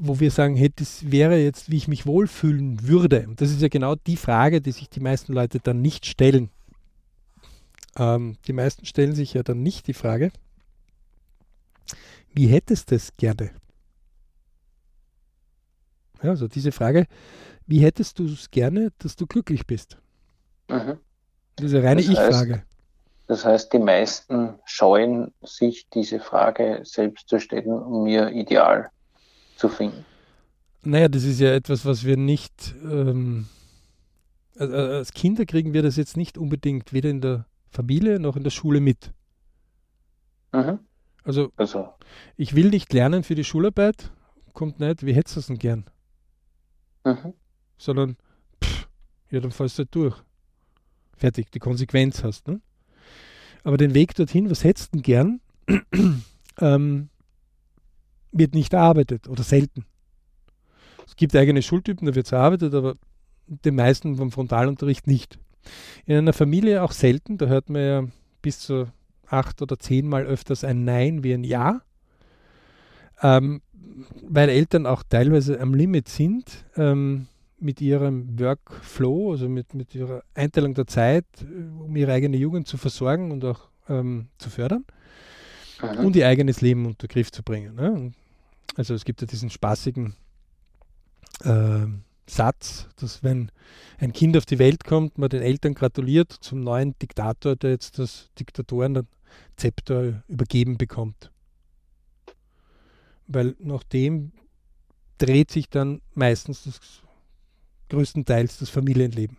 wo 0.00 0.20
wir 0.20 0.30
sagen, 0.30 0.56
hey, 0.56 0.72
das 0.74 1.10
wäre 1.10 1.36
jetzt, 1.38 1.70
wie 1.70 1.76
ich 1.76 1.88
mich 1.88 2.06
wohlfühlen 2.06 2.86
würde, 2.86 3.26
und 3.28 3.40
das 3.40 3.50
ist 3.50 3.62
ja 3.62 3.68
genau 3.68 3.94
die 3.94 4.16
Frage, 4.16 4.60
die 4.60 4.72
sich 4.72 4.88
die 4.88 5.00
meisten 5.00 5.32
Leute 5.32 5.60
dann 5.60 5.82
nicht 5.82 6.06
stellen. 6.06 6.50
Ähm, 7.96 8.36
die 8.46 8.52
meisten 8.52 8.86
stellen 8.86 9.14
sich 9.14 9.34
ja 9.34 9.42
dann 9.42 9.62
nicht 9.62 9.86
die 9.86 9.94
Frage, 9.94 10.32
wie 12.32 12.48
hättest 12.48 12.90
du 12.90 12.96
es 12.96 13.16
gerne? 13.16 13.50
Ja, 16.22 16.30
also 16.30 16.48
diese 16.48 16.72
Frage, 16.72 17.06
wie 17.66 17.80
hättest 17.80 18.18
du 18.18 18.26
es 18.26 18.50
gerne, 18.50 18.92
dass 18.98 19.14
du 19.14 19.26
glücklich 19.26 19.66
bist? 19.66 19.98
Mhm. 20.68 20.98
Diese 21.58 21.82
reine 21.82 22.00
Ich-Frage. 22.00 22.64
Das 23.26 23.44
heißt, 23.44 23.72
die 23.72 23.78
meisten 23.78 24.58
scheuen 24.64 25.32
sich, 25.42 25.88
diese 25.90 26.20
Frage 26.20 26.80
selbst 26.82 27.28
zu 27.28 27.38
stellen, 27.38 27.72
um 27.72 28.04
mir 28.04 28.30
ideal 28.30 28.90
zu 29.56 29.68
finden. 29.68 30.04
Naja, 30.82 31.08
das 31.08 31.24
ist 31.24 31.40
ja 31.40 31.54
etwas, 31.54 31.86
was 31.86 32.04
wir 32.04 32.16
nicht, 32.16 32.74
ähm, 32.84 33.46
also 34.56 34.74
als 34.74 35.12
Kinder 35.12 35.46
kriegen 35.46 35.72
wir 35.72 35.82
das 35.82 35.96
jetzt 35.96 36.16
nicht 36.16 36.36
unbedingt 36.36 36.92
weder 36.92 37.10
in 37.10 37.20
der 37.20 37.46
Familie 37.70 38.20
noch 38.20 38.36
in 38.36 38.44
der 38.44 38.50
Schule 38.50 38.80
mit. 38.80 39.12
Mhm. 40.52 40.78
Also, 41.24 41.52
also, 41.56 41.88
ich 42.36 42.54
will 42.54 42.68
nicht 42.68 42.92
lernen 42.92 43.24
für 43.24 43.34
die 43.34 43.44
Schularbeit, 43.44 44.12
kommt 44.52 44.78
nicht, 44.78 45.04
wie 45.06 45.14
hättest 45.14 45.36
du 45.36 45.40
es 45.40 45.46
denn 45.46 45.58
gern? 45.58 45.84
Mhm. 47.04 47.32
Sondern, 47.78 48.16
pff, 48.62 48.88
ja, 49.30 49.40
dann 49.40 49.50
fallst 49.50 49.78
du 49.78 49.80
halt 49.82 49.94
durch. 49.94 50.22
Fertig, 51.16 51.50
die 51.50 51.58
Konsequenz 51.58 52.22
hast. 52.22 52.46
Ne? 52.46 52.60
Aber 53.62 53.78
den 53.78 53.94
Weg 53.94 54.14
dorthin, 54.14 54.50
was 54.50 54.64
hättest 54.64 54.92
du 54.92 54.98
denn 54.98 55.02
gern, 55.02 55.40
ähm, 56.60 57.08
wird 58.34 58.54
nicht 58.54 58.72
erarbeitet 58.72 59.28
oder 59.28 59.42
selten. 59.42 59.86
Es 61.06 61.16
gibt 61.16 61.34
eigene 61.36 61.62
Schultypen, 61.62 62.06
da 62.06 62.14
wird 62.14 62.26
es 62.26 62.32
erarbeitet, 62.32 62.74
aber 62.74 62.96
den 63.46 63.76
meisten 63.76 64.16
vom 64.16 64.30
Frontalunterricht 64.30 65.06
nicht. 65.06 65.38
In 66.06 66.16
einer 66.16 66.32
Familie 66.32 66.82
auch 66.82 66.92
selten, 66.92 67.38
da 67.38 67.46
hört 67.46 67.70
man 67.70 67.82
ja 67.82 68.04
bis 68.42 68.60
zu 68.60 68.86
acht 69.26 69.62
oder 69.62 69.78
zehnmal 69.78 70.24
öfters 70.24 70.64
ein 70.64 70.84
Nein 70.84 71.24
wie 71.24 71.32
ein 71.32 71.44
Ja, 71.44 71.82
ähm, 73.22 73.62
weil 74.22 74.48
Eltern 74.48 74.86
auch 74.86 75.02
teilweise 75.08 75.60
am 75.60 75.74
Limit 75.74 76.08
sind 76.08 76.64
ähm, 76.76 77.28
mit 77.58 77.80
ihrem 77.80 78.38
Workflow, 78.38 79.32
also 79.32 79.48
mit, 79.48 79.72
mit 79.74 79.94
ihrer 79.94 80.22
Einteilung 80.34 80.74
der 80.74 80.86
Zeit, 80.86 81.24
um 81.78 81.94
ihre 81.96 82.12
eigene 82.12 82.36
Jugend 82.36 82.66
zu 82.66 82.76
versorgen 82.76 83.30
und 83.30 83.44
auch 83.44 83.68
ähm, 83.88 84.28
zu 84.38 84.50
fördern 84.50 84.84
mhm. 85.80 86.04
und 86.04 86.16
ihr 86.16 86.26
eigenes 86.26 86.60
Leben 86.60 86.86
unter 86.86 87.08
Griff 87.08 87.30
zu 87.30 87.42
bringen. 87.42 87.74
Ne? 87.76 88.12
Also 88.76 88.94
es 88.94 89.04
gibt 89.04 89.20
ja 89.20 89.26
diesen 89.26 89.50
spaßigen 89.50 90.14
äh, 91.44 91.86
Satz, 92.26 92.88
dass 92.96 93.22
wenn 93.22 93.50
ein 93.98 94.12
Kind 94.12 94.36
auf 94.36 94.46
die 94.46 94.58
Welt 94.58 94.84
kommt, 94.84 95.18
man 95.18 95.28
den 95.28 95.42
Eltern 95.42 95.74
gratuliert 95.74 96.32
zum 96.32 96.60
neuen 96.60 96.98
Diktator, 96.98 97.56
der 97.56 97.70
jetzt 97.70 97.98
das 97.98 98.30
Diktatoren-Zepter 98.38 100.22
übergeben 100.28 100.78
bekommt. 100.78 101.30
Weil 103.26 103.54
nach 103.58 103.82
dem 103.84 104.32
dreht 105.18 105.50
sich 105.50 105.68
dann 105.68 106.00
meistens 106.14 106.64
das 106.64 106.80
größtenteils 107.90 108.58
das 108.58 108.70
Familienleben. 108.70 109.36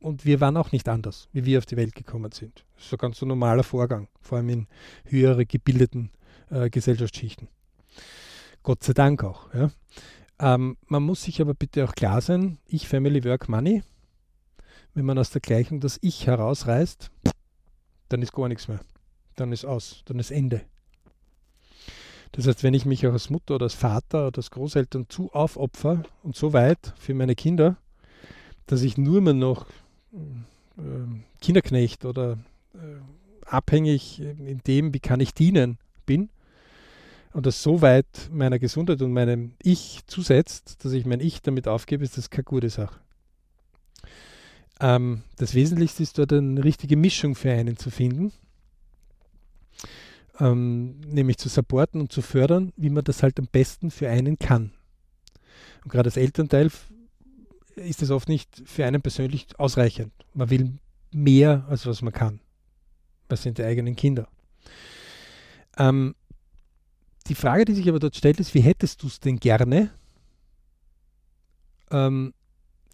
Und 0.00 0.24
wir 0.24 0.40
waren 0.40 0.56
auch 0.56 0.72
nicht 0.72 0.88
anders, 0.88 1.28
wie 1.32 1.44
wir 1.44 1.58
auf 1.58 1.66
die 1.66 1.76
Welt 1.76 1.94
gekommen 1.94 2.32
sind. 2.32 2.64
Das 2.76 2.86
ist 2.86 2.92
ein 2.92 2.98
ganz 2.98 3.20
normaler 3.22 3.62
Vorgang, 3.62 4.08
vor 4.20 4.38
allem 4.38 4.48
in 4.48 4.66
höhere 5.04 5.44
gebildeten 5.44 6.10
äh, 6.50 6.70
Gesellschaftsschichten. 6.70 7.48
Gott 8.62 8.82
sei 8.82 8.92
Dank 8.92 9.24
auch. 9.24 9.52
Ja. 9.54 9.70
Ähm, 10.38 10.76
man 10.86 11.02
muss 11.02 11.22
sich 11.22 11.40
aber 11.40 11.54
bitte 11.54 11.84
auch 11.84 11.94
klar 11.94 12.20
sein, 12.20 12.58
ich, 12.66 12.88
Family, 12.88 13.24
Work, 13.24 13.48
Money, 13.48 13.82
wenn 14.94 15.04
man 15.04 15.18
aus 15.18 15.30
der 15.30 15.40
Gleichung 15.40 15.80
das 15.80 15.98
Ich 16.02 16.26
herausreißt, 16.26 17.10
dann 18.08 18.22
ist 18.22 18.32
gar 18.32 18.48
nichts 18.48 18.68
mehr. 18.68 18.80
Dann 19.36 19.52
ist 19.52 19.64
aus, 19.64 20.02
dann 20.06 20.18
ist 20.18 20.30
Ende. 20.30 20.62
Das 22.32 22.46
heißt, 22.46 22.62
wenn 22.62 22.74
ich 22.74 22.86
mich 22.86 23.06
auch 23.06 23.12
als 23.12 23.30
Mutter 23.30 23.56
oder 23.56 23.64
als 23.64 23.74
Vater 23.74 24.28
oder 24.28 24.38
als 24.38 24.50
Großeltern 24.50 25.08
zu 25.08 25.32
aufopfer 25.32 26.04
und 26.22 26.36
so 26.36 26.52
weit 26.52 26.94
für 26.96 27.14
meine 27.14 27.34
Kinder, 27.34 27.76
dass 28.66 28.82
ich 28.82 28.96
nur 28.96 29.20
mehr 29.20 29.34
noch 29.34 29.66
äh, 30.12 30.80
Kinderknecht 31.40 32.04
oder 32.04 32.38
äh, 32.74 33.46
abhängig 33.46 34.20
in 34.20 34.60
dem, 34.66 34.94
wie 34.94 35.00
kann 35.00 35.20
ich 35.20 35.34
dienen, 35.34 35.78
bin, 36.06 36.30
und 37.32 37.46
das 37.46 37.62
so 37.62 37.80
weit 37.80 38.28
meiner 38.32 38.58
Gesundheit 38.58 39.02
und 39.02 39.12
meinem 39.12 39.54
Ich 39.62 40.00
zusetzt, 40.06 40.84
dass 40.84 40.92
ich 40.92 41.06
mein 41.06 41.20
Ich 41.20 41.42
damit 41.42 41.68
aufgebe, 41.68 42.04
ist 42.04 42.18
das 42.18 42.30
keine 42.30 42.44
gute 42.44 42.70
Sache. 42.70 42.98
Ähm, 44.80 45.22
das 45.36 45.54
Wesentlichste 45.54 46.02
ist 46.02 46.18
dort 46.18 46.32
eine 46.32 46.64
richtige 46.64 46.96
Mischung 46.96 47.34
für 47.34 47.52
einen 47.52 47.76
zu 47.76 47.90
finden, 47.90 48.32
ähm, 50.40 51.00
nämlich 51.00 51.38
zu 51.38 51.48
supporten 51.48 52.00
und 52.00 52.12
zu 52.12 52.22
fördern, 52.22 52.72
wie 52.76 52.90
man 52.90 53.04
das 53.04 53.22
halt 53.22 53.38
am 53.38 53.46
besten 53.46 53.90
für 53.90 54.08
einen 54.08 54.38
kann. 54.38 54.72
Und 55.84 55.92
gerade 55.92 56.08
als 56.08 56.16
Elternteil 56.16 56.70
ist 57.76 58.02
das 58.02 58.10
oft 58.10 58.28
nicht 58.28 58.62
für 58.64 58.84
einen 58.84 59.02
persönlich 59.02 59.46
ausreichend. 59.58 60.12
Man 60.34 60.50
will 60.50 60.78
mehr, 61.12 61.66
als 61.68 61.86
was 61.86 62.02
man 62.02 62.12
kann. 62.12 62.40
Das 63.28 63.42
sind 63.42 63.58
die 63.58 63.64
eigenen 63.64 63.96
Kinder. 63.96 64.28
Ähm, 65.78 66.14
die 67.30 67.34
Frage, 67.36 67.64
die 67.64 67.74
sich 67.74 67.88
aber 67.88 68.00
dort 68.00 68.16
stellt, 68.16 68.40
ist, 68.40 68.54
wie 68.54 68.60
hättest 68.60 69.02
du 69.02 69.06
es 69.06 69.20
denn 69.20 69.38
gerne? 69.38 69.90
Ähm, 71.90 72.34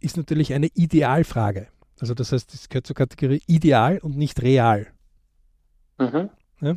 ist 0.01 0.17
natürlich 0.17 0.53
eine 0.53 0.69
Idealfrage. 0.75 1.69
Also 1.99 2.15
das 2.15 2.33
heißt, 2.33 2.53
es 2.53 2.69
gehört 2.69 2.87
zur 2.87 2.97
Kategorie 2.97 3.43
ideal 3.47 3.99
und 3.99 4.17
nicht 4.17 4.43
real. 4.43 4.87
Mhm. 5.99 6.29
Ja? 6.61 6.77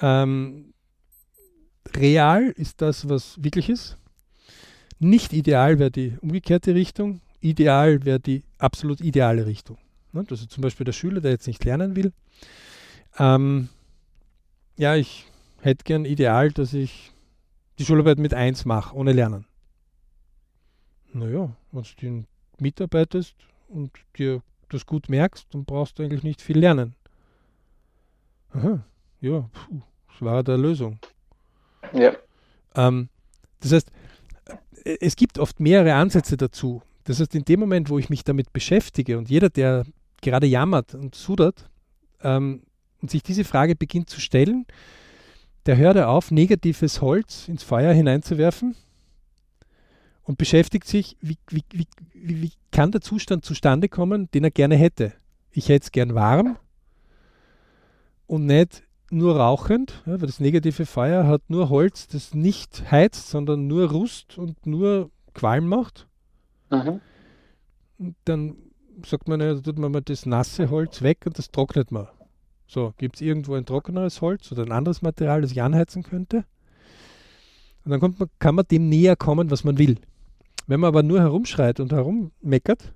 Ähm, 0.00 0.74
real 1.94 2.52
ist 2.56 2.82
das, 2.82 3.08
was 3.08 3.42
wirklich 3.42 3.68
ist. 3.68 3.96
Nicht 4.98 5.32
ideal 5.32 5.78
wäre 5.78 5.92
die 5.92 6.16
umgekehrte 6.20 6.74
Richtung. 6.74 7.20
Ideal 7.40 8.04
wäre 8.04 8.18
die 8.18 8.42
absolut 8.58 9.00
ideale 9.00 9.46
Richtung. 9.46 9.78
Ne? 10.12 10.24
Also 10.28 10.46
zum 10.46 10.62
Beispiel 10.62 10.84
der 10.84 10.92
Schüler, 10.92 11.20
der 11.20 11.30
jetzt 11.30 11.46
nicht 11.46 11.64
lernen 11.64 11.94
will. 11.94 12.12
Ähm, 13.18 13.68
ja, 14.76 14.96
ich 14.96 15.26
hätte 15.64 15.84
gern 15.84 16.04
ideal, 16.04 16.50
dass 16.50 16.74
ich 16.74 17.12
die 17.78 17.84
Schularbeit 17.84 18.18
mit 18.18 18.34
1 18.34 18.64
mache, 18.64 18.94
ohne 18.94 19.12
Lernen. 19.12 19.46
Naja, 21.12 21.56
wenn 21.72 21.84
du 22.00 22.24
mitarbeitest 22.58 23.34
und 23.68 23.90
dir 24.16 24.42
das 24.68 24.86
gut 24.86 25.08
merkst, 25.08 25.46
dann 25.52 25.64
brauchst 25.64 25.98
du 25.98 26.02
eigentlich 26.02 26.22
nicht 26.22 26.42
viel 26.42 26.58
lernen. 26.58 26.94
Aha, 28.50 28.84
ja, 29.20 29.48
puh, 29.52 29.80
das 30.08 30.20
war 30.20 30.42
der 30.42 30.58
Lösung. 30.58 30.98
Ja. 31.92 32.12
Ähm, 32.74 33.08
das 33.60 33.72
heißt, 33.72 33.90
äh, 34.84 34.96
es 35.00 35.16
gibt 35.16 35.38
oft 35.38 35.60
mehrere 35.60 35.94
Ansätze 35.94 36.36
dazu. 36.36 36.82
Das 37.04 37.20
heißt, 37.20 37.34
in 37.34 37.44
dem 37.44 37.60
Moment, 37.60 37.90
wo 37.90 37.98
ich 37.98 38.10
mich 38.10 38.24
damit 38.24 38.52
beschäftige 38.52 39.18
und 39.18 39.28
jeder, 39.28 39.50
der 39.50 39.84
gerade 40.20 40.46
jammert 40.46 40.94
und 40.94 41.14
sudert 41.14 41.68
ähm, 42.22 42.62
und 43.02 43.10
sich 43.10 43.22
diese 43.22 43.44
Frage 43.44 43.76
beginnt 43.76 44.08
zu 44.08 44.20
stellen, 44.20 44.66
der 45.66 45.76
hört 45.76 45.98
auf, 45.98 46.30
negatives 46.30 47.00
Holz 47.00 47.48
ins 47.48 47.62
Feuer 47.62 47.92
hineinzuwerfen 47.92 48.76
und 50.22 50.38
beschäftigt 50.38 50.86
sich, 50.86 51.16
wie, 51.20 51.38
wie, 51.48 51.64
wie, 51.72 51.86
wie 52.12 52.52
kann 52.70 52.92
der 52.92 53.00
Zustand 53.00 53.44
zustande 53.44 53.88
kommen, 53.88 54.30
den 54.32 54.44
er 54.44 54.50
gerne 54.50 54.76
hätte. 54.76 55.12
Ich 55.52 55.68
hätte 55.68 55.84
es 55.84 55.92
gern 55.92 56.14
warm 56.14 56.56
und 58.26 58.46
nicht 58.46 58.82
nur 59.10 59.36
rauchend, 59.36 60.02
ja, 60.06 60.20
weil 60.20 60.26
das 60.26 60.40
negative 60.40 60.86
Feuer 60.86 61.26
hat 61.26 61.42
nur 61.48 61.68
Holz, 61.68 62.08
das 62.08 62.34
nicht 62.34 62.90
heizt, 62.90 63.28
sondern 63.28 63.66
nur 63.66 63.90
Rust 63.90 64.38
und 64.38 64.66
nur 64.66 65.10
Qualm 65.34 65.66
macht. 65.66 66.08
Mhm. 66.70 67.00
Und 67.98 68.16
dann 68.24 68.56
sagt 69.06 69.28
man, 69.28 69.40
ja, 69.40 69.54
tut 69.54 69.78
man 69.78 69.92
mal 69.92 70.02
das 70.02 70.26
nasse 70.26 70.70
Holz 70.70 71.02
weg 71.02 71.22
und 71.26 71.38
das 71.38 71.50
trocknet 71.50 71.92
man. 71.92 72.08
So, 72.66 72.94
gibt 72.96 73.16
es 73.16 73.20
irgendwo 73.20 73.54
ein 73.54 73.66
trockeneres 73.66 74.20
Holz 74.20 74.50
oder 74.52 74.62
ein 74.62 74.72
anderes 74.72 75.02
Material, 75.02 75.42
das 75.42 75.52
ich 75.52 75.62
anheizen 75.62 76.02
könnte? 76.02 76.44
Und 77.84 77.90
dann 77.90 78.00
man, 78.00 78.30
kann 78.38 78.54
man 78.54 78.66
dem 78.70 78.88
näher 78.88 79.16
kommen, 79.16 79.50
was 79.50 79.64
man 79.64 79.78
will. 79.78 79.98
Wenn 80.66 80.80
man 80.80 80.88
aber 80.88 81.02
nur 81.02 81.20
herumschreit 81.20 81.80
und 81.80 81.92
herummeckert, 81.92 82.94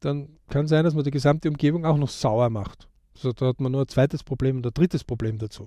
dann 0.00 0.28
kann 0.48 0.66
sein, 0.66 0.84
dass 0.84 0.94
man 0.94 1.04
die 1.04 1.10
gesamte 1.10 1.48
Umgebung 1.48 1.86
auch 1.86 1.96
noch 1.96 2.10
sauer 2.10 2.50
macht. 2.50 2.88
So, 3.14 3.32
da 3.32 3.46
hat 3.46 3.60
man 3.60 3.72
nur 3.72 3.82
ein 3.82 3.88
zweites 3.88 4.22
Problem 4.22 4.58
und 4.58 4.66
ein 4.66 4.74
drittes 4.74 5.04
Problem 5.04 5.38
dazu. 5.38 5.66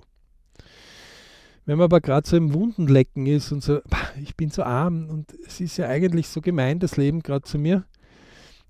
Wenn 1.66 1.78
man 1.78 1.86
aber 1.86 2.00
gerade 2.00 2.26
so 2.26 2.36
im 2.36 2.54
Wundenlecken 2.54 3.26
ist 3.26 3.52
und 3.52 3.62
so, 3.62 3.80
ich 4.22 4.36
bin 4.36 4.50
so 4.50 4.62
arm 4.62 5.08
und 5.10 5.34
es 5.46 5.60
ist 5.60 5.76
ja 5.76 5.88
eigentlich 5.88 6.28
so 6.28 6.40
gemein, 6.40 6.78
das 6.78 6.96
Leben 6.96 7.22
gerade 7.22 7.42
zu 7.42 7.58
mir, 7.58 7.84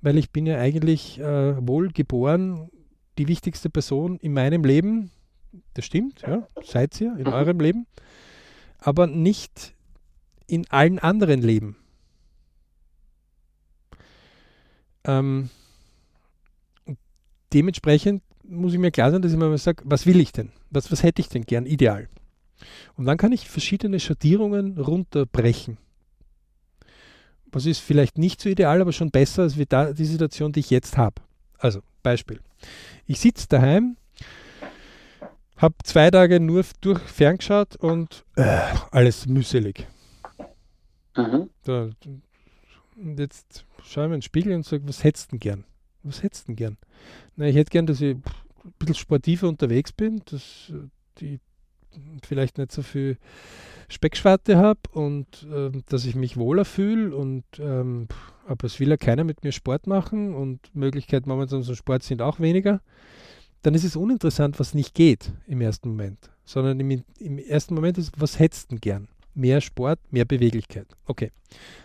weil 0.00 0.16
ich 0.16 0.30
bin 0.30 0.46
ja 0.46 0.58
eigentlich 0.58 1.20
äh, 1.20 1.66
wohl 1.66 1.90
geboren 1.90 2.70
die 3.18 3.28
wichtigste 3.28 3.68
Person 3.68 4.18
in 4.18 4.32
meinem 4.32 4.64
Leben. 4.64 5.10
Das 5.74 5.84
stimmt, 5.84 6.22
ja, 6.22 6.46
seid 6.62 7.00
ihr 7.00 7.16
in 7.16 7.26
mhm. 7.26 7.32
eurem 7.32 7.60
Leben, 7.60 7.86
aber 8.78 9.06
nicht 9.06 9.74
in 10.46 10.68
allen 10.70 10.98
anderen 10.98 11.42
Leben. 11.42 11.76
Ähm, 15.04 15.50
dementsprechend 17.52 18.22
muss 18.44 18.72
ich 18.72 18.78
mir 18.78 18.90
klar 18.90 19.10
sein, 19.10 19.22
dass 19.22 19.32
ich 19.32 19.38
mir 19.38 19.48
mal 19.48 19.58
sage, 19.58 19.82
was 19.86 20.06
will 20.06 20.20
ich 20.20 20.32
denn? 20.32 20.52
Was, 20.70 20.90
was 20.92 21.02
hätte 21.02 21.20
ich 21.20 21.28
denn 21.28 21.44
gern 21.44 21.66
ideal? 21.66 22.08
Und 22.96 23.06
dann 23.06 23.16
kann 23.16 23.32
ich 23.32 23.48
verschiedene 23.48 24.00
Schattierungen 24.00 24.78
runterbrechen. 24.78 25.78
Was 27.50 27.66
ist 27.66 27.78
vielleicht 27.78 28.18
nicht 28.18 28.40
so 28.40 28.48
ideal, 28.48 28.80
aber 28.80 28.92
schon 28.92 29.10
besser 29.10 29.42
als 29.42 29.56
wie 29.56 29.66
da, 29.66 29.92
die 29.92 30.04
Situation, 30.04 30.52
die 30.52 30.60
ich 30.60 30.70
jetzt 30.70 30.96
habe. 30.96 31.22
Also, 31.58 31.80
Beispiel. 32.08 32.40
Ich 33.06 33.20
sitze 33.20 33.46
daheim, 33.48 33.96
habe 35.58 35.74
zwei 35.84 36.10
Tage 36.10 36.40
nur 36.40 36.64
durch 36.80 37.00
ferngeschaut 37.00 37.76
und 37.76 38.24
äh, 38.36 38.60
alles 38.90 39.26
mühselig. 39.26 39.86
Mhm. 41.14 41.50
Da, 41.64 41.90
und 42.96 43.20
jetzt 43.20 43.66
schaue 43.84 44.04
ich 44.04 44.08
mir 44.08 44.14
in 44.14 44.20
den 44.20 44.22
Spiegel 44.22 44.54
und 44.54 44.64
sage, 44.64 44.88
was 44.88 45.04
hättest 45.04 45.26
du 45.26 45.30
denn 45.32 45.40
gern? 45.40 45.64
Was 46.02 46.22
hättest 46.22 46.44
du 46.44 46.46
denn 46.46 46.56
gern? 46.56 46.78
Na, 47.36 47.46
ich 47.46 47.56
hätte 47.56 47.70
gern, 47.70 47.86
dass 47.86 48.00
ich 48.00 48.16
ein 48.16 48.22
bisschen 48.78 48.94
sportiver 48.94 49.48
unterwegs 49.48 49.92
bin, 49.92 50.22
dass 50.30 50.72
die 51.20 51.40
vielleicht 52.22 52.56
nicht 52.56 52.72
so 52.72 52.82
viel 52.82 53.18
Speckschwarte 53.90 54.56
habe 54.56 54.80
und 54.92 55.46
äh, 55.50 55.70
dass 55.88 56.06
ich 56.06 56.14
mich 56.14 56.36
wohler 56.36 56.64
fühle 56.64 57.14
und 57.14 57.44
ähm, 57.58 58.08
aber 58.48 58.64
es 58.64 58.80
will 58.80 58.88
ja 58.88 58.96
keiner 58.96 59.24
mit 59.24 59.44
mir 59.44 59.52
Sport 59.52 59.86
machen 59.86 60.34
und 60.34 60.74
Möglichkeiten 60.74 61.28
momentan 61.28 61.62
zum 61.62 61.74
Sport 61.74 62.02
sind 62.02 62.22
auch 62.22 62.40
weniger, 62.40 62.80
dann 63.62 63.74
ist 63.74 63.84
es 63.84 63.96
uninteressant, 63.96 64.58
was 64.58 64.74
nicht 64.74 64.94
geht 64.94 65.32
im 65.46 65.60
ersten 65.60 65.90
Moment, 65.90 66.30
sondern 66.44 66.80
im, 66.80 67.04
im 67.18 67.38
ersten 67.38 67.74
Moment 67.74 67.98
ist, 67.98 68.12
was 68.18 68.38
hättest 68.38 68.72
du 68.72 68.76
gern? 68.76 69.08
Mehr 69.34 69.60
Sport, 69.60 70.00
mehr 70.10 70.24
Beweglichkeit. 70.24 70.86
Okay, 71.04 71.30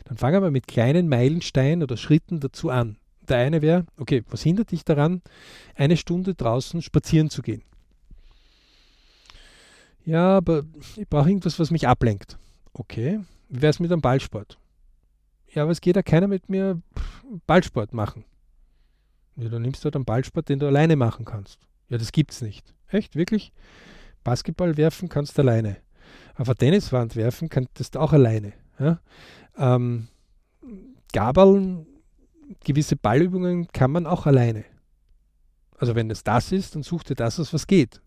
dann 0.06 0.18
fangen 0.18 0.42
wir 0.42 0.52
mit 0.52 0.68
kleinen 0.68 1.08
Meilensteinen 1.08 1.84
oder 1.84 1.98
Schritten 1.98 2.40
dazu 2.40 2.70
an. 2.70 2.98
Der 3.28 3.38
eine 3.38 3.62
wäre, 3.62 3.86
okay, 3.98 4.24
was 4.30 4.42
hindert 4.42 4.72
dich 4.72 4.84
daran, 4.84 5.22
eine 5.76 5.98
Stunde 5.98 6.34
draußen 6.34 6.82
spazieren 6.82 7.30
zu 7.30 7.42
gehen? 7.42 7.62
Ja, 10.06 10.38
aber 10.38 10.64
ich 10.98 11.08
brauche 11.08 11.30
irgendwas, 11.30 11.60
was 11.60 11.72
mich 11.72 11.88
ablenkt. 11.88 12.38
Okay, 12.74 13.20
wie 13.50 13.62
wäre 13.62 13.70
es 13.70 13.80
mit 13.80 13.92
einem 13.92 14.02
Ballsport? 14.02 14.58
Ja, 15.54 15.64
aber 15.64 15.72
es 15.72 15.82
geht 15.82 15.96
ja 15.96 16.02
keiner 16.02 16.28
mit 16.28 16.50
mir 16.50 16.82
Ballsport 17.46 17.94
machen. 17.94 18.26
Ja, 19.36 19.50
dann 19.50 19.62
nimmst 19.62 19.84
du 19.84 19.86
halt 19.86 19.96
einen 19.96 20.06
Ballsport, 20.06 20.50
den 20.50 20.60
du 20.60 20.68
alleine 20.68 20.96
machen 20.96 21.26
kannst. 21.26 21.60
Ja, 21.90 21.98
das 21.98 22.12
gibt's 22.12 22.42
nicht. 22.42 22.74
Echt, 22.88 23.16
wirklich? 23.16 23.52
Basketball 24.24 24.78
werfen 24.78 25.10
kannst 25.10 25.38
du 25.38 25.42
alleine. 25.42 25.78
Auf 26.36 26.48
eine 26.48 26.56
Tenniswand 26.56 27.16
werfen 27.16 27.50
kannst 27.50 27.96
du 27.96 28.00
auch 28.00 28.14
alleine. 28.14 28.54
Ja? 28.80 29.00
Ähm, 29.58 30.08
Gabeln, 31.12 31.86
gewisse 32.64 32.96
Ballübungen 32.96 33.68
kann 33.72 33.92
man 33.92 34.08
auch 34.08 34.26
alleine. 34.26 34.66
Also 35.78 35.96
wenn 35.96 36.10
es 36.10 36.24
das 36.24 36.52
ist, 36.52 36.76
dann 36.76 36.84
such 36.84 37.04
dir 37.04 37.16
das 37.16 37.40
aus, 37.40 37.54
was 37.54 37.68
geht 37.68 38.02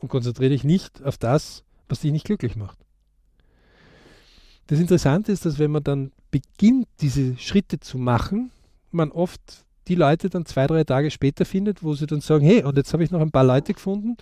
und 0.00 0.08
konzentriere 0.08 0.50
dich 0.50 0.64
nicht 0.64 1.02
auf 1.02 1.16
das, 1.16 1.64
was 1.88 2.00
dich 2.00 2.12
nicht 2.12 2.26
glücklich 2.26 2.56
macht. 2.56 2.78
Das 4.66 4.80
Interessante 4.80 5.32
ist, 5.32 5.46
dass 5.46 5.58
wenn 5.58 5.70
man 5.70 5.84
dann 5.84 6.12
beginnt, 6.30 6.86
diese 7.00 7.36
Schritte 7.38 7.80
zu 7.80 7.98
machen, 7.98 8.50
man 8.90 9.10
oft 9.10 9.40
die 9.88 9.94
Leute 9.94 10.30
dann 10.30 10.46
zwei, 10.46 10.66
drei 10.66 10.84
Tage 10.84 11.10
später 11.10 11.44
findet, 11.44 11.82
wo 11.82 11.94
sie 11.94 12.06
dann 12.06 12.20
sagen, 12.20 12.44
hey, 12.44 12.62
und 12.62 12.76
jetzt 12.76 12.92
habe 12.92 13.02
ich 13.02 13.10
noch 13.10 13.20
ein 13.20 13.32
paar 13.32 13.44
Leute 13.44 13.74
gefunden, 13.74 14.16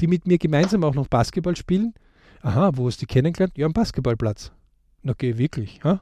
die 0.00 0.06
mit 0.06 0.26
mir 0.26 0.38
gemeinsam 0.38 0.84
auch 0.84 0.94
noch 0.94 1.08
Basketball 1.08 1.56
spielen. 1.56 1.94
Aha, 2.42 2.70
wo 2.74 2.86
hast 2.86 3.02
du 3.02 3.06
die 3.06 3.12
kennengelernt? 3.12 3.56
Ja, 3.56 3.66
am 3.66 3.72
Basketballplatz. 3.72 4.50
Okay, 5.06 5.36
wirklich. 5.36 5.82
Ha? 5.84 6.00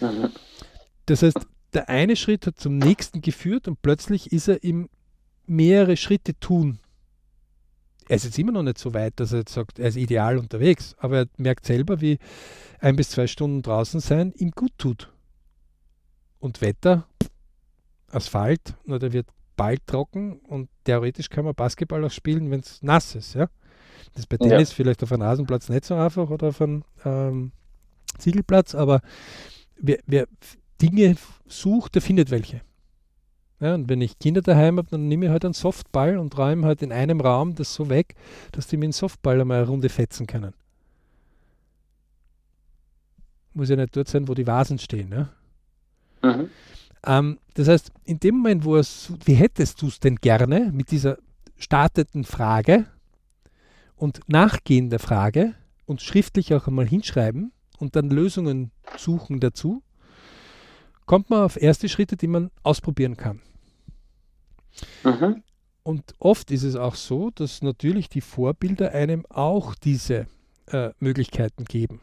Mhm. 0.00 0.30
Das 1.06 1.22
heißt, 1.22 1.38
der 1.72 1.88
eine 1.88 2.16
Schritt 2.16 2.46
hat 2.46 2.58
zum 2.58 2.78
nächsten 2.78 3.20
geführt 3.20 3.68
und 3.68 3.80
plötzlich 3.82 4.32
ist 4.32 4.48
er 4.48 4.64
im 4.64 4.88
mehrere 5.46 5.96
Schritte 5.96 6.38
tun 6.38 6.80
er 8.10 8.16
ist 8.16 8.24
jetzt 8.24 8.40
immer 8.40 8.50
noch 8.50 8.64
nicht 8.64 8.76
so 8.76 8.92
weit, 8.92 9.20
dass 9.20 9.30
er 9.30 9.38
jetzt 9.38 9.52
sagt, 9.52 9.78
er 9.78 9.86
ist 9.86 9.94
ideal 9.94 10.36
unterwegs, 10.36 10.96
aber 10.98 11.18
er 11.18 11.26
merkt 11.36 11.64
selber, 11.64 12.00
wie 12.00 12.18
ein 12.80 12.96
bis 12.96 13.10
zwei 13.10 13.28
Stunden 13.28 13.62
draußen 13.62 14.00
sein 14.00 14.32
ihm 14.36 14.50
gut 14.50 14.72
tut. 14.78 15.12
Und 16.40 16.60
Wetter, 16.60 17.06
Asphalt, 18.10 18.74
nur 18.84 18.98
der 18.98 19.12
wird 19.12 19.28
bald 19.56 19.86
trocken 19.86 20.40
und 20.40 20.68
theoretisch 20.82 21.30
kann 21.30 21.44
man 21.44 21.54
Basketball 21.54 22.04
auch 22.04 22.10
spielen, 22.10 22.50
wenn 22.50 22.58
es 22.58 22.82
nass 22.82 23.14
ist. 23.14 23.34
Ja? 23.34 23.48
Das 24.12 24.24
ist 24.24 24.28
bei 24.28 24.38
Tennis 24.38 24.70
ja. 24.70 24.74
vielleicht 24.74 25.04
auf 25.04 25.12
einem 25.12 25.22
Rasenplatz 25.22 25.68
nicht 25.68 25.84
so 25.84 25.94
einfach 25.94 26.30
oder 26.30 26.48
auf 26.48 26.60
einem 26.60 26.82
ähm, 27.04 27.52
Ziegelplatz, 28.18 28.74
aber 28.74 29.02
wer, 29.76 30.00
wer 30.06 30.26
Dinge 30.82 31.14
sucht, 31.46 31.94
der 31.94 32.02
findet 32.02 32.32
welche. 32.32 32.62
Ja, 33.60 33.74
und 33.74 33.90
wenn 33.90 34.00
ich 34.00 34.18
Kinder 34.18 34.40
daheim 34.40 34.78
habe, 34.78 34.88
dann 34.90 35.06
nehme 35.06 35.26
ich 35.26 35.30
halt 35.30 35.44
einen 35.44 35.52
Softball 35.52 36.16
und 36.16 36.36
räume 36.36 36.66
halt 36.66 36.80
in 36.80 36.92
einem 36.92 37.20
Raum 37.20 37.54
das 37.54 37.74
so 37.74 37.90
weg, 37.90 38.14
dass 38.52 38.66
die 38.66 38.78
mit 38.78 38.86
dem 38.86 38.92
Softball 38.92 39.38
einmal 39.38 39.58
eine 39.58 39.66
Runde 39.66 39.90
fetzen 39.90 40.26
können. 40.26 40.54
Muss 43.52 43.68
ja 43.68 43.76
nicht 43.76 43.94
dort 43.94 44.08
sein, 44.08 44.28
wo 44.28 44.34
die 44.34 44.46
Vasen 44.46 44.78
stehen. 44.78 45.12
Ja? 45.12 45.28
Mhm. 46.22 46.48
Ähm, 47.04 47.38
das 47.54 47.68
heißt, 47.68 47.92
in 48.04 48.18
dem 48.18 48.36
Moment, 48.36 48.64
wo 48.64 48.76
es, 48.76 49.12
wie 49.26 49.34
hättest 49.34 49.82
du 49.82 49.88
es 49.88 50.00
denn 50.00 50.16
gerne 50.16 50.70
mit 50.72 50.90
dieser 50.90 51.18
starteten 51.58 52.24
Frage 52.24 52.86
und 53.96 54.20
nachgehender 54.26 54.98
Frage 54.98 55.54
und 55.84 56.00
schriftlich 56.00 56.54
auch 56.54 56.66
einmal 56.66 56.86
hinschreiben 56.86 57.52
und 57.78 57.94
dann 57.94 58.08
Lösungen 58.08 58.70
suchen 58.96 59.40
dazu, 59.40 59.82
kommt 61.04 61.28
man 61.28 61.42
auf 61.42 61.60
erste 61.60 61.90
Schritte, 61.90 62.16
die 62.16 62.28
man 62.28 62.50
ausprobieren 62.62 63.16
kann. 63.16 63.40
Mhm. 65.04 65.42
Und 65.82 66.14
oft 66.18 66.50
ist 66.50 66.62
es 66.62 66.76
auch 66.76 66.94
so, 66.94 67.30
dass 67.30 67.62
natürlich 67.62 68.08
die 68.08 68.20
Vorbilder 68.20 68.92
einem 68.92 69.24
auch 69.26 69.74
diese 69.74 70.26
äh, 70.66 70.90
Möglichkeiten 71.00 71.64
geben. 71.64 72.00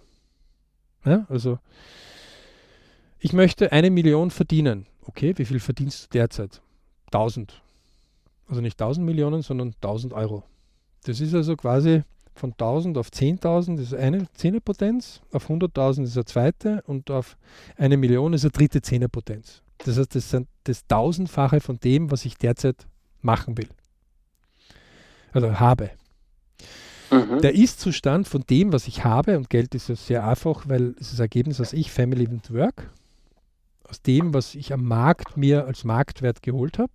Ja, 1.05 1.25
also 1.29 1.59
ich 3.19 3.33
möchte 3.33 3.71
eine 3.71 3.89
Million 3.89 4.31
verdienen. 4.31 4.87
Okay, 5.05 5.33
wie 5.37 5.45
viel 5.45 5.59
verdienst 5.59 6.05
du 6.05 6.09
derzeit? 6.17 6.61
1000. 7.07 7.61
Also 8.47 8.61
nicht 8.61 8.81
1000 8.81 9.05
Millionen, 9.05 9.41
sondern 9.41 9.73
1000 9.75 10.13
Euro. 10.13 10.43
Das 11.05 11.21
ist 11.21 11.33
also 11.33 11.55
quasi 11.55 12.03
von 12.37 12.51
1000 12.51 12.97
auf 12.97 13.09
10.000 13.09 13.79
ist 13.79 13.93
eine 13.93 14.31
Zehnerpotenz, 14.33 15.21
auf 15.31 15.49
100.000 15.49 16.03
ist 16.03 16.17
eine 16.17 16.25
zweite 16.25 16.83
und 16.85 17.09
auf 17.09 17.37
eine 17.77 17.97
Million 17.97 18.33
ist 18.33 18.43
eine 18.43 18.51
dritte 18.51 18.81
Zehnerpotenz. 18.81 19.63
Das 19.79 19.97
heißt, 19.97 20.15
das 20.15 20.29
sind 20.29 20.47
das 20.63 20.85
Tausendfache 20.87 21.61
von 21.61 21.79
dem, 21.79 22.11
was 22.11 22.25
ich 22.25 22.37
derzeit 22.37 22.87
machen 23.21 23.57
will. 23.57 23.69
Oder 25.33 25.59
habe. 25.59 25.91
Mhm. 27.11 27.41
Der 27.41 27.55
Ist-Zustand 27.55 28.27
von 28.27 28.43
dem, 28.49 28.73
was 28.73 28.87
ich 28.87 29.03
habe, 29.03 29.37
und 29.37 29.49
Geld 29.49 29.75
ist 29.75 29.89
ja 29.89 29.95
sehr 29.95 30.27
einfach, 30.27 30.67
weil 30.67 30.95
es 30.99 31.07
ist 31.07 31.13
das 31.13 31.19
Ergebnis 31.19 31.61
aus 31.61 31.73
ich, 31.73 31.91
Family 31.91 32.27
and 32.27 32.51
Work, 32.53 32.89
aus 33.83 34.01
dem, 34.01 34.33
was 34.33 34.55
ich 34.55 34.73
am 34.73 34.83
Markt 34.83 35.37
mir 35.37 35.65
als 35.65 35.83
Marktwert 35.83 36.41
geholt 36.41 36.77
habe 36.79 36.91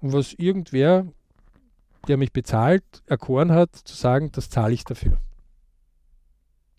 und 0.00 0.12
was 0.12 0.32
irgendwer, 0.34 1.06
der 2.08 2.16
mich 2.16 2.32
bezahlt, 2.32 2.82
erkoren 3.06 3.52
hat, 3.52 3.74
zu 3.76 3.94
sagen, 3.94 4.32
das 4.32 4.50
zahle 4.50 4.74
ich 4.74 4.84
dafür. 4.84 5.18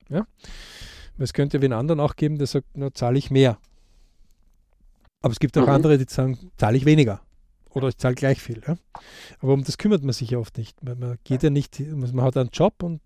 Ja? 0.09 0.25
Es 1.17 1.33
könnte 1.33 1.57
ja 1.57 1.61
wen 1.61 1.73
anderen 1.73 1.99
auch 1.99 2.15
geben, 2.15 2.37
der 2.37 2.47
sagt, 2.47 2.67
na, 2.73 2.93
zahle 2.93 3.17
ich 3.17 3.31
mehr. 3.31 3.57
Aber 5.21 5.31
es 5.31 5.39
gibt 5.39 5.57
auch 5.57 5.67
mhm. 5.67 5.73
andere, 5.73 5.97
die 5.97 6.05
sagen, 6.07 6.51
zahle 6.57 6.77
ich 6.77 6.85
weniger. 6.85 7.21
Oder 7.69 7.87
ich 7.87 7.97
zahle 7.97 8.15
gleich 8.15 8.41
viel. 8.41 8.61
Ja? 8.67 8.75
Aber 9.39 9.53
um 9.53 9.63
das 9.63 9.77
kümmert 9.77 10.03
man 10.03 10.13
sich 10.13 10.31
ja 10.31 10.39
oft 10.39 10.57
nicht. 10.57 10.83
Man, 10.83 11.17
geht 11.23 11.43
ja 11.43 11.49
nicht, 11.49 11.79
man 11.79 12.21
hat 12.21 12.37
einen 12.37 12.49
Job 12.51 12.83
und 12.83 13.01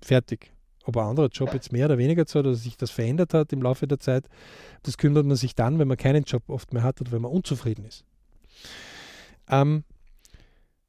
fertig. 0.00 0.52
Ob 0.84 0.96
ein 0.96 1.06
anderer 1.06 1.28
Job 1.28 1.54
jetzt 1.54 1.70
mehr 1.70 1.86
oder 1.86 1.98
weniger 1.98 2.26
zahlt 2.26 2.46
oder 2.46 2.56
sich 2.56 2.76
das 2.76 2.90
verändert 2.90 3.34
hat 3.34 3.52
im 3.52 3.62
Laufe 3.62 3.86
der 3.86 4.00
Zeit, 4.00 4.28
das 4.82 4.98
kümmert 4.98 5.24
man 5.24 5.36
sich 5.36 5.54
dann, 5.54 5.78
wenn 5.78 5.86
man 5.86 5.96
keinen 5.96 6.24
Job 6.24 6.42
oft 6.48 6.72
mehr 6.72 6.82
hat 6.82 7.00
oder 7.00 7.12
wenn 7.12 7.22
man 7.22 7.30
unzufrieden 7.30 7.84
ist. 7.84 8.04
Ähm, 9.48 9.84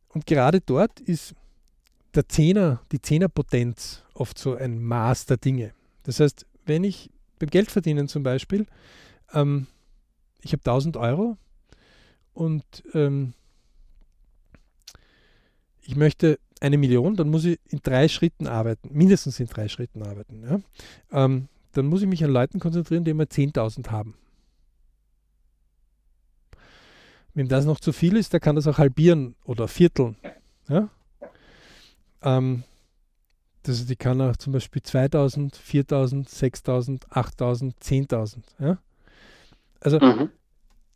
und 0.09 0.25
gerade 0.25 0.61
dort 0.61 0.99
ist 0.99 1.35
der 2.15 2.27
Zehner, 2.27 2.81
die 2.91 3.01
Zehnerpotenz 3.01 4.03
oft 4.15 4.37
so 4.39 4.55
ein 4.55 4.81
Maß 4.83 5.27
der 5.27 5.37
Dinge. 5.37 5.73
Das 6.03 6.19
heißt, 6.19 6.45
wenn 6.65 6.83
ich 6.83 7.11
beim 7.37 7.49
Geldverdienen 7.49 8.07
zum 8.07 8.23
Beispiel 8.23 8.65
ähm, 9.33 9.67
ich 10.43 10.51
habe 10.51 10.61
1000 10.61 10.97
Euro 10.97 11.37
und 12.33 12.63
ähm, 12.93 13.33
ich 15.81 15.95
möchte 15.95 16.39
eine 16.59 16.77
Million, 16.77 17.15
dann 17.15 17.29
muss 17.29 17.45
ich 17.45 17.59
in 17.69 17.79
drei 17.83 18.07
Schritten 18.07 18.47
arbeiten, 18.47 18.89
mindestens 18.93 19.39
in 19.39 19.47
drei 19.47 19.67
Schritten 19.67 20.01
arbeiten. 20.01 20.43
Ja? 20.43 21.25
Ähm, 21.25 21.47
dann 21.73 21.87
muss 21.87 22.01
ich 22.01 22.07
mich 22.07 22.23
an 22.23 22.31
Leuten 22.31 22.59
konzentrieren, 22.59 23.03
die 23.03 23.11
immer 23.11 23.25
10.000 23.25 23.89
haben. 23.89 24.15
Wenn 27.33 27.47
das 27.47 27.65
noch 27.65 27.79
zu 27.79 27.91
viel 27.91 28.15
ist, 28.15 28.31
der 28.31 28.39
kann 28.39 28.55
das 28.55 28.67
auch 28.67 28.77
halbieren 28.77 29.35
oder 29.43 29.67
vierteln. 29.67 30.15
Ja? 30.69 30.89
Ähm, 32.21 32.63
das, 33.63 33.85
die 33.85 33.95
kann 33.95 34.21
auch 34.21 34.37
zum 34.37 34.53
Beispiel 34.53 34.81
2000, 34.81 35.55
4000, 35.55 36.29
6000, 36.29 37.11
8000, 37.11 37.75
10.000. 37.79 38.37
Ja? 38.59 38.77
Also 39.83 39.99
mhm. 39.99 40.29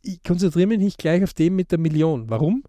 ich 0.02 0.22
konzentriere 0.22 0.66
mich 0.66 0.78
nicht 0.78 0.98
gleich 0.98 1.22
auf 1.22 1.34
den 1.34 1.54
mit 1.54 1.70
der 1.70 1.78
Million. 1.78 2.30
Warum? 2.30 2.64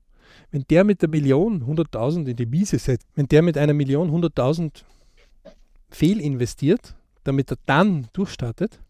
Wenn 0.52 0.66
der 0.70 0.84
mit 0.84 1.02
der 1.02 1.10
Million 1.10 1.64
100.000 1.64 2.28
in 2.28 2.36
die 2.36 2.46
Miese 2.46 2.78
setzt, 2.78 3.08
wenn 3.16 3.28
der 3.28 3.42
mit 3.42 3.58
einer 3.58 3.74
Million 3.74 4.12
100.000 4.12 4.84
fehlinvestiert, 5.90 6.96
damit 7.24 7.52
er 7.52 7.58
dann 7.66 8.08
durchstartet, 8.14 8.82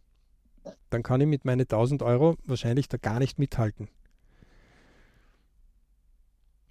dann 0.89 1.03
kann 1.03 1.21
ich 1.21 1.27
mit 1.27 1.45
meinen 1.45 1.61
1000 1.61 2.01
Euro 2.01 2.35
wahrscheinlich 2.45 2.87
da 2.87 2.97
gar 2.97 3.19
nicht 3.19 3.37
mithalten. 3.37 3.89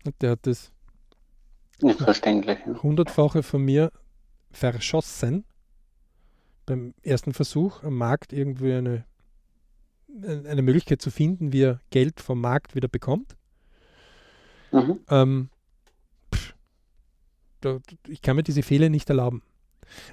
Und 0.04 0.20
der 0.22 0.32
hat 0.32 0.46
das 0.46 0.72
verständlich, 1.98 2.58
hundertfache 2.82 3.42
von 3.42 3.62
mir 3.64 3.92
verschossen 4.50 5.44
beim 6.66 6.94
ersten 7.02 7.32
Versuch 7.32 7.82
am 7.82 7.94
Markt 7.94 8.32
irgendwie 8.32 8.72
eine, 8.72 9.04
eine 10.24 10.62
Möglichkeit 10.62 11.02
zu 11.02 11.10
finden, 11.10 11.52
wie 11.52 11.62
er 11.62 11.80
Geld 11.90 12.20
vom 12.20 12.40
Markt 12.40 12.74
wieder 12.74 12.88
bekommt. 12.88 13.36
Mhm. 14.72 15.00
Ähm, 15.08 15.50
pff, 16.34 16.54
da, 17.60 17.78
ich 18.06 18.22
kann 18.22 18.36
mir 18.36 18.42
diese 18.42 18.62
Fehler 18.62 18.88
nicht 18.88 19.08
erlauben. 19.08 19.42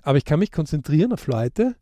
Aber 0.04 0.18
ich 0.18 0.26
kann 0.26 0.40
mich 0.40 0.52
konzentrieren 0.52 1.12
auf 1.14 1.28
Leute, 1.28 1.76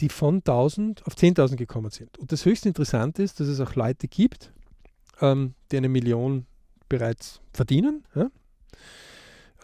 die 0.00 0.08
von 0.08 0.36
1000 0.36 1.06
auf 1.06 1.14
10.000 1.14 1.56
gekommen 1.56 1.90
sind. 1.90 2.18
Und 2.18 2.32
das 2.32 2.44
höchst 2.44 2.66
interessante 2.66 3.22
ist, 3.22 3.40
dass 3.40 3.48
es 3.48 3.60
auch 3.60 3.74
Leute 3.74 4.08
gibt, 4.08 4.52
ähm, 5.20 5.54
die 5.70 5.78
eine 5.78 5.88
Million 5.88 6.46
bereits 6.88 7.40
verdienen, 7.52 8.04
ja? 8.14 8.30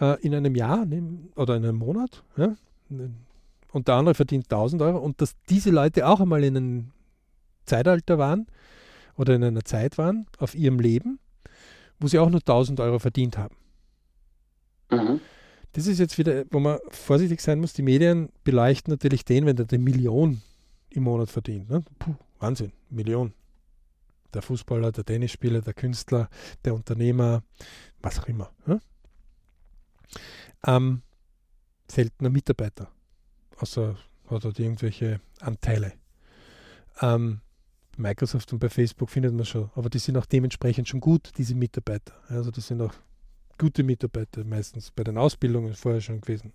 äh, 0.00 0.20
in 0.22 0.34
einem 0.34 0.54
Jahr 0.54 0.86
oder 1.36 1.56
in 1.56 1.64
einem 1.64 1.76
Monat. 1.76 2.24
Ja? 2.36 2.56
Und 3.72 3.88
der 3.88 3.94
andere 3.94 4.14
verdient 4.14 4.44
1000 4.44 4.82
Euro. 4.82 4.98
Und 4.98 5.20
dass 5.20 5.34
diese 5.48 5.70
Leute 5.70 6.06
auch 6.06 6.20
einmal 6.20 6.44
in 6.44 6.56
einem 6.56 6.90
Zeitalter 7.66 8.18
waren 8.18 8.46
oder 9.16 9.34
in 9.34 9.44
einer 9.44 9.64
Zeit 9.64 9.98
waren 9.98 10.26
auf 10.38 10.54
ihrem 10.54 10.80
Leben, 10.80 11.18
wo 11.98 12.08
sie 12.08 12.18
auch 12.18 12.30
nur 12.30 12.40
1000 12.40 12.80
Euro 12.80 12.98
verdient 12.98 13.38
haben. 13.38 13.56
Mhm. 14.90 15.20
Das 15.72 15.86
ist 15.86 15.98
jetzt 15.98 16.18
wieder, 16.18 16.44
wo 16.50 16.60
man 16.60 16.78
vorsichtig 16.90 17.40
sein 17.40 17.60
muss. 17.60 17.72
Die 17.72 17.82
Medien 17.82 18.30
beleuchten 18.44 18.92
natürlich 18.92 19.24
den, 19.24 19.46
wenn 19.46 19.56
der 19.56 19.66
eine 19.70 19.78
Million 19.78 20.42
im 20.90 21.04
Monat 21.04 21.30
verdient. 21.30 21.70
Ne? 21.70 21.82
Puh, 21.98 22.14
Wahnsinn, 22.38 22.72
Million. 22.90 23.32
Der 24.34 24.42
Fußballer, 24.42 24.92
der 24.92 25.04
Tennisspieler, 25.04 25.62
der 25.62 25.74
Künstler, 25.74 26.28
der 26.64 26.74
Unternehmer, 26.74 27.42
was 28.00 28.18
auch 28.18 28.26
immer. 28.26 28.50
Ne? 28.66 28.80
Ähm, 30.66 31.02
seltener 31.90 32.30
Mitarbeiter. 32.30 32.90
Außer 33.58 33.96
hat 34.28 34.44
er 34.44 34.58
irgendwelche 34.58 35.20
Anteile. 35.40 35.92
Ähm, 37.00 37.40
Microsoft 37.99 38.53
und 38.53 38.59
bei 38.59 38.68
Facebook 38.68 39.11
findet 39.11 39.34
man 39.34 39.45
schon, 39.45 39.70
aber 39.74 39.90
die 39.90 39.99
sind 39.99 40.16
auch 40.16 40.26
dementsprechend 40.26 40.88
schon 40.88 41.01
gut, 41.01 41.30
diese 41.36 41.55
Mitarbeiter. 41.55 42.14
Also 42.28 42.51
das 42.51 42.66
sind 42.66 42.80
auch 42.80 42.95
gute 43.59 43.82
Mitarbeiter 43.82 44.45
meistens 44.45 44.90
bei 44.90 45.05
den 45.05 45.18
Ausbildungen 45.18 45.74
vorher 45.74 46.01
schon 46.01 46.20
gewesen. 46.20 46.53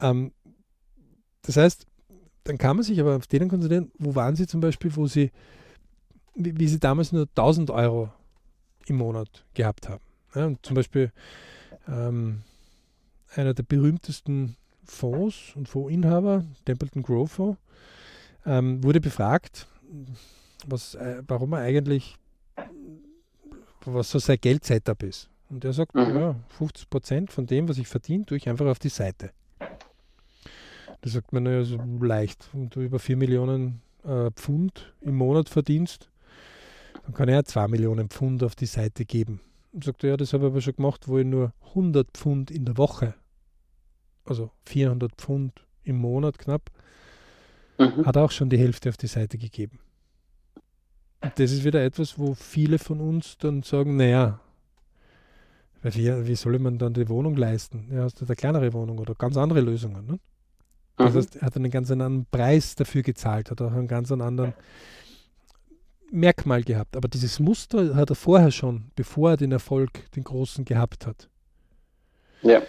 Ähm, 0.00 0.32
das 1.42 1.56
heißt, 1.56 1.86
dann 2.44 2.58
kann 2.58 2.76
man 2.76 2.84
sich 2.84 3.00
aber 3.00 3.16
auf 3.16 3.26
denen 3.26 3.48
konzentrieren, 3.48 3.90
wo 3.98 4.14
waren 4.14 4.36
sie 4.36 4.46
zum 4.46 4.60
Beispiel, 4.60 4.94
wo 4.96 5.06
sie, 5.06 5.30
wie, 6.34 6.58
wie 6.58 6.68
sie 6.68 6.80
damals 6.80 7.12
nur 7.12 7.22
1000 7.22 7.70
Euro 7.70 8.10
im 8.86 8.96
Monat 8.96 9.44
gehabt 9.54 9.88
haben. 9.88 10.02
Ja, 10.34 10.46
und 10.46 10.64
zum 10.64 10.74
Beispiel 10.74 11.12
ähm, 11.88 12.42
einer 13.34 13.54
der 13.54 13.62
berühmtesten 13.62 14.56
Fonds 14.84 15.52
und 15.54 15.68
Fondsinhaber, 15.68 16.44
Templeton 16.64 17.02
Grove 17.02 17.56
ähm, 18.44 18.82
wurde 18.82 19.00
befragt, 19.00 19.66
was, 20.66 20.94
äh, 20.94 21.22
warum 21.26 21.52
er 21.52 21.60
eigentlich, 21.60 22.16
was 23.84 24.10
so 24.10 24.18
sein 24.18 24.38
Geld-Setup 24.40 25.02
ist. 25.02 25.28
Und 25.50 25.64
er 25.64 25.72
sagt, 25.72 25.94
mhm. 25.94 26.16
ja, 26.16 26.36
50 26.48 26.88
Prozent 26.88 27.32
von 27.32 27.46
dem, 27.46 27.68
was 27.68 27.78
ich 27.78 27.88
verdiene, 27.88 28.24
tue 28.24 28.38
ich 28.38 28.48
einfach 28.48 28.66
auf 28.66 28.78
die 28.78 28.88
Seite. 28.88 29.32
Da 29.58 31.10
sagt 31.10 31.32
man, 31.32 31.42
naja, 31.42 31.64
so 31.64 31.78
leicht. 32.00 32.48
Wenn 32.52 32.70
du 32.70 32.80
über 32.80 32.98
4 32.98 33.16
Millionen 33.16 33.82
äh, 34.04 34.30
Pfund 34.30 34.94
im 35.00 35.16
Monat 35.16 35.48
verdienst, 35.48 36.08
dann 37.04 37.12
kann 37.12 37.28
er 37.28 37.44
2 37.44 37.68
Millionen 37.68 38.08
Pfund 38.08 38.42
auf 38.44 38.54
die 38.54 38.66
Seite 38.66 39.04
geben. 39.04 39.40
Und 39.72 39.84
sagt 39.84 40.04
er, 40.04 40.10
ja, 40.10 40.16
das 40.16 40.32
habe 40.32 40.46
ich 40.46 40.52
aber 40.52 40.60
schon 40.60 40.76
gemacht, 40.76 41.08
wo 41.08 41.18
ich 41.18 41.26
nur 41.26 41.52
100 41.70 42.08
Pfund 42.12 42.50
in 42.50 42.64
der 42.64 42.76
Woche, 42.76 43.14
also 44.24 44.50
400 44.66 45.12
Pfund 45.16 45.66
im 45.82 45.96
Monat 45.96 46.38
knapp, 46.38 46.70
mhm. 47.78 48.06
hat 48.06 48.16
auch 48.16 48.30
schon 48.30 48.50
die 48.50 48.58
Hälfte 48.58 48.88
auf 48.88 48.96
die 48.96 49.06
Seite 49.06 49.38
gegeben. 49.38 49.78
Und 51.20 51.32
das 51.38 51.52
ist 51.52 51.64
wieder 51.64 51.84
etwas, 51.84 52.18
wo 52.18 52.34
viele 52.34 52.78
von 52.78 53.00
uns 53.00 53.38
dann 53.38 53.62
sagen, 53.62 53.96
naja, 53.96 54.40
weil 55.82 55.94
wie, 55.94 56.26
wie 56.26 56.34
soll 56.34 56.58
man 56.58 56.78
dann 56.78 56.94
die 56.94 57.08
Wohnung 57.08 57.36
leisten? 57.36 57.88
Ja, 57.92 58.02
hast 58.02 58.20
du 58.20 58.24
eine 58.24 58.36
kleinere 58.36 58.72
Wohnung 58.72 58.98
oder 58.98 59.14
ganz 59.14 59.36
andere 59.36 59.60
Lösungen. 59.60 60.06
Ne? 60.06 60.18
Das 60.96 61.12
mhm. 61.12 61.18
heißt, 61.18 61.36
er 61.36 61.42
hat 61.42 61.56
einen 61.56 61.70
ganz 61.70 61.90
anderen 61.90 62.26
Preis 62.30 62.74
dafür 62.74 63.02
gezahlt, 63.02 63.50
hat 63.50 63.60
auch 63.60 63.72
einen 63.72 63.88
ganz 63.88 64.12
anderen 64.12 64.54
Merkmal 66.10 66.62
gehabt. 66.62 66.96
Aber 66.96 67.08
dieses 67.08 67.40
Muster 67.40 67.96
hat 67.96 68.10
er 68.10 68.16
vorher 68.16 68.50
schon, 68.50 68.90
bevor 68.94 69.30
er 69.30 69.36
den 69.36 69.52
Erfolg, 69.52 70.10
den 70.12 70.24
großen 70.24 70.64
gehabt 70.64 71.06
hat. 71.06 71.28
Ja, 72.42 72.62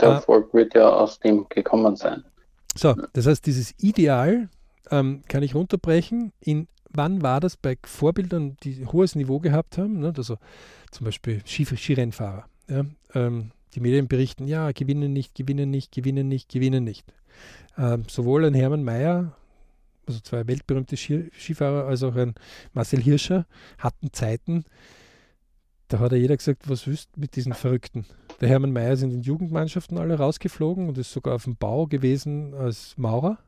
der 0.00 0.08
äh, 0.08 0.12
Erfolg 0.12 0.54
wird 0.54 0.74
ja 0.74 0.88
aus 0.88 1.18
dem 1.20 1.48
gekommen 1.48 1.96
sein. 1.96 2.24
So, 2.78 2.94
das 3.12 3.26
heißt, 3.26 3.44
dieses 3.44 3.74
Ideal 3.78 4.48
ähm, 4.92 5.24
kann 5.26 5.42
ich 5.42 5.56
runterbrechen 5.56 6.32
in 6.40 6.68
wann 6.90 7.22
war 7.22 7.40
das 7.40 7.56
bei 7.56 7.76
Vorbildern, 7.82 8.56
die 8.62 8.86
hohes 8.86 9.14
Niveau 9.14 9.40
gehabt 9.40 9.78
haben, 9.78 9.98
ne? 9.98 10.12
also 10.16 10.38
zum 10.90 11.04
Beispiel 11.04 11.42
Skirennfahrer. 11.44 12.46
Ja? 12.68 12.84
Ähm, 13.14 13.50
die 13.74 13.80
Medien 13.80 14.06
berichten, 14.08 14.46
ja, 14.46 14.70
gewinnen 14.72 15.12
nicht, 15.12 15.34
gewinnen 15.34 15.70
nicht, 15.70 15.92
gewinnen 15.92 16.28
nicht, 16.28 16.48
gewinnen 16.48 16.84
nicht. 16.84 17.12
Ähm, 17.76 18.04
sowohl 18.08 18.44
ein 18.44 18.54
Hermann 18.54 18.84
Mayer, 18.84 19.36
also 20.06 20.20
zwei 20.20 20.46
weltberühmte 20.46 20.96
Skifahrer, 20.96 21.86
als 21.86 22.02
auch 22.04 22.14
ein 22.14 22.34
Marcel 22.72 23.02
Hirscher 23.02 23.46
hatten 23.78 24.12
Zeiten, 24.12 24.64
da 25.88 25.98
hat 25.98 26.12
ja 26.12 26.18
jeder 26.18 26.36
gesagt, 26.36 26.68
was 26.68 26.86
wüsst 26.86 27.16
mit 27.16 27.34
diesen 27.34 27.54
Verrückten. 27.54 28.06
Der 28.40 28.48
Hermann 28.48 28.72
Mayer 28.72 28.92
ist 28.92 29.02
in 29.02 29.10
den 29.10 29.22
Jugendmannschaften 29.22 29.98
alle 29.98 30.16
rausgeflogen 30.16 30.88
und 30.88 30.98
ist 30.98 31.12
sogar 31.12 31.34
auf 31.34 31.44
dem 31.44 31.56
Bau 31.56 31.86
gewesen 31.86 32.54
als 32.54 32.96
Maurer. 32.96 33.38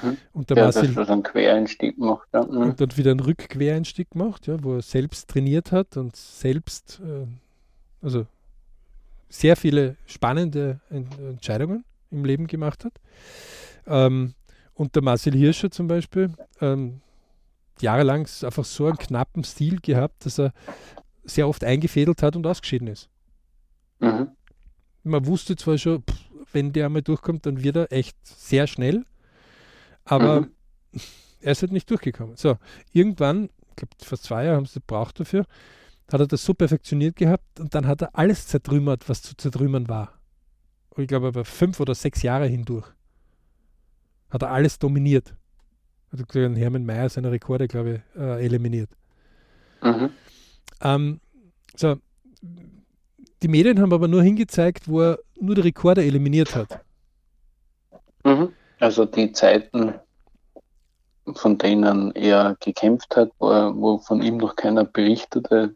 Hm? 0.00 0.16
Und 0.32 0.50
der 0.50 0.56
ja, 0.56 0.64
Marcel, 0.64 0.94
das 0.94 1.08
einen 1.08 1.22
Quereinstieg 1.22 1.98
macht. 1.98 2.28
Ja. 2.32 2.46
Hm. 2.46 2.56
Und 2.56 2.80
dann 2.80 2.96
wieder 2.96 3.10
einen 3.10 3.20
Rückquereinstieg 3.20 4.14
macht, 4.14 4.46
ja, 4.46 4.62
wo 4.62 4.74
er 4.74 4.82
selbst 4.82 5.28
trainiert 5.28 5.72
hat 5.72 5.96
und 5.96 6.16
selbst, 6.16 7.00
äh, 7.04 7.26
also 8.04 8.26
sehr 9.28 9.56
viele 9.56 9.96
spannende 10.06 10.80
Entscheidungen 10.90 11.84
im 12.10 12.24
Leben 12.24 12.46
gemacht 12.46 12.84
hat. 12.84 12.94
Ähm, 13.86 14.34
und 14.74 14.94
der 14.94 15.02
Marcel 15.02 15.34
Hirscher 15.34 15.70
zum 15.70 15.86
Beispiel, 15.86 16.30
ähm, 16.60 17.00
jahrelang 17.80 18.26
einfach 18.42 18.64
so 18.64 18.86
einen 18.86 18.98
knappen 18.98 19.44
Stil 19.44 19.78
gehabt, 19.80 20.26
dass 20.26 20.38
er 20.38 20.52
sehr 21.24 21.48
oft 21.48 21.64
eingefädelt 21.64 22.22
hat 22.22 22.36
und 22.36 22.46
ausgeschieden 22.46 22.88
ist. 22.88 23.08
Mhm. 24.00 24.28
Man 25.04 25.26
wusste 25.26 25.56
zwar 25.56 25.78
schon, 25.78 26.02
pff, 26.02 26.30
wenn 26.52 26.72
der 26.72 26.86
einmal 26.86 27.02
durchkommt, 27.02 27.46
dann 27.46 27.62
wird 27.62 27.76
er 27.76 27.92
echt 27.92 28.16
sehr 28.24 28.66
schnell. 28.66 29.04
Aber 30.04 30.42
mhm. 30.42 30.50
er 31.40 31.52
ist 31.52 31.62
halt 31.62 31.72
nicht 31.72 31.88
durchgekommen. 31.90 32.36
So, 32.36 32.58
irgendwann, 32.92 33.50
ich 33.70 33.76
glaube, 33.76 33.94
fast 34.02 34.24
zwei 34.24 34.44
Jahre 34.44 34.56
haben 34.56 34.66
sie 34.66 34.80
gebraucht 34.80 35.20
dafür, 35.20 35.46
hat 36.12 36.20
er 36.20 36.26
das 36.26 36.44
so 36.44 36.54
perfektioniert 36.54 37.16
gehabt 37.16 37.60
und 37.60 37.74
dann 37.74 37.86
hat 37.86 38.02
er 38.02 38.16
alles 38.16 38.46
zertrümmert, 38.48 39.08
was 39.08 39.22
zu 39.22 39.36
zertrümmern 39.36 39.88
war. 39.88 40.18
Und 40.90 41.04
ich 41.04 41.08
glaube, 41.08 41.28
aber 41.28 41.44
fünf 41.44 41.78
oder 41.78 41.94
sechs 41.94 42.22
Jahre 42.22 42.46
hindurch 42.46 42.88
hat 44.30 44.42
er 44.42 44.50
alles 44.50 44.78
dominiert. 44.78 45.34
Hat 46.12 46.34
Hermann 46.34 46.84
Mayer 46.84 47.08
seine 47.08 47.30
Rekorde, 47.30 47.68
glaube 47.68 48.02
ich, 48.14 48.20
äh, 48.20 48.44
eliminiert. 48.44 48.90
Mhm. 49.82 50.10
Ähm, 50.80 51.20
so, 51.76 51.96
die 53.42 53.48
Medien 53.48 53.80
haben 53.80 53.92
aber 53.92 54.08
nur 54.08 54.22
hingezeigt, 54.22 54.88
wo 54.88 55.00
er 55.00 55.18
nur 55.40 55.54
die 55.54 55.62
Rekorde 55.62 56.04
eliminiert 56.04 56.54
hat. 56.54 56.80
Mhm. 58.24 58.52
Also 58.78 59.04
die 59.04 59.32
Zeiten, 59.32 59.94
von 61.34 61.58
denen 61.58 62.14
er 62.14 62.56
gekämpft 62.60 63.16
hat, 63.16 63.30
wo, 63.38 63.48
wo 63.48 63.98
von 63.98 64.22
ihm 64.22 64.38
noch 64.38 64.56
keiner 64.56 64.84
berichtete, 64.84 65.74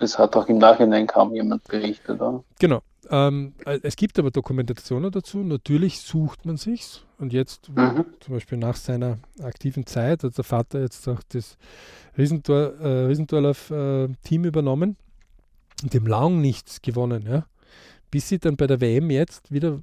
es 0.00 0.18
hat 0.18 0.36
auch 0.36 0.48
im 0.48 0.58
Nachhinein 0.58 1.06
kaum 1.06 1.34
jemand 1.34 1.64
berichtet. 1.64 2.20
Oder? 2.20 2.44
Genau. 2.58 2.80
Ähm, 3.10 3.54
es 3.82 3.96
gibt 3.96 4.18
aber 4.18 4.30
Dokumentationen 4.30 5.10
dazu. 5.10 5.38
Natürlich 5.38 6.00
sucht 6.00 6.44
man 6.44 6.56
sich's. 6.56 7.04
Und 7.18 7.32
jetzt, 7.32 7.68
mhm. 7.70 8.04
zum 8.20 8.34
Beispiel 8.34 8.58
nach 8.58 8.76
seiner 8.76 9.18
aktiven 9.42 9.86
Zeit, 9.86 10.22
hat 10.22 10.36
der 10.36 10.44
Vater 10.44 10.80
jetzt 10.80 11.08
auch 11.08 11.20
das 11.30 11.56
Riesentor, 12.16 12.74
äh, 12.80 13.06
Riesendorlauf-Team 13.06 14.44
äh, 14.44 14.48
übernommen 14.48 14.96
und 15.82 15.94
dem 15.94 16.06
lang 16.06 16.40
nichts 16.40 16.82
gewonnen, 16.82 17.26
ja. 17.26 17.46
Bis 18.10 18.28
sie 18.28 18.38
dann 18.38 18.56
bei 18.56 18.66
der 18.66 18.80
WM 18.80 19.10
jetzt 19.10 19.52
wieder 19.52 19.82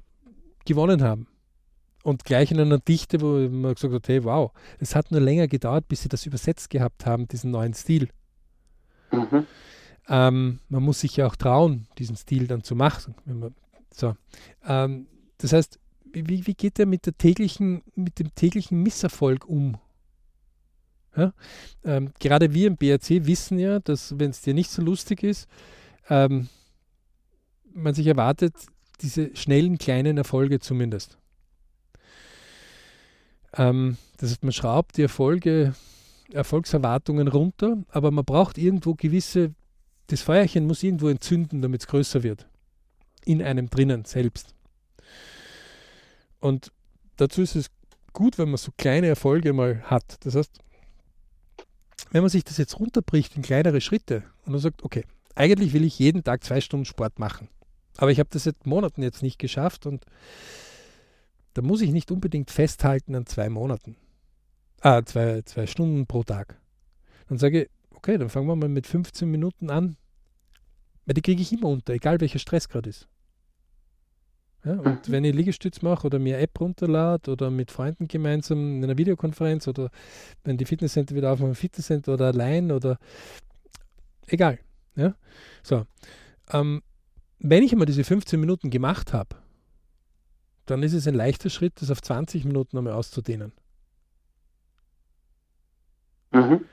gewonnen 0.64 1.02
haben 1.02 1.28
und 2.06 2.24
gleich 2.24 2.52
in 2.52 2.60
einer 2.60 2.78
Dichte, 2.78 3.20
wo 3.20 3.48
man 3.48 3.74
gesagt 3.74 3.92
hat, 3.92 4.08
hey, 4.08 4.22
wow, 4.22 4.52
es 4.78 4.94
hat 4.94 5.10
nur 5.10 5.20
länger 5.20 5.48
gedauert, 5.48 5.88
bis 5.88 6.02
sie 6.02 6.08
das 6.08 6.24
übersetzt 6.24 6.70
gehabt 6.70 7.04
haben, 7.04 7.26
diesen 7.26 7.50
neuen 7.50 7.74
Stil. 7.74 8.10
Mhm. 9.10 9.46
Ähm, 10.08 10.60
man 10.68 10.82
muss 10.84 11.00
sich 11.00 11.16
ja 11.16 11.26
auch 11.26 11.34
trauen, 11.34 11.88
diesen 11.98 12.16
Stil 12.16 12.46
dann 12.46 12.62
zu 12.62 12.76
machen. 12.76 13.16
Man, 13.24 13.54
so. 13.92 14.14
Ähm, 14.64 15.08
das 15.38 15.52
heißt, 15.52 15.80
wie, 16.12 16.46
wie 16.46 16.54
geht 16.54 16.78
er 16.78 16.86
mit, 16.86 17.06
der 17.06 17.18
täglichen, 17.18 17.82
mit 17.96 18.20
dem 18.20 18.32
täglichen 18.34 18.82
Misserfolg 18.82 19.44
um? 19.48 19.76
Ja? 21.16 21.32
Ähm, 21.84 22.12
gerade 22.20 22.54
wir 22.54 22.68
im 22.68 22.76
BRC 22.76 23.26
wissen 23.26 23.58
ja, 23.58 23.80
dass 23.80 24.16
wenn 24.16 24.30
es 24.30 24.42
dir 24.42 24.54
nicht 24.54 24.70
so 24.70 24.80
lustig 24.80 25.24
ist, 25.24 25.48
ähm, 26.08 26.48
man 27.72 27.94
sich 27.94 28.06
erwartet, 28.06 28.54
diese 29.00 29.34
schnellen 29.36 29.78
kleinen 29.78 30.16
Erfolge 30.16 30.60
zumindest. 30.60 31.18
Ähm, 33.54 33.96
das 34.18 34.30
heißt, 34.30 34.44
man 34.44 34.52
schraubt 34.52 34.96
die 34.96 35.02
Erfolge, 35.02 35.74
Erfolgserwartungen 36.32 37.28
runter, 37.28 37.78
aber 37.90 38.10
man 38.10 38.24
braucht 38.24 38.58
irgendwo 38.58 38.94
gewisse, 38.94 39.54
das 40.08 40.22
Feuerchen 40.22 40.66
muss 40.66 40.82
irgendwo 40.82 41.08
entzünden, 41.08 41.62
damit 41.62 41.82
es 41.82 41.86
größer 41.86 42.22
wird. 42.22 42.48
In 43.24 43.42
einem 43.42 43.68
drinnen 43.68 44.04
selbst. 44.04 44.54
Und 46.38 46.70
dazu 47.16 47.42
ist 47.42 47.56
es 47.56 47.70
gut, 48.12 48.38
wenn 48.38 48.48
man 48.48 48.56
so 48.56 48.72
kleine 48.76 49.08
Erfolge 49.08 49.52
mal 49.52 49.82
hat. 49.82 50.24
Das 50.24 50.34
heißt, 50.34 50.58
wenn 52.12 52.22
man 52.22 52.30
sich 52.30 52.44
das 52.44 52.56
jetzt 52.56 52.78
runterbricht 52.78 53.36
in 53.36 53.42
kleinere 53.42 53.80
Schritte 53.80 54.22
und 54.44 54.52
dann 54.52 54.60
sagt, 54.60 54.84
okay, 54.84 55.04
eigentlich 55.36 55.72
will 55.72 55.84
ich 55.84 55.98
jeden 55.98 56.24
Tag 56.24 56.42
zwei 56.42 56.60
Stunden 56.60 56.86
Sport 56.86 57.18
machen. 57.18 57.48
Aber 57.98 58.10
ich 58.10 58.18
habe 58.18 58.28
das 58.32 58.44
seit 58.44 58.66
Monaten 58.66 59.02
jetzt 59.02 59.22
nicht 59.22 59.38
geschafft 59.38 59.86
und 59.86 60.04
da 61.54 61.62
muss 61.62 61.80
ich 61.80 61.92
nicht 61.92 62.10
unbedingt 62.10 62.50
festhalten 62.50 63.14
an 63.14 63.26
zwei 63.26 63.48
Monaten. 63.48 63.96
Ah, 64.80 65.02
zwei, 65.04 65.42
zwei 65.42 65.66
Stunden 65.66 66.06
pro 66.06 66.22
Tag. 66.22 66.60
Dann 67.28 67.38
sage 67.38 67.62
ich, 67.62 67.70
okay, 67.94 68.18
dann 68.18 68.28
fangen 68.28 68.46
wir 68.46 68.56
mal 68.56 68.68
mit 68.68 68.86
15 68.86 69.30
Minuten 69.30 69.70
an. 69.70 69.96
Weil 71.06 71.14
die 71.14 71.22
kriege 71.22 71.40
ich 71.40 71.52
immer 71.52 71.68
unter, 71.68 71.94
egal 71.94 72.20
welcher 72.20 72.38
Stress 72.38 72.68
gerade 72.68 72.90
ist. 72.90 73.08
Ja, 74.64 74.72
und 74.72 75.08
mhm. 75.08 75.12
wenn 75.12 75.24
ich 75.24 75.34
Liegestütz 75.34 75.80
mache 75.80 76.06
oder 76.06 76.18
mir 76.18 76.38
App 76.38 76.60
runterlade 76.60 77.30
oder 77.30 77.50
mit 77.50 77.70
Freunden 77.70 78.08
gemeinsam 78.08 78.78
in 78.78 78.84
einer 78.84 78.98
Videokonferenz 78.98 79.68
oder 79.68 79.90
wenn 80.44 80.56
die 80.56 80.64
Fitnesscenter 80.64 81.14
wieder 81.14 81.32
auf 81.32 81.40
einem 81.40 81.54
Fitnesscenter 81.54 82.14
oder 82.14 82.26
allein 82.26 82.72
oder 82.72 82.98
egal. 84.26 84.58
Ja? 84.96 85.14
So. 85.62 85.86
Ähm, 86.50 86.82
wenn 87.38 87.62
ich 87.62 87.72
einmal 87.72 87.86
diese 87.86 88.04
15 88.04 88.40
Minuten 88.40 88.70
gemacht 88.70 89.12
habe, 89.12 89.36
dann 90.64 90.82
ist 90.82 90.94
es 90.94 91.06
ein 91.06 91.14
leichter 91.14 91.50
Schritt, 91.50 91.80
das 91.80 91.90
auf 91.90 92.02
20 92.02 92.44
Minuten 92.44 92.76
einmal 92.76 92.94
auszudehnen. 92.94 93.52
Mhm. 96.32 96.64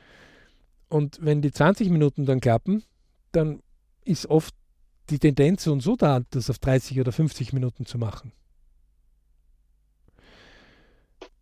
Und 0.89 1.19
wenn 1.21 1.41
die 1.41 1.51
20 1.51 1.89
Minuten 1.89 2.26
dann 2.26 2.39
klappen, 2.39 2.84
dann 3.32 3.61
ist 4.05 4.28
oft 4.28 4.53
die 5.09 5.19
Tendenz 5.19 5.67
und 5.67 5.82
so 5.82 5.95
da, 5.95 6.21
das 6.30 6.49
auf 6.49 6.59
30 6.59 6.99
oder 6.99 7.11
50 7.11 7.53
Minuten 7.53 7.86
zu 7.86 7.97
machen. 7.97 8.32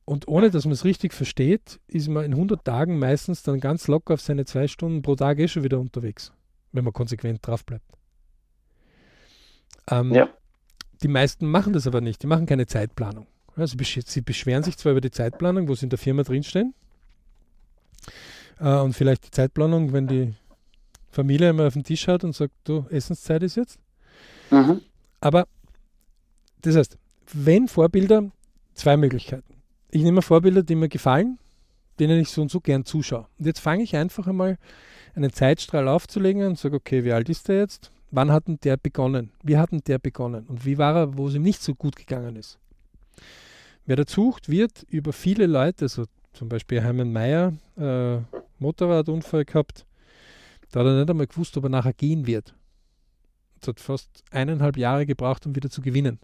Und 0.06 0.28
ohne 0.28 0.50
dass 0.50 0.66
man 0.66 0.74
es 0.74 0.84
richtig 0.84 1.14
versteht, 1.14 1.80
ist 1.88 2.10
man 2.10 2.26
in 2.26 2.34
100 2.34 2.66
Tagen 2.66 3.00
meistens 3.00 3.44
dann 3.44 3.60
ganz 3.60 3.88
locker 3.88 4.16
auf 4.16 4.22
seine 4.22 4.46
zwei 4.46 4.68
Stunden 4.68 5.02
pro 5.02 5.16
Tag 5.16 5.40
eh 5.40 5.48
schon 5.48 5.64
wieder 5.64 5.80
unterwegs, 5.80 6.34
wenn 6.72 6.84
man 6.84 6.94
konsequent 6.94 7.46
drauf 7.46 7.66
bleibt. 7.66 7.86
Ähm, 9.90 10.14
ja. 10.14 10.30
Die 11.02 11.08
meisten 11.08 11.48
machen 11.48 11.74
das 11.74 11.88
aber 11.88 12.02
nicht, 12.02 12.22
die 12.24 12.28
machen 12.28 12.46
keine 12.46 12.68
Zeitplanung. 12.68 13.28
Also 13.56 13.76
sie 13.78 14.22
beschweren 14.22 14.64
sich 14.64 14.78
zwar 14.78 14.94
über 14.94 15.02
die 15.02 15.12
Zeitplanung, 15.12 15.68
wo 15.68 15.76
sie 15.76 15.86
in 15.86 15.90
der 15.90 16.00
Firma 16.00 16.24
drinstehen, 16.24 16.74
äh, 18.60 18.80
und 18.80 18.94
vielleicht 18.94 19.26
die 19.26 19.32
Zeitplanung, 19.32 19.92
wenn 19.94 20.08
die 20.08 20.34
Familie 21.10 21.50
einmal 21.50 21.68
auf 21.68 21.74
den 21.74 21.84
Tisch 21.84 22.08
hat 22.08 22.24
und 22.24 22.34
sagt, 22.34 22.54
du, 22.64 22.86
Essenszeit 22.90 23.44
ist 23.44 23.56
jetzt. 23.56 23.80
Mhm. 24.50 24.82
Aber 25.20 25.48
das 26.62 26.76
heißt, 26.76 26.98
wenn 27.34 27.68
Vorbilder, 27.68 28.32
zwei 28.74 28.98
Möglichkeiten. 28.98 29.56
Ich 29.90 30.04
nehme 30.04 30.22
Vorbilder, 30.22 30.64
die 30.64 30.76
mir 30.76 30.90
gefallen, 30.90 31.38
denen 32.00 32.20
ich 32.20 32.30
so 32.30 32.42
und 32.42 32.52
so 32.52 32.62
gern 32.62 32.86
zuschaue. 32.86 33.28
Und 33.38 33.46
jetzt 33.46 33.60
fange 33.60 33.84
ich 33.84 33.96
einfach 33.96 34.28
einmal 34.28 34.58
einen 35.16 35.32
Zeitstrahl 35.34 35.88
aufzulegen 35.88 36.46
und 36.46 36.58
sage, 36.58 36.76
okay, 36.76 37.04
wie 37.04 37.14
alt 37.14 37.30
ist 37.30 37.48
der 37.48 37.60
jetzt? 37.60 37.92
Wann 38.12 38.32
hat 38.32 38.48
denn 38.48 38.60
der 38.64 38.78
begonnen? 38.78 39.32
Wie 39.44 39.58
hat 39.58 39.72
denn 39.72 39.82
der 39.86 40.00
begonnen? 40.00 40.46
Und 40.48 40.66
wie 40.66 40.78
war 40.78 40.96
er, 40.96 41.18
wo 41.18 41.28
es 41.28 41.36
ihm 41.36 41.44
nicht 41.44 41.62
so 41.62 41.74
gut 41.74 41.96
gegangen 41.96 42.36
ist? 42.36 42.60
Wer 43.86 43.96
das 43.96 44.12
sucht, 44.12 44.50
wird 44.50 44.84
über 44.90 45.14
viele 45.14 45.48
Leute, 45.48 45.86
also 45.86 46.06
zum 46.34 46.50
Beispiel 46.50 46.82
Hermann 46.82 47.12
Mayer, 47.12 47.54
äh, 47.78 48.18
Motorradunfall 48.60 49.46
gehabt, 49.46 49.86
da 50.72 50.82
hat 50.82 50.88
er 50.88 51.00
nicht 51.00 51.10
einmal 51.10 51.28
gewusst, 51.28 51.58
ob 51.58 51.64
er 51.64 51.70
nachher 51.70 51.94
gehen 51.94 52.28
wird. 52.28 52.54
Es 53.62 53.68
hat 53.68 53.80
fast 53.80 54.24
eineinhalb 54.32 54.78
Jahre 54.78 55.06
gebraucht, 55.06 55.46
um 55.46 55.56
wieder 55.56 55.70
zu 55.70 55.82
gewinnen. 55.82 56.20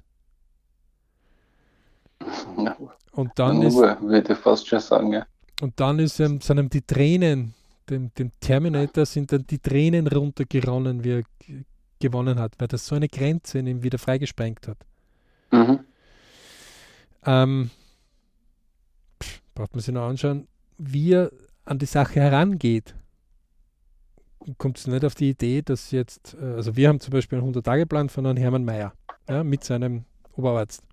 Und 3.12 3.32
dann 3.36 3.62
ist. 3.62 3.76
Würde 3.76 4.34
ich 4.34 4.38
fast 4.40 4.68
schon 4.68 4.80
sagen, 4.80 5.14
ja. 5.14 5.26
Und 5.62 5.80
dann 5.80 6.00
ist 6.00 6.20
ähm, 6.20 6.40
sind 6.40 6.60
ihm 6.60 6.70
die 6.70 6.82
Tränen, 6.82 7.54
dem, 7.90 8.14
dem 8.16 8.32
Terminator 8.40 9.06
sind 9.06 9.32
dann 9.32 9.46
die 9.48 9.60
Tränen 9.60 10.08
runtergeronnen, 10.08 11.04
wie 11.04 11.20
er 11.20 11.24
gewonnen 12.00 12.40
hat, 12.40 12.54
weil 12.60 12.68
das 12.68 12.86
so 12.86 12.96
eine 12.96 13.08
Grenze 13.08 13.60
in 13.60 13.68
ihm 13.68 13.84
wieder 13.84 13.98
freigesprengt 13.98 14.68
hat. 14.68 14.78
Mhm. 15.52 15.80
Ähm, 17.26 17.72
pff, 19.22 19.42
braucht 19.56 19.74
man 19.74 19.82
sich 19.82 19.94
noch 19.94 20.08
anschauen, 20.08 20.48
wie 20.78 21.14
er 21.14 21.32
an 21.66 21.80
die 21.80 21.86
Sache 21.86 22.20
herangeht 22.20 22.96
kommt 24.58 24.78
es 24.78 24.88
nicht 24.88 25.04
auf 25.04 25.16
die 25.16 25.30
Idee, 25.30 25.62
dass 25.62 25.92
jetzt, 25.92 26.38
äh, 26.40 26.46
also 26.46 26.76
wir 26.76 26.88
haben 26.88 27.00
zum 27.00 27.12
Beispiel 27.12 27.40
einen 27.40 27.54
100-Tage-Plan 27.54 28.10
von 28.10 28.26
Herrn 28.26 28.38
Hermann 28.38 28.66
Mayer 28.66 28.94
ja, 29.28 29.44
mit 29.44 29.64
seinem 29.64 30.06
Oberarzt. 30.36 30.84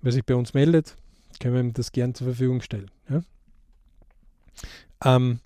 Wer 0.00 0.12
sich 0.12 0.24
bei 0.24 0.34
uns 0.34 0.54
meldet, 0.54 0.96
können 1.40 1.54
wir 1.54 1.60
ihm 1.60 1.72
das 1.72 1.92
gern 1.92 2.14
zur 2.14 2.28
Verfügung 2.28 2.60
stellen. 2.60 2.90
Ja. 3.08 3.22
Ähm, 5.04 5.40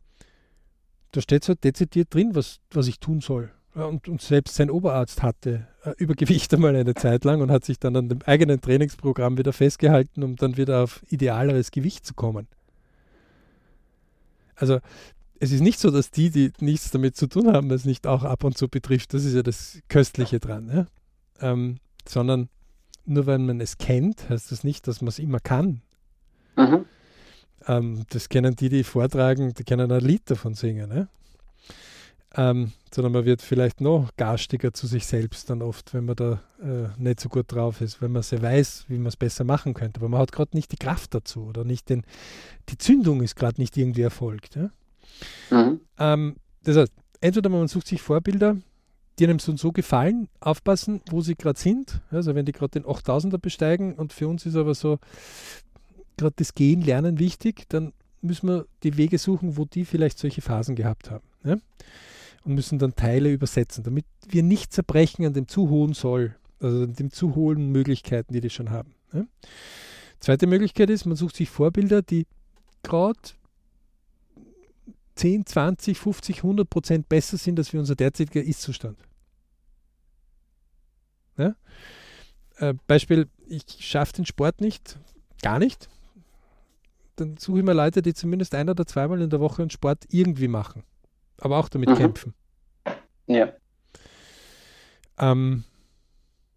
da 1.13 1.21
steht 1.21 1.45
so 1.45 1.55
dezidiert 1.55 2.13
drin, 2.13 2.35
was, 2.35 2.61
was 2.71 2.87
ich 2.89 3.01
tun 3.01 3.21
soll. 3.21 3.51
Und, 3.75 4.09
und 4.09 4.21
selbst 4.21 4.57
sein 4.57 4.71
Oberarzt 4.71 5.23
hatte 5.23 5.67
äh, 5.85 5.93
Übergewicht 5.99 6.53
einmal 6.55 6.75
eine 6.75 6.95
Zeit 6.95 7.25
lang 7.25 7.41
und 7.41 7.51
hat 7.51 7.65
sich 7.65 7.79
dann 7.79 7.97
an 7.97 8.09
dem 8.09 8.23
eigenen 8.23 8.61
Trainingsprogramm 8.61 9.39
wieder 9.39 9.53
festgehalten, 9.53 10.23
um 10.23 10.37
dann 10.37 10.57
wieder 10.57 10.83
auf 10.83 11.03
idealeres 11.09 11.71
Gewicht 11.71 12.05
zu 12.05 12.15
kommen. 12.15 12.49
Also 14.57 14.81
es 15.41 15.53
ist 15.53 15.61
nicht 15.61 15.79
so, 15.79 15.91
dass 15.91 16.11
die, 16.11 16.31
die 16.31 16.53
nichts 16.61 16.91
damit 16.91 17.17
zu 17.17 17.29
tun 17.29 17.53
haben, 17.53 17.71
es 17.71 17.85
nicht 17.85 18.07
auch 18.07 18.25
ab 18.25 18.43
und 18.43 18.59
zu 18.59 18.69
betrifft. 18.69 19.15
Das 19.15 19.25
ist 19.25 19.35
ja 19.35 19.43
das 19.43 19.79
Köstliche 19.89 20.41
dran. 20.41 20.69
Ja? 20.69 20.87
Ähm, 21.41 21.77
sondern 22.07 22.49
nur 23.05 23.27
weil 23.27 23.39
man 23.39 23.61
es 23.61 23.79
kennt, 23.79 24.29
heißt 24.29 24.51
das 24.51 24.65
nicht, 24.65 24.89
dass 24.89 25.01
man 25.01 25.09
es 25.09 25.19
immer 25.19 25.39
kann. 25.41 25.83
Mhm. 26.57 26.85
Ähm, 27.67 28.05
das 28.11 28.29
kennen 28.29 28.55
die, 28.57 28.69
die 28.69 28.85
vortragen, 28.85 29.55
die 29.55 29.65
können 29.65 29.91
ein 29.91 30.01
Lied 30.01 30.31
davon 30.31 30.55
singen. 30.55 30.89
Ne? 30.89 31.09
Ähm, 32.37 32.73
sondern 32.95 33.13
man 33.13 33.25
wird 33.25 33.43
vielleicht 33.43 33.81
noch 33.81 34.11
garstiger 34.17 34.73
zu 34.73 34.87
sich 34.87 35.07
selbst 35.07 35.51
dann 35.51 35.63
oft, 35.63 35.95
wenn 35.95 36.05
man 36.05 36.17
da 36.17 36.43
äh, 36.63 36.89
nicht 36.99 37.21
so 37.21 37.29
gut 37.29 37.47
drauf 37.49 37.81
ist, 37.81 38.03
wenn 38.03 38.13
man 38.13 38.23
sehr 38.23 38.43
weiß, 38.43 38.85
wie 38.89 38.99
man 38.99 39.07
es 39.07 39.17
besser 39.17 39.45
machen 39.45 39.75
könnte. 39.75 40.01
Aber 40.01 40.09
man 40.09 40.21
hat 40.21 40.33
gerade 40.33 40.57
nicht 40.57 40.73
die 40.73 40.77
Kraft 40.77 41.15
dazu 41.15 41.45
oder 41.45 41.65
nicht 41.65 41.89
den, 41.89 42.05
die 42.69 42.79
Zündung 42.79 43.23
ist 43.23 43.35
gerade 43.35 43.61
nicht 43.61 43.77
irgendwie 43.77 44.03
erfolgt. 44.03 44.57
Ja? 44.57 44.71
Mhm. 45.51 45.81
Ähm, 45.99 46.37
das 46.65 46.77
heißt, 46.77 46.93
entweder 47.21 47.49
man 47.49 47.69
sucht 47.69 47.87
sich 47.87 48.03
Vorbilder, 48.03 48.57
die 49.19 49.25
einem 49.25 49.39
so 49.39 49.53
und 49.53 49.59
so 49.59 49.73
gefallen, 49.73 50.29
aufpassen, 50.41 51.01
wo 51.11 51.21
sie 51.23 51.35
gerade 51.35 51.59
sind. 51.59 52.01
Also 52.11 52.35
wenn 52.35 52.47
die 52.47 52.53
gerade 52.53 52.81
den 52.81 52.85
8000er 52.85 53.39
besteigen 53.39 53.95
und 53.95 54.13
für 54.13 54.29
uns 54.29 54.47
ist 54.47 54.55
aber 54.55 54.75
so 54.75 54.99
gerade 56.19 56.35
das 56.37 56.55
Gehen, 56.55 56.83
Lernen 56.83 57.19
wichtig, 57.19 57.65
dann 57.69 57.93
müssen 58.21 58.49
wir 58.49 58.67
die 58.83 58.97
Wege 58.97 59.19
suchen, 59.19 59.57
wo 59.57 59.65
die 59.65 59.85
vielleicht 59.85 60.19
solche 60.19 60.43
Phasen 60.43 60.75
gehabt 60.75 61.11
haben. 61.11 61.25
Ja? 61.45 61.57
Und 62.45 62.55
müssen 62.55 62.79
dann 62.79 62.95
Teile 62.95 63.33
übersetzen, 63.33 63.85
damit 63.85 64.05
wir 64.29 64.43
nicht 64.43 64.73
zerbrechen 64.73 65.25
an 65.25 65.33
dem 65.33 65.49
zu 65.49 65.71
hohen 65.71 65.95
Soll, 65.95 66.37
also 66.61 66.83
an 66.83 66.95
den 66.95 67.11
zu 67.11 67.35
hohen 67.35 67.71
Möglichkeiten, 67.71 68.33
die 68.33 68.41
die 68.41 68.51
schon 68.51 68.71
haben. 68.71 68.95
Ja? 69.13 69.25
Zweite 70.21 70.47
Möglichkeit 70.47 70.91
ist, 70.91 71.07
man 71.07 71.17
sucht 71.17 71.37
sich 71.37 71.49
Vorbilder, 71.49 72.03
die 72.03 72.27
gerade 72.83 73.19
10, 75.15 75.47
20, 75.47 75.99
50, 75.99 76.37
100 76.39 76.69
Prozent 76.69 77.09
besser 77.09 77.37
sind 77.37 77.59
als 77.59 77.73
wie 77.73 77.79
unser 77.79 77.97
derzeitiger 77.97 78.43
Ist-Zustand. 78.43 78.99
Ja? 81.37 81.55
Äh, 82.57 82.75
Beispiel, 82.87 83.29
ich 83.47 83.65
schaffe 83.81 84.15
den 84.15 84.27
Sport 84.27 84.61
nicht, 84.61 84.99
gar 85.43 85.59
nicht. 85.59 85.89
Dann 87.19 87.37
suche 87.37 87.59
ich 87.59 87.65
mir 87.65 87.73
Leute, 87.73 88.03
die 88.03 88.15
zumindest 88.15 88.55
ein 88.55 88.71
oder 88.71 88.87
zweimal 88.87 89.21
in 89.21 89.31
der 89.31 89.41
Woche 89.41 89.63
einen 89.63 89.71
Sport 89.71 90.05
irgendwie 90.11 90.49
machen, 90.49 90.85
aber 91.41 91.59
auch 91.59 91.69
damit 91.69 91.91
mhm. 91.91 91.95
kämpfen. 91.95 92.35
Ja. 93.27 93.53
Ähm, 95.19 95.65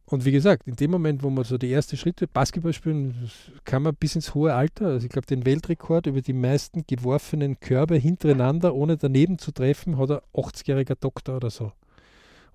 und 0.06 0.26
wie 0.26 0.32
gesagt, 0.32 0.68
in 0.68 0.76
dem 0.76 0.92
Moment, 0.92 1.24
wo 1.24 1.30
man 1.30 1.46
so 1.46 1.58
die 1.58 1.72
ersten 1.72 1.96
Schritte 1.96 2.28
Basketball 2.28 2.74
spielen, 2.74 3.32
kann 3.64 3.82
man 3.82 3.96
bis 3.96 4.16
ins 4.16 4.36
hohe 4.36 4.54
Alter, 4.54 4.88
also 4.88 5.06
ich 5.06 5.12
glaube, 5.12 5.26
den 5.26 5.46
Weltrekord 5.46 6.06
über 6.06 6.22
die 6.22 6.34
meisten 6.34 6.84
geworfenen 6.86 7.60
Körbe 7.60 7.96
hintereinander, 7.96 8.76
ohne 8.76 8.98
daneben 8.98 9.40
zu 9.40 9.52
treffen, 9.52 9.98
hat 9.98 10.12
ein 10.12 10.20
80-jähriger 10.34 10.96
Doktor 11.00 11.38
oder 11.38 11.50
so. 11.50 11.72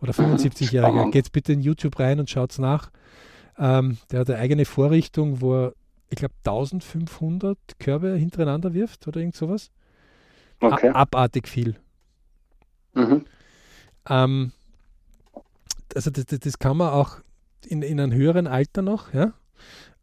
Oder 0.03 0.13
75-jähriger. 0.13 1.11
Geht 1.11 1.33
bitte 1.33 1.55
in 1.55 1.63
YouTube 1.63 1.99
rein 1.99 2.21
und 2.21 2.29
schaut 2.29 2.53
es 2.53 2.59
nach. 2.59 2.91
Ähm, 3.59 3.97
der 4.11 4.21
hat 4.21 4.31
eine 4.31 4.39
eigene 4.39 4.67
Vorrichtung, 4.67 5.41
wo 5.41 5.55
er, 5.55 5.73
ich 6.09 6.17
glaube, 6.17 6.35
1500 6.45 7.59
Körbe 7.79 8.17
hintereinander 8.17 8.75
wirft 8.75 9.07
oder 9.09 9.21
irgend 9.21 9.37
sowas. 9.37 9.71
Okay. 10.61 10.89
abartig 10.89 11.49
viel. 11.49 11.77
Mhm. 12.95 13.27
Ähm, 14.09 14.53
also 15.95 16.11
das, 16.11 16.27
das, 16.27 16.41
das, 16.41 16.59
kann 16.59 16.79
man 16.79 16.91
auch 16.91 17.19
in, 17.67 17.83
in 17.83 18.01
einem 18.01 18.13
höheren 18.13 18.47
Alter 18.47 18.83
noch, 18.83 19.13
ja. 19.13 19.33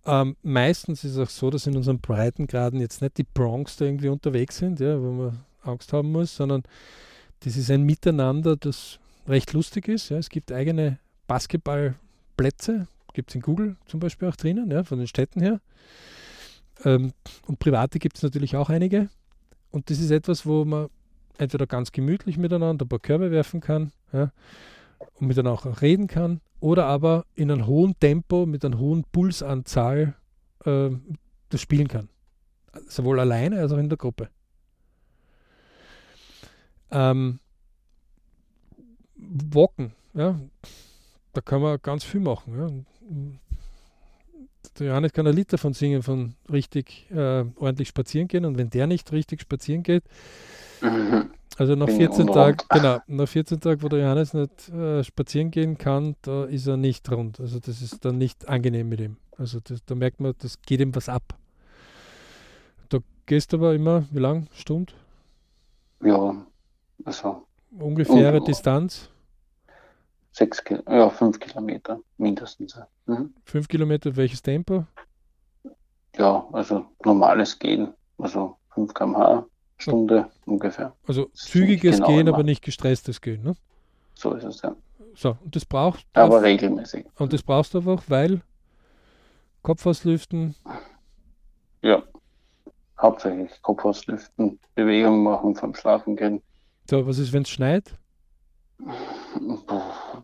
Ähm, 0.06 0.36
meistens 0.44 1.04
ist 1.04 1.16
es 1.16 1.18
auch 1.18 1.30
so, 1.30 1.50
dass 1.50 1.66
in 1.66 1.78
unseren 1.78 2.00
Breitengraden 2.00 2.80
jetzt 2.80 3.02
nicht 3.02 3.18
die 3.18 3.24
Bronx 3.24 3.78
da 3.78 3.86
irgendwie 3.86 4.10
unterwegs 4.10 4.58
sind, 4.58 4.80
ja, 4.80 5.02
wo 5.02 5.12
man 5.12 5.40
Angst 5.64 5.94
haben 5.94 6.12
muss, 6.12 6.36
sondern 6.36 6.64
das 7.40 7.56
ist 7.56 7.72
ein 7.72 7.84
Miteinander, 7.84 8.58
das 8.58 9.00
recht 9.28 9.54
lustig 9.54 9.88
ist. 9.88 10.10
Ja. 10.10 10.18
Es 10.18 10.30
gibt 10.30 10.52
eigene 10.52 11.00
Basketballplätze, 11.28 12.88
gibt 13.14 13.30
es 13.30 13.36
in 13.36 13.42
Google 13.42 13.78
zum 13.86 14.00
Beispiel 14.00 14.28
auch 14.28 14.36
drinnen, 14.36 14.70
ja, 14.72 14.84
von 14.84 14.98
den 14.98 15.08
Städten 15.08 15.42
her. 15.42 15.62
Ähm, 16.84 17.14
und 17.48 17.60
private 17.60 18.00
gibt 18.00 18.18
es 18.18 18.24
natürlich 18.24 18.56
auch 18.56 18.70
einige. 18.70 19.10
Und 19.72 19.90
das 19.90 20.00
ist 20.00 20.12
etwas, 20.12 20.46
wo 20.46 20.66
man 20.66 20.90
entweder 21.38 21.66
ganz 21.66 21.92
gemütlich 21.92 22.38
miteinander 22.38 22.86
ein 22.86 22.90
paar 22.90 23.00
Körbe 23.00 23.32
werfen 23.32 23.60
kann 23.60 23.92
ja, 24.12 24.32
und 25.16 25.28
miteinander 25.28 25.54
auch 25.54 25.82
reden 25.82 26.08
kann 26.08 26.42
oder 26.60 26.86
aber 26.86 27.26
in 27.36 27.52
einem 27.52 27.68
hohen 27.68 28.00
Tempo 28.00 28.46
mit 28.46 28.64
einer 28.64 28.78
hohen 28.78 29.04
Pulsanzahl 29.12 30.16
äh, 30.66 30.90
das 31.50 31.62
spielen 31.62 31.88
kann. 31.88 32.10
Sowohl 32.88 33.20
alleine 33.20 33.60
als 33.60 33.72
auch 33.72 33.78
in 33.78 33.90
der 33.90 33.98
Gruppe. 33.98 34.30
Ähm, 36.92 37.40
Walken, 39.16 39.94
ja, 40.14 40.40
da 41.34 41.42
kann 41.42 41.62
man 41.62 41.80
ganz 41.82 42.04
viel 42.04 42.22
machen. 42.22 42.58
Ja. 42.58 42.70
Der 44.80 44.88
Johannes 44.88 45.14
kann 45.14 45.28
ein 45.28 45.36
Lied 45.36 45.52
davon 45.52 45.74
singen, 45.74 46.02
von 46.02 46.36
richtig 46.52 47.08
äh, 47.12 47.44
ordentlich 47.58 47.90
spazieren 47.90 48.28
gehen. 48.28 48.46
Und 48.46 48.58
wenn 48.58 48.70
der 48.70 48.88
nicht 48.88 49.12
richtig 49.12 49.42
spazieren 49.42 49.84
geht, 49.84 50.04
mhm. 50.82 51.32
also 51.58 51.76
nach 51.76 51.90
14 51.90 52.28
Tagen, 52.28 52.58
genau, 52.70 53.00
nach 53.08 53.28
14 53.28 53.60
Tagen, 53.60 53.82
wo 53.82 53.90
der 53.90 54.00
Johannes 54.00 54.34
nicht 54.34 54.70
äh, 54.70 55.04
spazieren 55.04 55.52
gehen 55.52 55.78
kann, 55.78 56.16
da 56.22 56.46
ist 56.46 56.68
er 56.68 56.78
nicht 56.78 57.12
rund. 57.12 57.40
Also 57.40 57.60
das 57.60 57.82
ist 57.82 58.06
dann 58.06 58.18
nicht 58.18 58.48
angenehm 58.48 58.90
mit 58.90 59.02
ihm. 59.02 59.18
Also 59.38 59.60
das, 59.60 59.84
da 59.86 59.96
merkt 59.96 60.20
man, 60.22 60.34
das 60.40 60.62
geht 60.62 60.80
ihm 60.80 60.96
was 60.96 61.10
ab. 61.10 61.36
Da 62.90 63.00
gehst 63.26 63.54
du 63.54 63.58
aber 63.58 63.74
immer, 63.74 64.06
wie 64.12 64.20
lang? 64.20 64.48
Stunde? 64.54 64.94
Ja, 66.02 66.36
also. 67.04 67.46
Ungefähre 67.78 68.42
Distanz? 68.42 69.10
Sechs, 70.34 70.62
ja, 70.88 71.10
fünf 71.10 71.40
Kilometer 71.40 72.00
mindestens. 72.18 72.78
Mhm. 73.06 73.34
Fünf 73.46 73.68
Kilometer, 73.68 74.16
welches 74.16 74.42
Tempo? 74.42 74.86
Ja, 76.18 76.46
also 76.52 76.86
normales 77.06 77.58
Gehen, 77.58 77.94
also 78.18 78.58
5 78.74 78.94
km/h 78.94 79.46
Stunde 79.78 80.28
oh. 80.46 80.52
ungefähr. 80.52 80.94
Also 81.08 81.26
zügiges 81.34 81.96
genau 81.96 82.08
Gehen, 82.08 82.28
immer. 82.28 82.36
aber 82.36 82.44
nicht 82.44 82.64
gestresstes 82.64 83.22
Gehen, 83.22 83.44
ne? 83.44 83.56
So 84.14 84.34
ist 84.34 84.44
es, 84.44 84.62
ja. 84.62 84.76
So, 85.16 85.38
und 85.44 85.56
das 85.56 85.66
braucht. 85.66 86.06
Aber 86.14 86.38
auf, 86.38 86.44
regelmäßig. 86.44 87.06
Und 87.18 87.34
das 87.34 87.42
brauchst 87.42 87.74
du 87.74 87.80
einfach, 87.80 88.04
weil 88.08 88.42
Kopf 89.62 89.86
auslüften. 89.86 90.56
Ja, 91.82 92.04
hauptsächlich 93.00 93.62
Kopf 93.62 93.84
auslüften, 93.84 94.60
Bewegung 94.76 95.24
machen 95.24 95.56
vom 95.56 95.74
Schlafen 95.76 96.16
gehen. 96.16 96.42
So, 96.90 97.06
was 97.06 97.18
ist, 97.18 97.34
wenn 97.34 97.44
es 97.44 97.50
schneit? 97.50 97.96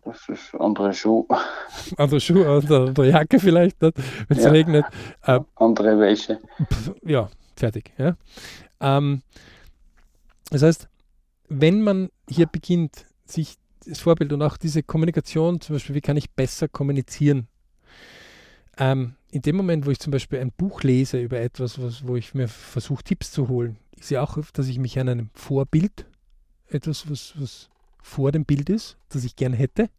Das 0.04 0.28
ist 0.28 0.54
andere 0.54 0.92
Schuhe. 0.92 1.26
Andere 1.96 2.20
Schuhe, 2.20 2.48
andere, 2.48 2.88
andere 2.88 3.08
Jacke 3.08 3.38
vielleicht, 3.38 3.80
wenn 3.80 3.92
es 4.28 4.44
ja. 4.44 4.50
regnet. 4.50 4.84
Äh, 5.22 5.40
andere 5.56 5.98
Wäsche. 5.98 6.38
Ja, 7.04 7.28
fertig. 7.56 7.92
Ja. 7.98 8.16
Ähm, 8.80 9.22
das 10.50 10.62
heißt, 10.62 10.88
wenn 11.48 11.82
man 11.82 12.10
hier 12.28 12.46
beginnt, 12.46 13.06
sich 13.24 13.56
das 13.86 14.00
Vorbild 14.00 14.32
und 14.32 14.42
auch 14.42 14.56
diese 14.56 14.82
Kommunikation, 14.82 15.60
zum 15.60 15.76
Beispiel, 15.76 15.94
wie 15.94 16.00
kann 16.00 16.16
ich 16.16 16.30
besser 16.30 16.68
kommunizieren? 16.68 17.48
Ähm, 18.78 19.14
in 19.30 19.42
dem 19.42 19.56
Moment, 19.56 19.86
wo 19.86 19.90
ich 19.90 20.00
zum 20.00 20.10
Beispiel 20.10 20.40
ein 20.40 20.52
Buch 20.52 20.82
lese 20.82 21.20
über 21.20 21.38
etwas, 21.38 21.80
was, 21.80 22.06
wo 22.06 22.16
ich 22.16 22.34
mir 22.34 22.48
versuche, 22.48 23.04
Tipps 23.04 23.30
zu 23.30 23.48
holen, 23.48 23.76
ist 23.96 24.10
ja 24.10 24.22
auch, 24.22 24.38
dass 24.52 24.68
ich 24.68 24.78
mich 24.78 24.98
an 24.98 25.08
einem 25.08 25.30
Vorbild, 25.34 26.06
etwas, 26.68 27.08
was, 27.10 27.34
was 27.38 27.69
vor 28.02 28.32
dem 28.32 28.44
Bild 28.44 28.70
ist, 28.70 28.96
das 29.08 29.24
ich 29.24 29.36
gern 29.36 29.52
hätte, 29.52 29.90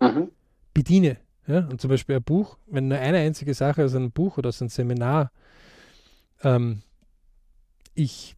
mhm. 0.00 0.30
bediene. 0.74 1.18
Ja? 1.46 1.66
Und 1.68 1.80
zum 1.80 1.90
Beispiel 1.90 2.16
ein 2.16 2.22
Buch, 2.22 2.58
wenn 2.66 2.88
nur 2.88 2.98
eine 2.98 3.18
einzige 3.18 3.54
Sache 3.54 3.84
aus 3.84 3.94
einem 3.94 4.12
Buch 4.12 4.38
oder 4.38 4.48
aus 4.48 4.60
einem 4.60 4.68
Seminar 4.68 5.30
ähm, 6.42 6.82
ich 7.94 8.36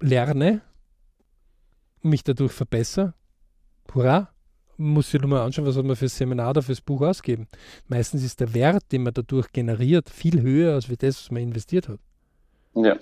lerne 0.00 0.62
und 2.02 2.10
mich 2.10 2.24
dadurch 2.24 2.52
verbessere, 2.52 3.14
hurra, 3.94 4.28
muss 4.76 5.10
sich 5.10 5.20
nur 5.20 5.30
mal 5.30 5.44
anschauen, 5.44 5.66
was 5.66 5.76
hat 5.76 5.84
man 5.84 5.96
für 5.96 6.06
das 6.06 6.16
Seminar 6.16 6.50
oder 6.50 6.62
fürs 6.62 6.80
Buch 6.80 7.02
ausgeben. 7.02 7.46
Meistens 7.86 8.24
ist 8.24 8.40
der 8.40 8.54
Wert, 8.54 8.90
den 8.90 9.02
man 9.02 9.14
dadurch 9.14 9.52
generiert, 9.52 10.10
viel 10.10 10.40
höher 10.40 10.74
als 10.74 10.88
wie 10.88 10.96
das, 10.96 11.22
was 11.22 11.30
man 11.30 11.42
investiert 11.42 11.88
hat. 11.88 12.00
Ja. 12.74 12.96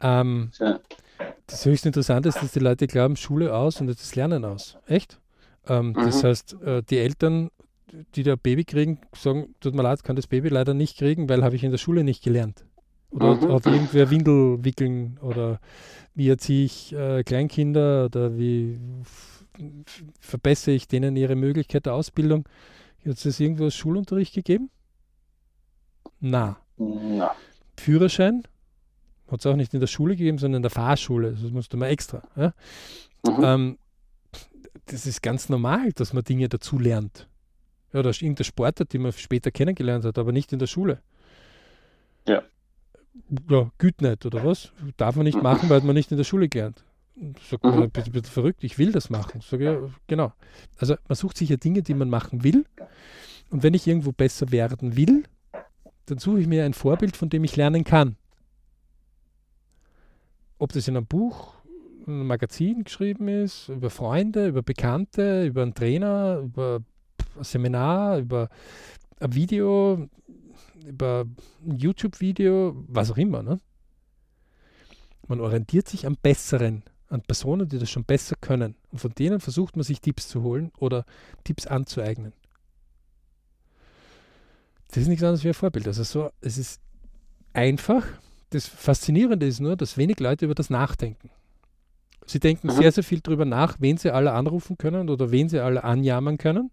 Ähm, 0.00 0.50
ja. 0.58 0.80
Das 1.48 1.64
höchst 1.64 1.86
Interessante 1.86 2.28
ist, 2.28 2.42
dass 2.42 2.52
die 2.52 2.58
Leute 2.58 2.86
glauben, 2.86 3.16
Schule 3.16 3.54
aus 3.54 3.80
und 3.80 3.88
das 3.88 4.14
Lernen 4.14 4.44
aus. 4.44 4.76
Echt? 4.86 5.18
Ähm, 5.66 5.88
mhm. 5.88 5.94
Das 5.94 6.22
heißt, 6.22 6.62
äh, 6.62 6.82
die 6.82 6.98
Eltern, 6.98 7.50
die 8.14 8.22
da 8.22 8.36
Baby 8.36 8.64
kriegen, 8.64 9.00
sagen, 9.16 9.54
tut 9.60 9.74
mir 9.74 9.82
leid, 9.82 10.04
kann 10.04 10.14
das 10.14 10.26
Baby 10.26 10.50
leider 10.50 10.74
nicht 10.74 10.98
kriegen, 10.98 11.28
weil 11.28 11.42
habe 11.42 11.56
ich 11.56 11.64
in 11.64 11.70
der 11.70 11.78
Schule 11.78 12.04
nicht 12.04 12.22
gelernt. 12.22 12.66
Oder 13.10 13.36
mhm. 13.36 13.52
hat 13.52 13.64
irgendwer 13.64 14.10
Windel 14.10 14.62
wickeln 14.62 15.18
oder 15.22 15.58
wie 16.14 16.28
erziehe 16.28 16.66
ich 16.66 16.92
äh, 16.92 17.22
Kleinkinder 17.24 18.04
oder 18.04 18.36
wie 18.36 18.78
verbessere 20.20 20.74
ich 20.74 20.86
denen 20.86 21.16
ihre 21.16 21.34
Möglichkeit 21.34 21.86
der 21.86 21.94
Ausbildung. 21.94 22.46
Hat 23.06 23.24
es 23.24 23.40
irgendwo 23.40 23.70
Schulunterricht 23.70 24.34
gegeben? 24.34 24.70
Na. 26.20 26.58
Na. 26.76 27.34
Führerschein? 27.78 28.42
Hat 29.30 29.40
es 29.40 29.46
auch 29.46 29.56
nicht 29.56 29.74
in 29.74 29.80
der 29.80 29.86
Schule 29.86 30.16
gegeben, 30.16 30.38
sondern 30.38 30.58
in 30.58 30.62
der 30.62 30.70
Fahrschule. 30.70 31.32
Das 31.32 31.50
musste 31.50 31.76
man 31.76 31.90
extra. 31.90 32.22
Ja? 32.36 32.54
Mhm. 33.26 33.44
Ähm, 33.44 33.78
das 34.86 35.06
ist 35.06 35.22
ganz 35.22 35.48
normal, 35.48 35.92
dass 35.92 36.12
man 36.12 36.24
Dinge 36.24 36.48
dazu 36.48 36.78
lernt. 36.78 37.28
Ja, 37.92 38.02
da 38.02 38.10
ist 38.10 38.22
irgendein 38.22 38.44
Sportart, 38.44 38.92
die 38.92 38.98
man 38.98 39.12
später 39.12 39.50
kennengelernt 39.50 40.04
hat, 40.04 40.18
aber 40.18 40.32
nicht 40.32 40.52
in 40.52 40.58
der 40.58 40.66
Schule. 40.66 41.00
Ja. 42.26 42.42
Ja, 43.50 43.70
gut 43.78 44.00
nicht, 44.00 44.24
oder 44.24 44.44
was? 44.44 44.72
Darf 44.96 45.16
man 45.16 45.24
nicht 45.24 45.42
machen, 45.42 45.68
weil 45.68 45.80
man 45.80 45.94
nicht 45.94 46.10
in 46.10 46.16
der 46.16 46.24
Schule 46.24 46.48
gelernt. 46.48 46.84
Sagt 47.50 47.64
man, 47.64 47.80
mhm. 47.80 47.90
bitte, 47.90 48.10
bitte 48.10 48.30
verrückt, 48.30 48.62
ich 48.62 48.78
will 48.78 48.92
das 48.92 49.10
machen. 49.10 49.40
Sag 49.42 49.60
ja, 49.60 49.78
genau. 50.06 50.32
Also 50.78 50.94
man 51.08 51.16
sucht 51.16 51.36
sich 51.36 51.48
ja 51.48 51.56
Dinge, 51.56 51.82
die 51.82 51.94
man 51.94 52.08
machen 52.08 52.44
will. 52.44 52.64
Und 53.50 53.62
wenn 53.62 53.74
ich 53.74 53.86
irgendwo 53.86 54.12
besser 54.12 54.52
werden 54.52 54.96
will, 54.96 55.24
dann 56.06 56.18
suche 56.18 56.40
ich 56.40 56.46
mir 56.46 56.64
ein 56.64 56.74
Vorbild, 56.74 57.16
von 57.16 57.28
dem 57.28 57.44
ich 57.44 57.56
lernen 57.56 57.84
kann 57.84 58.16
ob 60.58 60.72
das 60.72 60.88
in 60.88 60.96
einem 60.96 61.06
Buch, 61.06 61.54
einem 62.06 62.26
Magazin 62.26 62.84
geschrieben 62.84 63.28
ist, 63.28 63.68
über 63.68 63.90
Freunde, 63.90 64.48
über 64.48 64.62
Bekannte, 64.62 65.46
über 65.46 65.62
einen 65.62 65.74
Trainer, 65.74 66.38
über 66.38 66.80
ein 67.36 67.44
Seminar, 67.44 68.18
über 68.18 68.48
ein 69.20 69.34
Video, 69.34 70.08
über 70.86 71.26
ein 71.66 71.76
YouTube-Video, 71.76 72.74
was 72.88 73.10
auch 73.10 73.18
immer. 73.18 73.42
Ne? 73.42 73.60
Man 75.26 75.40
orientiert 75.40 75.88
sich 75.88 76.06
am 76.06 76.16
Besseren, 76.16 76.82
an 77.08 77.22
Personen, 77.22 77.68
die 77.68 77.78
das 77.78 77.90
schon 77.90 78.04
besser 78.04 78.36
können. 78.40 78.74
Und 78.90 78.98
von 78.98 79.12
denen 79.12 79.40
versucht 79.40 79.76
man 79.76 79.84
sich 79.84 80.00
Tipps 80.00 80.28
zu 80.28 80.42
holen 80.42 80.72
oder 80.78 81.04
Tipps 81.44 81.66
anzueignen. 81.66 82.32
Das 84.88 84.98
ist 84.98 85.08
nichts 85.08 85.22
anderes 85.22 85.44
wie 85.44 85.48
ein 85.48 85.54
Vorbild. 85.54 85.86
Also 85.86 86.02
so, 86.02 86.30
es 86.40 86.56
ist 86.56 86.80
einfach, 87.52 88.04
das 88.50 88.66
Faszinierende 88.66 89.46
ist 89.46 89.60
nur, 89.60 89.76
dass 89.76 89.96
wenig 89.96 90.20
Leute 90.20 90.46
über 90.46 90.54
das 90.54 90.70
nachdenken. 90.70 91.30
Sie 92.26 92.40
denken 92.40 92.68
mhm. 92.68 92.72
sehr, 92.72 92.92
sehr 92.92 93.04
viel 93.04 93.20
darüber 93.20 93.44
nach, 93.44 93.76
wen 93.80 93.96
sie 93.96 94.12
alle 94.12 94.32
anrufen 94.32 94.76
können 94.76 95.08
oder 95.08 95.30
wen 95.30 95.48
sie 95.48 95.60
alle 95.60 95.84
anjammern 95.84 96.38
können. 96.38 96.70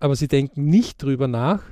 Aber 0.00 0.14
sie 0.14 0.28
denken 0.28 0.64
nicht 0.64 1.02
darüber 1.02 1.26
nach, 1.26 1.62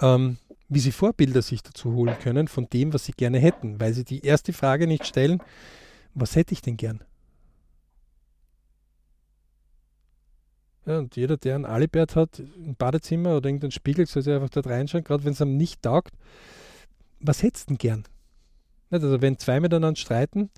ähm, 0.00 0.38
wie 0.68 0.78
sie 0.78 0.92
Vorbilder 0.92 1.42
sich 1.42 1.62
dazu 1.62 1.92
holen 1.92 2.16
können 2.20 2.48
von 2.48 2.68
dem, 2.72 2.92
was 2.92 3.04
sie 3.04 3.12
gerne 3.12 3.38
hätten, 3.38 3.80
weil 3.80 3.92
sie 3.92 4.04
die 4.04 4.24
erste 4.24 4.52
Frage 4.52 4.86
nicht 4.86 5.06
stellen, 5.06 5.42
was 6.14 6.36
hätte 6.36 6.52
ich 6.52 6.62
denn 6.62 6.76
gern? 6.76 7.02
Ja, 10.86 10.98
und 10.98 11.16
jeder, 11.16 11.36
der 11.36 11.56
ein 11.56 11.64
Alibert 11.64 12.14
hat, 12.14 12.38
ein 12.38 12.76
Badezimmer 12.76 13.36
oder 13.36 13.48
irgendeinen 13.48 13.70
Spiegel, 13.70 14.06
soll 14.06 14.22
sich 14.22 14.32
einfach 14.32 14.50
dort 14.50 14.66
reinschauen, 14.66 15.02
gerade 15.02 15.24
wenn 15.24 15.32
es 15.32 15.40
einem 15.40 15.56
nicht 15.56 15.82
taugt, 15.82 16.12
was 17.26 17.42
hättest 17.42 17.68
du 17.68 17.74
denn 17.74 17.78
gern? 17.78 18.04
Also 18.90 19.20
wenn 19.20 19.38
zwei 19.38 19.60
miteinander 19.60 19.98
streiten, 19.98 20.50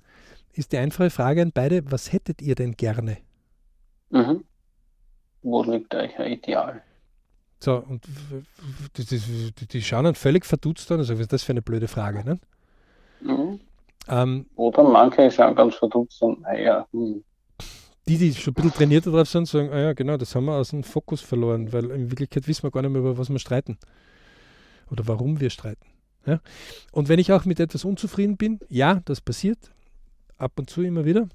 ist 0.53 0.71
die 0.71 0.77
einfache 0.77 1.09
Frage 1.09 1.41
an 1.41 1.51
beide, 1.53 1.91
was 1.91 2.11
hättet 2.11 2.41
ihr 2.41 2.55
denn 2.55 2.73
gerne? 2.73 3.17
Mhm. 4.09 4.43
Wo 5.41 5.63
liegt 5.63 5.93
euch 5.95 6.17
ein 6.19 6.33
Ideal? 6.33 6.81
So, 7.59 7.77
und 7.77 8.03
die, 8.97 9.51
die, 9.51 9.67
die 9.67 9.81
schauen 9.81 10.03
dann 10.03 10.15
völlig 10.15 10.45
verdutzt 10.45 10.91
an. 10.91 10.99
Also, 10.99 11.13
was 11.15 11.21
ist 11.21 11.33
das 11.33 11.43
für 11.43 11.53
eine 11.53 11.61
blöde 11.61 11.87
Frage? 11.87 12.23
Ne? 12.23 12.39
Mhm. 13.21 13.59
Ähm, 14.07 14.45
Oder 14.55 14.83
manche 14.83 15.29
schauen 15.31 15.55
ganz 15.55 15.75
verdutzt 15.75 16.21
und, 16.21 16.41
naja, 16.41 16.87
hm. 16.91 17.23
Die, 18.07 18.17
die 18.17 18.33
schon 18.33 18.51
ein 18.51 18.55
bisschen 18.55 18.73
trainierter 18.73 19.11
drauf 19.11 19.27
sind, 19.27 19.47
sagen, 19.47 19.69
ah 19.71 19.79
ja, 19.79 19.93
genau, 19.93 20.15
das 20.15 20.33
haben 20.33 20.45
wir 20.45 20.53
aus 20.53 20.69
dem 20.69 20.83
Fokus 20.83 21.19
verloren, 21.19 21.73
weil 21.73 21.91
in 21.91 22.09
Wirklichkeit 22.09 22.47
wissen 22.47 22.63
wir 22.63 22.71
gar 22.71 22.81
nicht 22.81 22.91
mehr, 22.91 23.01
über 23.01 23.17
was 23.17 23.29
wir 23.29 23.39
streiten. 23.39 23.77
Oder 24.89 25.05
warum 25.07 25.41
wir 25.41 25.49
streiten. 25.49 25.85
Ja? 26.27 26.41
Und 26.91 27.09
wenn 27.09 27.19
ich 27.19 27.31
auch 27.31 27.45
mit 27.45 27.59
etwas 27.59 27.85
unzufrieden 27.85 28.37
bin, 28.37 28.59
ja, 28.69 29.01
das 29.05 29.21
passiert 29.21 29.71
ab 30.37 30.51
und 30.57 30.69
zu 30.69 30.83
immer 30.83 31.05
wieder. 31.05 31.27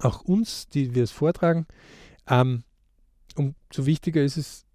Auch 0.00 0.22
uns, 0.22 0.68
die 0.68 0.94
wir 0.94 1.04
es 1.04 1.10
vortragen. 1.10 1.66
Ähm, 2.28 2.64
umso 3.36 3.86
wichtiger 3.86 4.22
ist 4.22 4.36
es, 4.36 4.66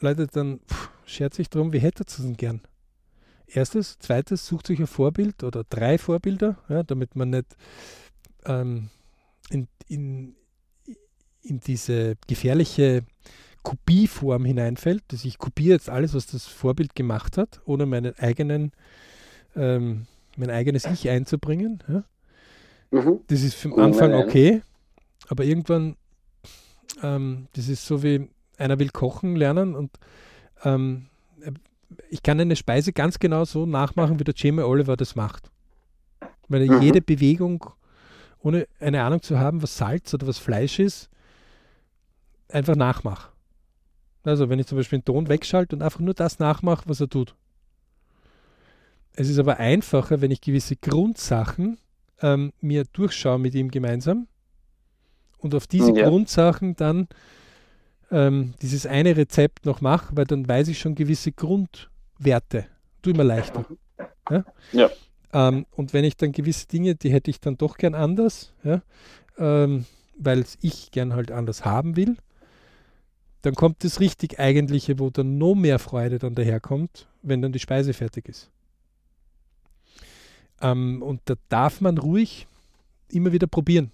Leute, 0.00 0.26
dann 0.26 0.60
schert 1.04 1.34
sich 1.34 1.50
darum, 1.50 1.72
wie 1.72 1.80
hättet 1.80 2.08
ihr 2.10 2.18
es 2.18 2.22
denn 2.22 2.36
gern? 2.36 2.60
Erstes. 3.46 3.98
Zweites, 3.98 4.46
sucht 4.46 4.68
sich 4.68 4.78
ein 4.78 4.86
Vorbild 4.86 5.44
oder 5.44 5.64
drei 5.64 5.98
Vorbilder, 5.98 6.56
ja, 6.68 6.82
damit 6.82 7.16
man 7.16 7.30
nicht 7.30 7.56
ähm, 8.46 8.88
in, 9.50 9.68
in, 9.88 10.34
in 11.42 11.60
diese 11.60 12.16
gefährliche 12.26 13.04
Kopieform 13.62 14.44
hineinfällt. 14.44 15.02
dass 15.08 15.24
ich 15.24 15.38
kopiere 15.38 15.74
jetzt 15.74 15.88
alles, 15.88 16.14
was 16.14 16.26
das 16.26 16.46
Vorbild 16.46 16.94
gemacht 16.94 17.36
hat, 17.36 17.60
ohne 17.64 17.86
meinen 17.86 18.18
eigenen, 18.18 18.72
ähm, 19.56 20.06
mein 20.36 20.50
eigenes 20.50 20.86
Ich 20.86 21.08
einzubringen. 21.08 21.82
Ja. 21.88 22.04
Mhm. 22.90 23.20
Das 23.28 23.42
ist 23.42 23.54
vom 23.54 23.78
Anfang 23.78 24.14
okay, 24.14 24.62
aber 25.28 25.44
irgendwann, 25.44 25.96
ähm, 27.02 27.48
das 27.54 27.68
ist 27.68 27.86
so 27.86 28.02
wie 28.02 28.28
einer 28.58 28.78
will 28.78 28.90
kochen 28.90 29.34
lernen 29.36 29.74
und 29.74 29.90
ähm, 30.64 31.06
ich 32.08 32.22
kann 32.22 32.40
eine 32.40 32.56
Speise 32.56 32.92
ganz 32.92 33.18
genau 33.18 33.44
so 33.44 33.66
nachmachen, 33.66 34.18
wie 34.18 34.24
der 34.24 34.34
Jamie 34.36 34.62
Oliver 34.62 34.96
das 34.96 35.16
macht. 35.16 35.50
Weil 36.48 36.66
mhm. 36.66 36.82
jede 36.82 37.00
Bewegung, 37.00 37.66
ohne 38.40 38.66
eine 38.80 39.02
Ahnung 39.02 39.22
zu 39.22 39.38
haben, 39.38 39.62
was 39.62 39.76
Salz 39.76 40.12
oder 40.14 40.26
was 40.26 40.38
Fleisch 40.38 40.78
ist, 40.78 41.08
einfach 42.48 42.76
nachmache. 42.76 43.31
Also 44.24 44.48
wenn 44.48 44.58
ich 44.58 44.66
zum 44.66 44.78
Beispiel 44.78 45.00
den 45.00 45.04
Ton 45.04 45.28
wegschalte 45.28 45.76
und 45.76 45.82
einfach 45.82 46.00
nur 46.00 46.14
das 46.14 46.38
nachmache, 46.38 46.84
was 46.86 47.00
er 47.00 47.08
tut. 47.08 47.34
Es 49.14 49.28
ist 49.28 49.38
aber 49.38 49.58
einfacher, 49.58 50.20
wenn 50.20 50.30
ich 50.30 50.40
gewisse 50.40 50.76
Grundsachen 50.76 51.78
ähm, 52.20 52.52
mir 52.60 52.84
durchschaue 52.92 53.38
mit 53.38 53.54
ihm 53.54 53.70
gemeinsam 53.70 54.26
und 55.38 55.54
auf 55.54 55.66
diese 55.66 55.92
ja. 55.92 56.08
Grundsachen 56.08 56.76
dann 56.76 57.08
ähm, 58.10 58.54
dieses 58.62 58.86
eine 58.86 59.16
Rezept 59.16 59.66
noch 59.66 59.80
mache, 59.80 60.16
weil 60.16 60.24
dann 60.24 60.48
weiß 60.48 60.68
ich 60.68 60.78
schon 60.78 60.94
gewisse 60.94 61.32
Grundwerte. 61.32 62.66
Tut 63.02 63.16
mir 63.16 63.24
leichter. 63.24 63.66
Ja. 64.30 64.44
ja. 64.72 64.90
Ähm, 65.32 65.66
und 65.72 65.92
wenn 65.92 66.04
ich 66.04 66.16
dann 66.16 66.32
gewisse 66.32 66.68
Dinge, 66.68 66.94
die 66.94 67.10
hätte 67.10 67.30
ich 67.30 67.40
dann 67.40 67.56
doch 67.56 67.76
gern 67.76 67.94
anders, 67.94 68.52
ja, 68.62 68.82
ähm, 69.38 69.86
weil 70.16 70.44
ich 70.60 70.90
gern 70.90 71.14
halt 71.14 71.32
anders 71.32 71.64
haben 71.64 71.96
will, 71.96 72.16
dann 73.42 73.54
kommt 73.54 73.84
das 73.84 74.00
richtig 74.00 74.38
Eigentliche, 74.38 74.98
wo 74.98 75.10
dann 75.10 75.38
noch 75.38 75.54
mehr 75.54 75.78
Freude 75.78 76.18
dann 76.18 76.34
daherkommt, 76.34 77.08
wenn 77.22 77.42
dann 77.42 77.52
die 77.52 77.58
Speise 77.58 77.92
fertig 77.92 78.28
ist. 78.28 78.50
Ähm, 80.60 81.02
und 81.02 81.20
da 81.24 81.34
darf 81.48 81.80
man 81.80 81.98
ruhig 81.98 82.46
immer 83.08 83.32
wieder 83.32 83.48
probieren. 83.48 83.90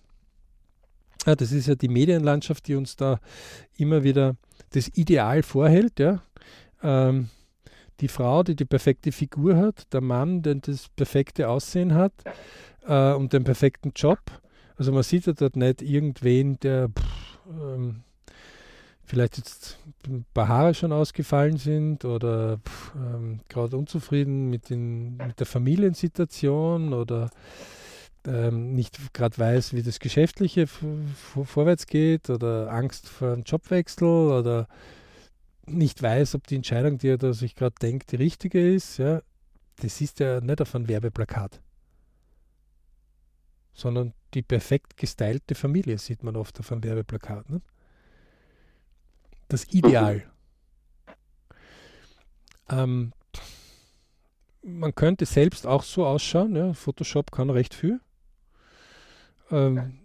Ja, 1.26 1.34
das 1.34 1.51
ist 1.51 1.66
ja 1.66 1.74
die 1.74 1.88
Medienlandschaft, 1.88 2.68
die 2.68 2.74
uns 2.74 2.96
da 2.96 3.20
immer 3.76 4.05
wieder 4.05 4.36
das 4.70 4.88
Ideal 4.88 5.42
vorhält. 5.42 5.99
Ja. 5.99 6.22
Ähm, 6.82 7.30
die 8.01 8.09
Frau, 8.09 8.42
die 8.42 8.55
die 8.55 8.64
perfekte 8.64 9.12
Figur 9.12 9.57
hat, 9.57 9.92
der 9.92 10.01
Mann, 10.01 10.42
der 10.42 10.57
das 10.57 10.88
perfekte 10.90 11.49
Aussehen 11.49 11.94
hat 11.94 12.12
äh, 12.86 13.12
und 13.12 13.32
den 13.32 13.44
perfekten 13.44 13.92
Job. 13.96 14.20
Also 14.76 14.92
man 14.92 15.03
sieht 15.03 15.26
ja 15.26 15.32
dort 15.32 15.57
nicht 15.57 15.82
irgendwen, 15.82 16.61
der 16.61 16.90
pff, 16.90 17.38
ähm, 17.49 18.05
vielleicht 19.09 19.38
jetzt 19.38 19.78
ein 20.06 20.24
paar 20.34 20.48
Haare 20.48 20.74
schon 20.74 20.92
ausgefallen 20.92 21.56
sind 21.56 22.04
oder 22.04 22.61
ähm, 22.94 23.40
gerade 23.48 23.76
unzufrieden 23.76 24.50
mit, 24.50 24.70
den, 24.70 25.16
mit 25.16 25.40
der 25.40 25.46
Familiensituation 25.46 26.92
oder 26.92 27.30
ähm, 28.26 28.74
nicht 28.74 29.14
gerade 29.14 29.38
weiß, 29.38 29.72
wie 29.72 29.82
das 29.82 29.98
Geschäftliche 29.98 30.66
vorwärts 30.66 31.86
geht 31.86 32.28
oder 32.28 32.70
Angst 32.70 33.09
vor 33.09 33.32
einem 33.32 33.42
Jobwechsel 33.42 34.06
oder 34.06 34.68
nicht 35.66 36.02
weiß, 36.02 36.34
ob 36.34 36.46
die 36.46 36.56
Entscheidung, 36.56 36.98
die 36.98 37.09
er 37.09 37.18
da 37.18 37.32
sich 37.32 37.54
gerade 37.54 37.76
denkt, 37.80 38.12
die 38.12 38.16
richtige 38.16 38.74
ist, 38.74 38.98
ja, 38.98 39.22
das 39.76 40.00
ist 40.00 40.20
ja 40.20 40.40
nicht 40.40 40.61
auf 40.61 40.74
einem 40.74 40.88
Werbeplakat. 40.88 41.61
Sondern 43.72 44.12
die 44.34 44.42
perfekt 44.42 44.96
gestylte 44.96 45.54
Familie 45.54 45.98
sieht 45.98 46.22
man 46.22 46.36
oft 46.36 46.59
auf 46.61 46.72
einem 46.72 46.82
Werbeplakat. 46.82 47.48
Ne? 47.48 47.62
Das 49.49 49.64
Ideal. 49.72 50.24
Ähm, 52.68 53.12
man 54.62 54.94
könnte 54.94 55.24
selbst 55.24 55.66
auch 55.66 55.82
so 55.82 56.07
ausschauen. 56.07 56.55
Ja. 56.55 56.74
Photoshop 56.74 57.32
kann 57.32 57.51
recht 57.51 57.74
viel. 57.74 58.01
Ähm, 59.51 60.01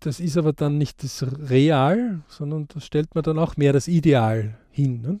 das 0.00 0.20
ist 0.20 0.36
aber 0.36 0.52
dann 0.52 0.78
nicht 0.78 1.02
das 1.02 1.24
Real, 1.50 2.22
sondern 2.28 2.68
da 2.68 2.80
stellt 2.80 3.14
man 3.14 3.24
dann 3.24 3.38
auch 3.38 3.56
mehr 3.56 3.72
das 3.72 3.88
Ideal 3.88 4.56
hin. 4.70 5.02
Ne? 5.02 5.20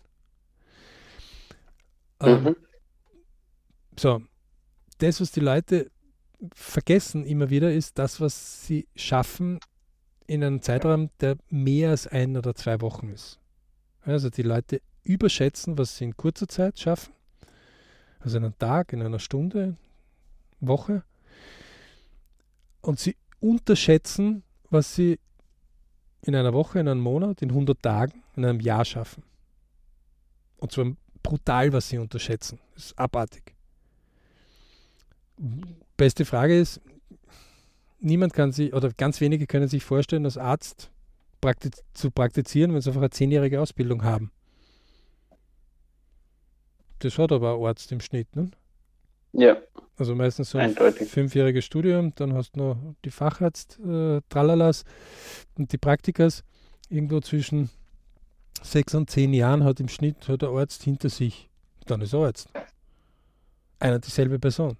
Ähm, 2.20 2.44
mhm. 2.44 2.56
So, 3.98 4.22
das, 4.98 5.20
was 5.20 5.32
die 5.32 5.40
Leute 5.40 5.90
vergessen 6.54 7.24
immer 7.24 7.50
wieder, 7.50 7.72
ist 7.72 7.98
das, 7.98 8.20
was 8.20 8.64
sie 8.64 8.86
schaffen 8.94 9.58
in 10.28 10.44
einem 10.44 10.62
Zeitraum, 10.62 11.10
der 11.20 11.38
mehr 11.48 11.90
als 11.90 12.06
ein 12.06 12.36
oder 12.36 12.54
zwei 12.54 12.80
Wochen 12.80 13.08
ist. 13.08 13.40
Also 14.02 14.30
die 14.30 14.42
Leute 14.42 14.82
überschätzen, 15.02 15.78
was 15.78 15.96
sie 15.96 16.04
in 16.04 16.16
kurzer 16.16 16.46
Zeit 16.46 16.78
schaffen, 16.78 17.14
also 18.20 18.36
in 18.36 18.44
einem 18.44 18.58
Tag, 18.58 18.92
in 18.92 19.02
einer 19.02 19.18
Stunde, 19.18 19.76
Woche, 20.60 21.02
und 22.82 23.00
sie 23.00 23.16
unterschätzen, 23.40 24.42
was 24.70 24.94
sie 24.94 25.18
in 26.22 26.34
einer 26.36 26.52
Woche, 26.52 26.78
in 26.78 26.88
einem 26.88 27.00
Monat, 27.00 27.40
in 27.40 27.48
100 27.48 27.80
Tagen, 27.82 28.22
in 28.36 28.44
einem 28.44 28.60
Jahr 28.60 28.84
schaffen. 28.84 29.22
Und 30.58 30.72
zwar 30.72 30.92
brutal, 31.22 31.72
was 31.72 31.88
sie 31.88 31.98
unterschätzen. 31.98 32.58
Das 32.74 32.86
ist 32.86 32.98
abartig. 32.98 33.54
Beste 35.96 36.24
Frage 36.24 36.58
ist, 36.58 36.80
niemand 38.00 38.32
kann 38.32 38.52
sich, 38.52 38.72
oder 38.72 38.90
ganz 38.90 39.20
wenige 39.20 39.46
können 39.46 39.68
sich 39.68 39.84
vorstellen, 39.84 40.24
als 40.24 40.38
Arzt 40.38 40.90
praktiz 41.40 41.82
zu 41.94 42.10
praktizieren, 42.10 42.74
wenn 42.74 42.80
sie 42.80 42.90
einfach 42.90 43.00
eine 43.00 43.10
zehnjährige 43.10 43.60
Ausbildung 43.60 44.02
haben. 44.02 44.32
Das 47.00 47.16
hat 47.18 47.30
aber 47.30 47.54
ein 47.54 47.64
Arzt 47.64 47.92
im 47.92 48.00
Schnitt, 48.00 48.34
ne? 48.34 48.50
Ja. 49.32 49.56
Also 49.96 50.14
meistens 50.14 50.50
so 50.50 50.58
ein 50.58 50.70
Eindeutig. 50.70 51.08
fünfjähriges 51.08 51.64
Studium, 51.64 52.12
dann 52.14 52.34
hast 52.34 52.56
du 52.56 52.60
noch 52.60 52.94
die 53.04 53.10
Facharzt, 53.10 53.78
äh, 53.80 54.20
Tralalas 54.28 54.84
und 55.56 55.72
die 55.72 55.78
Praktikas. 55.78 56.44
Irgendwo 56.88 57.20
zwischen 57.20 57.70
sechs 58.62 58.94
und 58.94 59.10
zehn 59.10 59.34
Jahren 59.34 59.64
hat 59.64 59.80
im 59.80 59.88
Schnitt 59.88 60.28
hat 60.28 60.42
der 60.42 60.50
Arzt 60.50 60.82
hinter 60.82 61.08
sich. 61.08 61.50
Dann 61.86 62.00
ist 62.00 62.14
er 62.14 62.20
Arzt. 62.20 62.48
Einer 63.78 63.98
dieselbe 63.98 64.38
Person. 64.38 64.76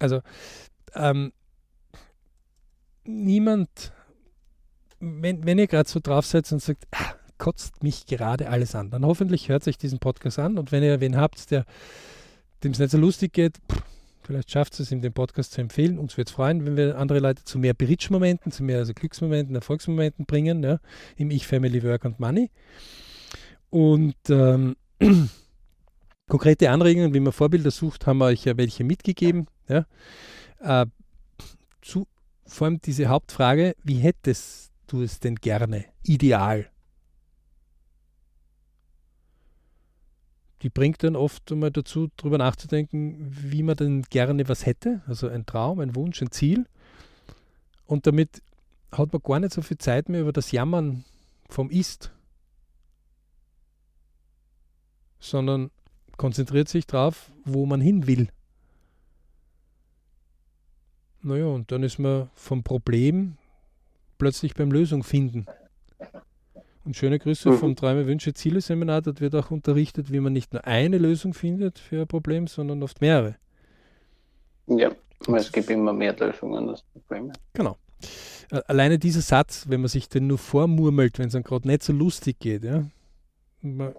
Also 0.00 0.20
ähm, 0.94 1.32
niemand, 3.04 3.92
wenn, 5.00 5.44
wenn 5.44 5.58
ihr 5.58 5.66
gerade 5.66 5.88
so 5.88 6.00
drauf 6.00 6.26
seid 6.26 6.50
und 6.52 6.62
sagt, 6.62 6.86
ah, 6.92 7.14
kotzt 7.38 7.82
mich 7.82 8.06
gerade 8.06 8.48
alles 8.48 8.74
an. 8.74 8.90
Dann 8.90 9.04
hoffentlich 9.04 9.48
hört 9.48 9.64
sich 9.64 9.76
diesen 9.76 9.98
Podcast 9.98 10.38
an 10.38 10.58
und 10.58 10.72
wenn 10.72 10.82
ihr 10.82 11.00
wen 11.00 11.16
habt, 11.16 11.50
der 11.50 11.64
dem 12.62 12.72
es 12.72 12.78
nicht 12.78 12.90
so 12.90 12.98
lustig 12.98 13.32
geht, 13.32 13.58
pff, 13.70 13.82
vielleicht 14.22 14.50
schafft 14.50 14.78
es, 14.80 14.90
ihm 14.90 15.02
den 15.02 15.12
Podcast 15.12 15.52
zu 15.52 15.60
empfehlen. 15.60 15.98
Uns 15.98 16.16
würde 16.16 16.28
es 16.28 16.34
freuen, 16.34 16.64
wenn 16.64 16.76
wir 16.76 16.98
andere 16.98 17.18
Leute 17.18 17.44
zu 17.44 17.58
mehr 17.58 17.74
Bridge-Momenten, 17.74 18.50
zu 18.52 18.62
mehr 18.62 18.78
also 18.78 18.94
Glücksmomenten, 18.94 19.54
Erfolgsmomenten 19.54 20.26
bringen, 20.26 20.62
ja, 20.62 20.78
im 21.16 21.30
Ich, 21.30 21.46
Family, 21.46 21.82
Work 21.82 22.04
und 22.04 22.20
Money. 22.20 22.50
Und 23.70 24.16
ähm, 24.28 24.76
konkrete 26.28 26.70
Anregungen, 26.70 27.12
wie 27.14 27.20
man 27.20 27.32
Vorbilder 27.32 27.70
sucht, 27.70 28.06
haben 28.06 28.18
wir 28.18 28.26
euch 28.26 28.44
ja 28.44 28.56
welche 28.56 28.84
mitgegeben. 28.84 29.46
Ja. 29.68 29.86
Äh, 30.60 30.86
zu, 31.82 32.06
vor 32.46 32.66
allem 32.66 32.80
diese 32.80 33.06
Hauptfrage, 33.06 33.74
wie 33.82 33.96
hättest 33.96 34.72
du 34.86 35.02
es 35.02 35.20
denn 35.20 35.36
gerne, 35.36 35.86
ideal? 36.02 36.70
die 40.64 40.70
bringt 40.70 41.02
dann 41.02 41.14
oft 41.14 41.50
mal 41.50 41.70
dazu, 41.70 42.08
darüber 42.16 42.38
nachzudenken, 42.38 43.18
wie 43.28 43.62
man 43.62 43.76
denn 43.76 44.02
gerne 44.08 44.48
was 44.48 44.64
hätte, 44.64 45.02
also 45.06 45.28
ein 45.28 45.44
Traum, 45.44 45.78
ein 45.78 45.94
Wunsch, 45.94 46.22
ein 46.22 46.30
Ziel. 46.30 46.64
Und 47.84 48.06
damit 48.06 48.42
hat 48.90 49.12
man 49.12 49.20
gar 49.22 49.40
nicht 49.40 49.52
so 49.52 49.60
viel 49.60 49.76
Zeit 49.76 50.08
mehr 50.08 50.22
über 50.22 50.32
das 50.32 50.52
Jammern 50.52 51.04
vom 51.50 51.68
Ist, 51.68 52.12
sondern 55.20 55.70
konzentriert 56.16 56.70
sich 56.70 56.86
darauf, 56.86 57.30
wo 57.44 57.66
man 57.66 57.82
hin 57.82 58.06
will. 58.06 58.30
Naja, 61.24 61.46
und 61.46 61.72
dann 61.72 61.82
ist 61.82 61.98
man 61.98 62.28
vom 62.34 62.62
Problem 62.62 63.38
plötzlich 64.18 64.54
beim 64.54 64.70
Lösung 64.70 65.02
finden. 65.02 65.46
Und 66.84 66.96
schöne 66.96 67.18
Grüße 67.18 67.50
mhm. 67.50 67.58
vom 67.58 67.76
Träume, 67.76 68.06
Wünsche, 68.06 68.34
Ziele 68.34 68.60
Seminar. 68.60 69.00
Dort 69.00 69.22
wird 69.22 69.34
auch 69.34 69.50
unterrichtet, 69.50 70.12
wie 70.12 70.20
man 70.20 70.34
nicht 70.34 70.52
nur 70.52 70.66
eine 70.66 70.98
Lösung 70.98 71.32
findet 71.32 71.78
für 71.78 72.02
ein 72.02 72.06
Problem, 72.06 72.46
sondern 72.46 72.82
oft 72.82 73.00
mehrere. 73.00 73.36
Ja, 74.66 74.90
und 75.26 75.34
es 75.36 75.50
gibt 75.50 75.70
immer 75.70 75.94
mehr 75.94 76.14
Lösungen 76.14 76.68
als 76.68 76.82
Probleme. 76.82 77.32
Genau. 77.54 77.78
Alleine 78.68 78.98
dieser 78.98 79.22
Satz, 79.22 79.64
wenn 79.68 79.80
man 79.80 79.88
sich 79.88 80.10
den 80.10 80.26
nur 80.26 80.36
vormurmelt, 80.36 81.18
wenn 81.18 81.28
es 81.28 81.34
einem 81.34 81.44
gerade 81.44 81.66
nicht 81.66 81.82
so 81.82 81.94
lustig 81.94 82.38
geht, 82.38 82.64
ja, 82.64 82.84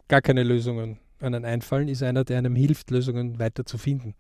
gar 0.08 0.22
keine 0.22 0.44
Lösungen 0.44 1.00
einen 1.20 1.44
einfallen, 1.44 1.88
ist 1.88 2.04
einer, 2.04 2.24
der 2.24 2.38
einem 2.38 2.56
hilft, 2.56 2.92
Lösungen 2.92 3.40
weiter 3.40 3.66
zu 3.66 3.80
finden. 3.80 4.14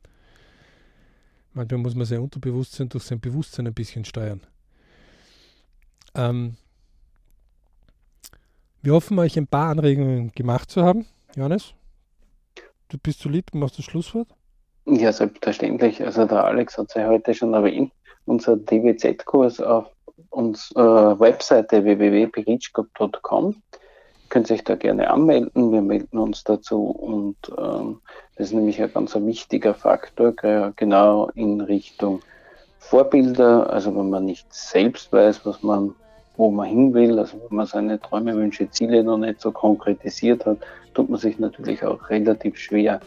Manchmal 1.55 1.79
muss 1.79 1.95
man 1.95 2.05
sein 2.05 2.19
Unterbewusstsein 2.19 2.89
durch 2.89 3.05
sein 3.05 3.21
Bewusstsein 3.21 3.65
ein 3.65 3.73
bisschen 3.73 4.03
steuern. 4.03 4.41
Ähm, 6.13 6.57
wir 8.81 8.93
hoffen, 8.93 9.17
euch 9.19 9.37
ein 9.37 9.47
paar 9.47 9.69
Anregungen 9.69 10.33
gemacht 10.33 10.69
zu 10.69 10.83
haben. 10.83 11.05
Johannes, 11.35 11.73
du 12.89 12.97
bist 12.97 13.21
so 13.21 13.29
lieb, 13.29 13.53
machst 13.53 13.77
das 13.77 13.85
Schlusswort? 13.85 14.27
Ja, 14.85 15.13
selbstverständlich. 15.13 16.03
Also 16.03 16.25
der 16.25 16.43
Alex 16.43 16.77
hat 16.77 16.89
es 16.89 16.95
ja 16.95 17.07
heute 17.07 17.33
schon 17.33 17.53
erwähnt. 17.53 17.93
Unser 18.25 18.57
DWZ-Kurs 18.57 19.61
auf 19.61 19.89
unserer 20.31 21.17
Webseite 21.21 21.85
www.berichkop.com 21.85 23.55
könnt 24.29 24.49
ihr 24.49 24.55
euch 24.55 24.63
da 24.63 24.75
gerne 24.75 25.09
anmelden. 25.09 25.71
Wir 25.71 25.81
melden 25.81 26.17
uns 26.17 26.43
dazu 26.43 26.83
und 26.83 27.35
ähm, 27.57 28.01
das 28.35 28.47
ist 28.47 28.53
nämlich 28.53 28.81
ein 28.81 28.91
ganz 28.93 29.15
wichtiger 29.15 29.73
Faktor, 29.73 30.33
genau 30.75 31.29
in 31.35 31.61
Richtung 31.61 32.21
Vorbilder. 32.79 33.71
Also 33.71 33.95
wenn 33.95 34.09
man 34.09 34.25
nicht 34.25 34.51
selbst 34.53 35.11
weiß, 35.11 35.45
was 35.45 35.63
man, 35.63 35.95
wo 36.37 36.51
man 36.51 36.67
hin 36.67 36.93
will, 36.93 37.17
also 37.17 37.37
wenn 37.47 37.57
man 37.57 37.65
seine 37.65 37.99
Träume, 37.99 38.35
Wünsche, 38.35 38.69
Ziele 38.69 39.03
noch 39.03 39.17
nicht 39.17 39.41
so 39.41 39.51
konkretisiert 39.51 40.45
hat, 40.45 40.57
tut 40.93 41.09
man 41.09 41.19
sich 41.19 41.39
natürlich 41.39 41.83
auch 41.83 42.09
relativ 42.09 42.57
schwer, 42.57 42.99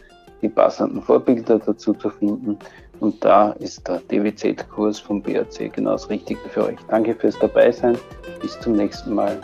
die 0.43 0.49
passenden 0.49 1.03
Vorbilder 1.03 1.59
dazu 1.59 1.95
zu 1.95 2.11
finden. 2.11 2.59
Und 3.01 3.25
da 3.25 3.53
ist 3.53 3.87
der 3.87 4.01
DWZ-Kurs 4.11 4.99
vom 4.99 5.23
BRC 5.23 5.73
genau 5.73 5.93
das 5.93 6.11
Richtige 6.11 6.41
für 6.49 6.65
euch. 6.65 6.79
Danke 6.89 7.15
fürs 7.15 7.39
Dabeisein. 7.39 7.97
Bis 8.41 8.59
zum 8.61 8.73
nächsten 8.75 9.15
Mal. 9.15 9.41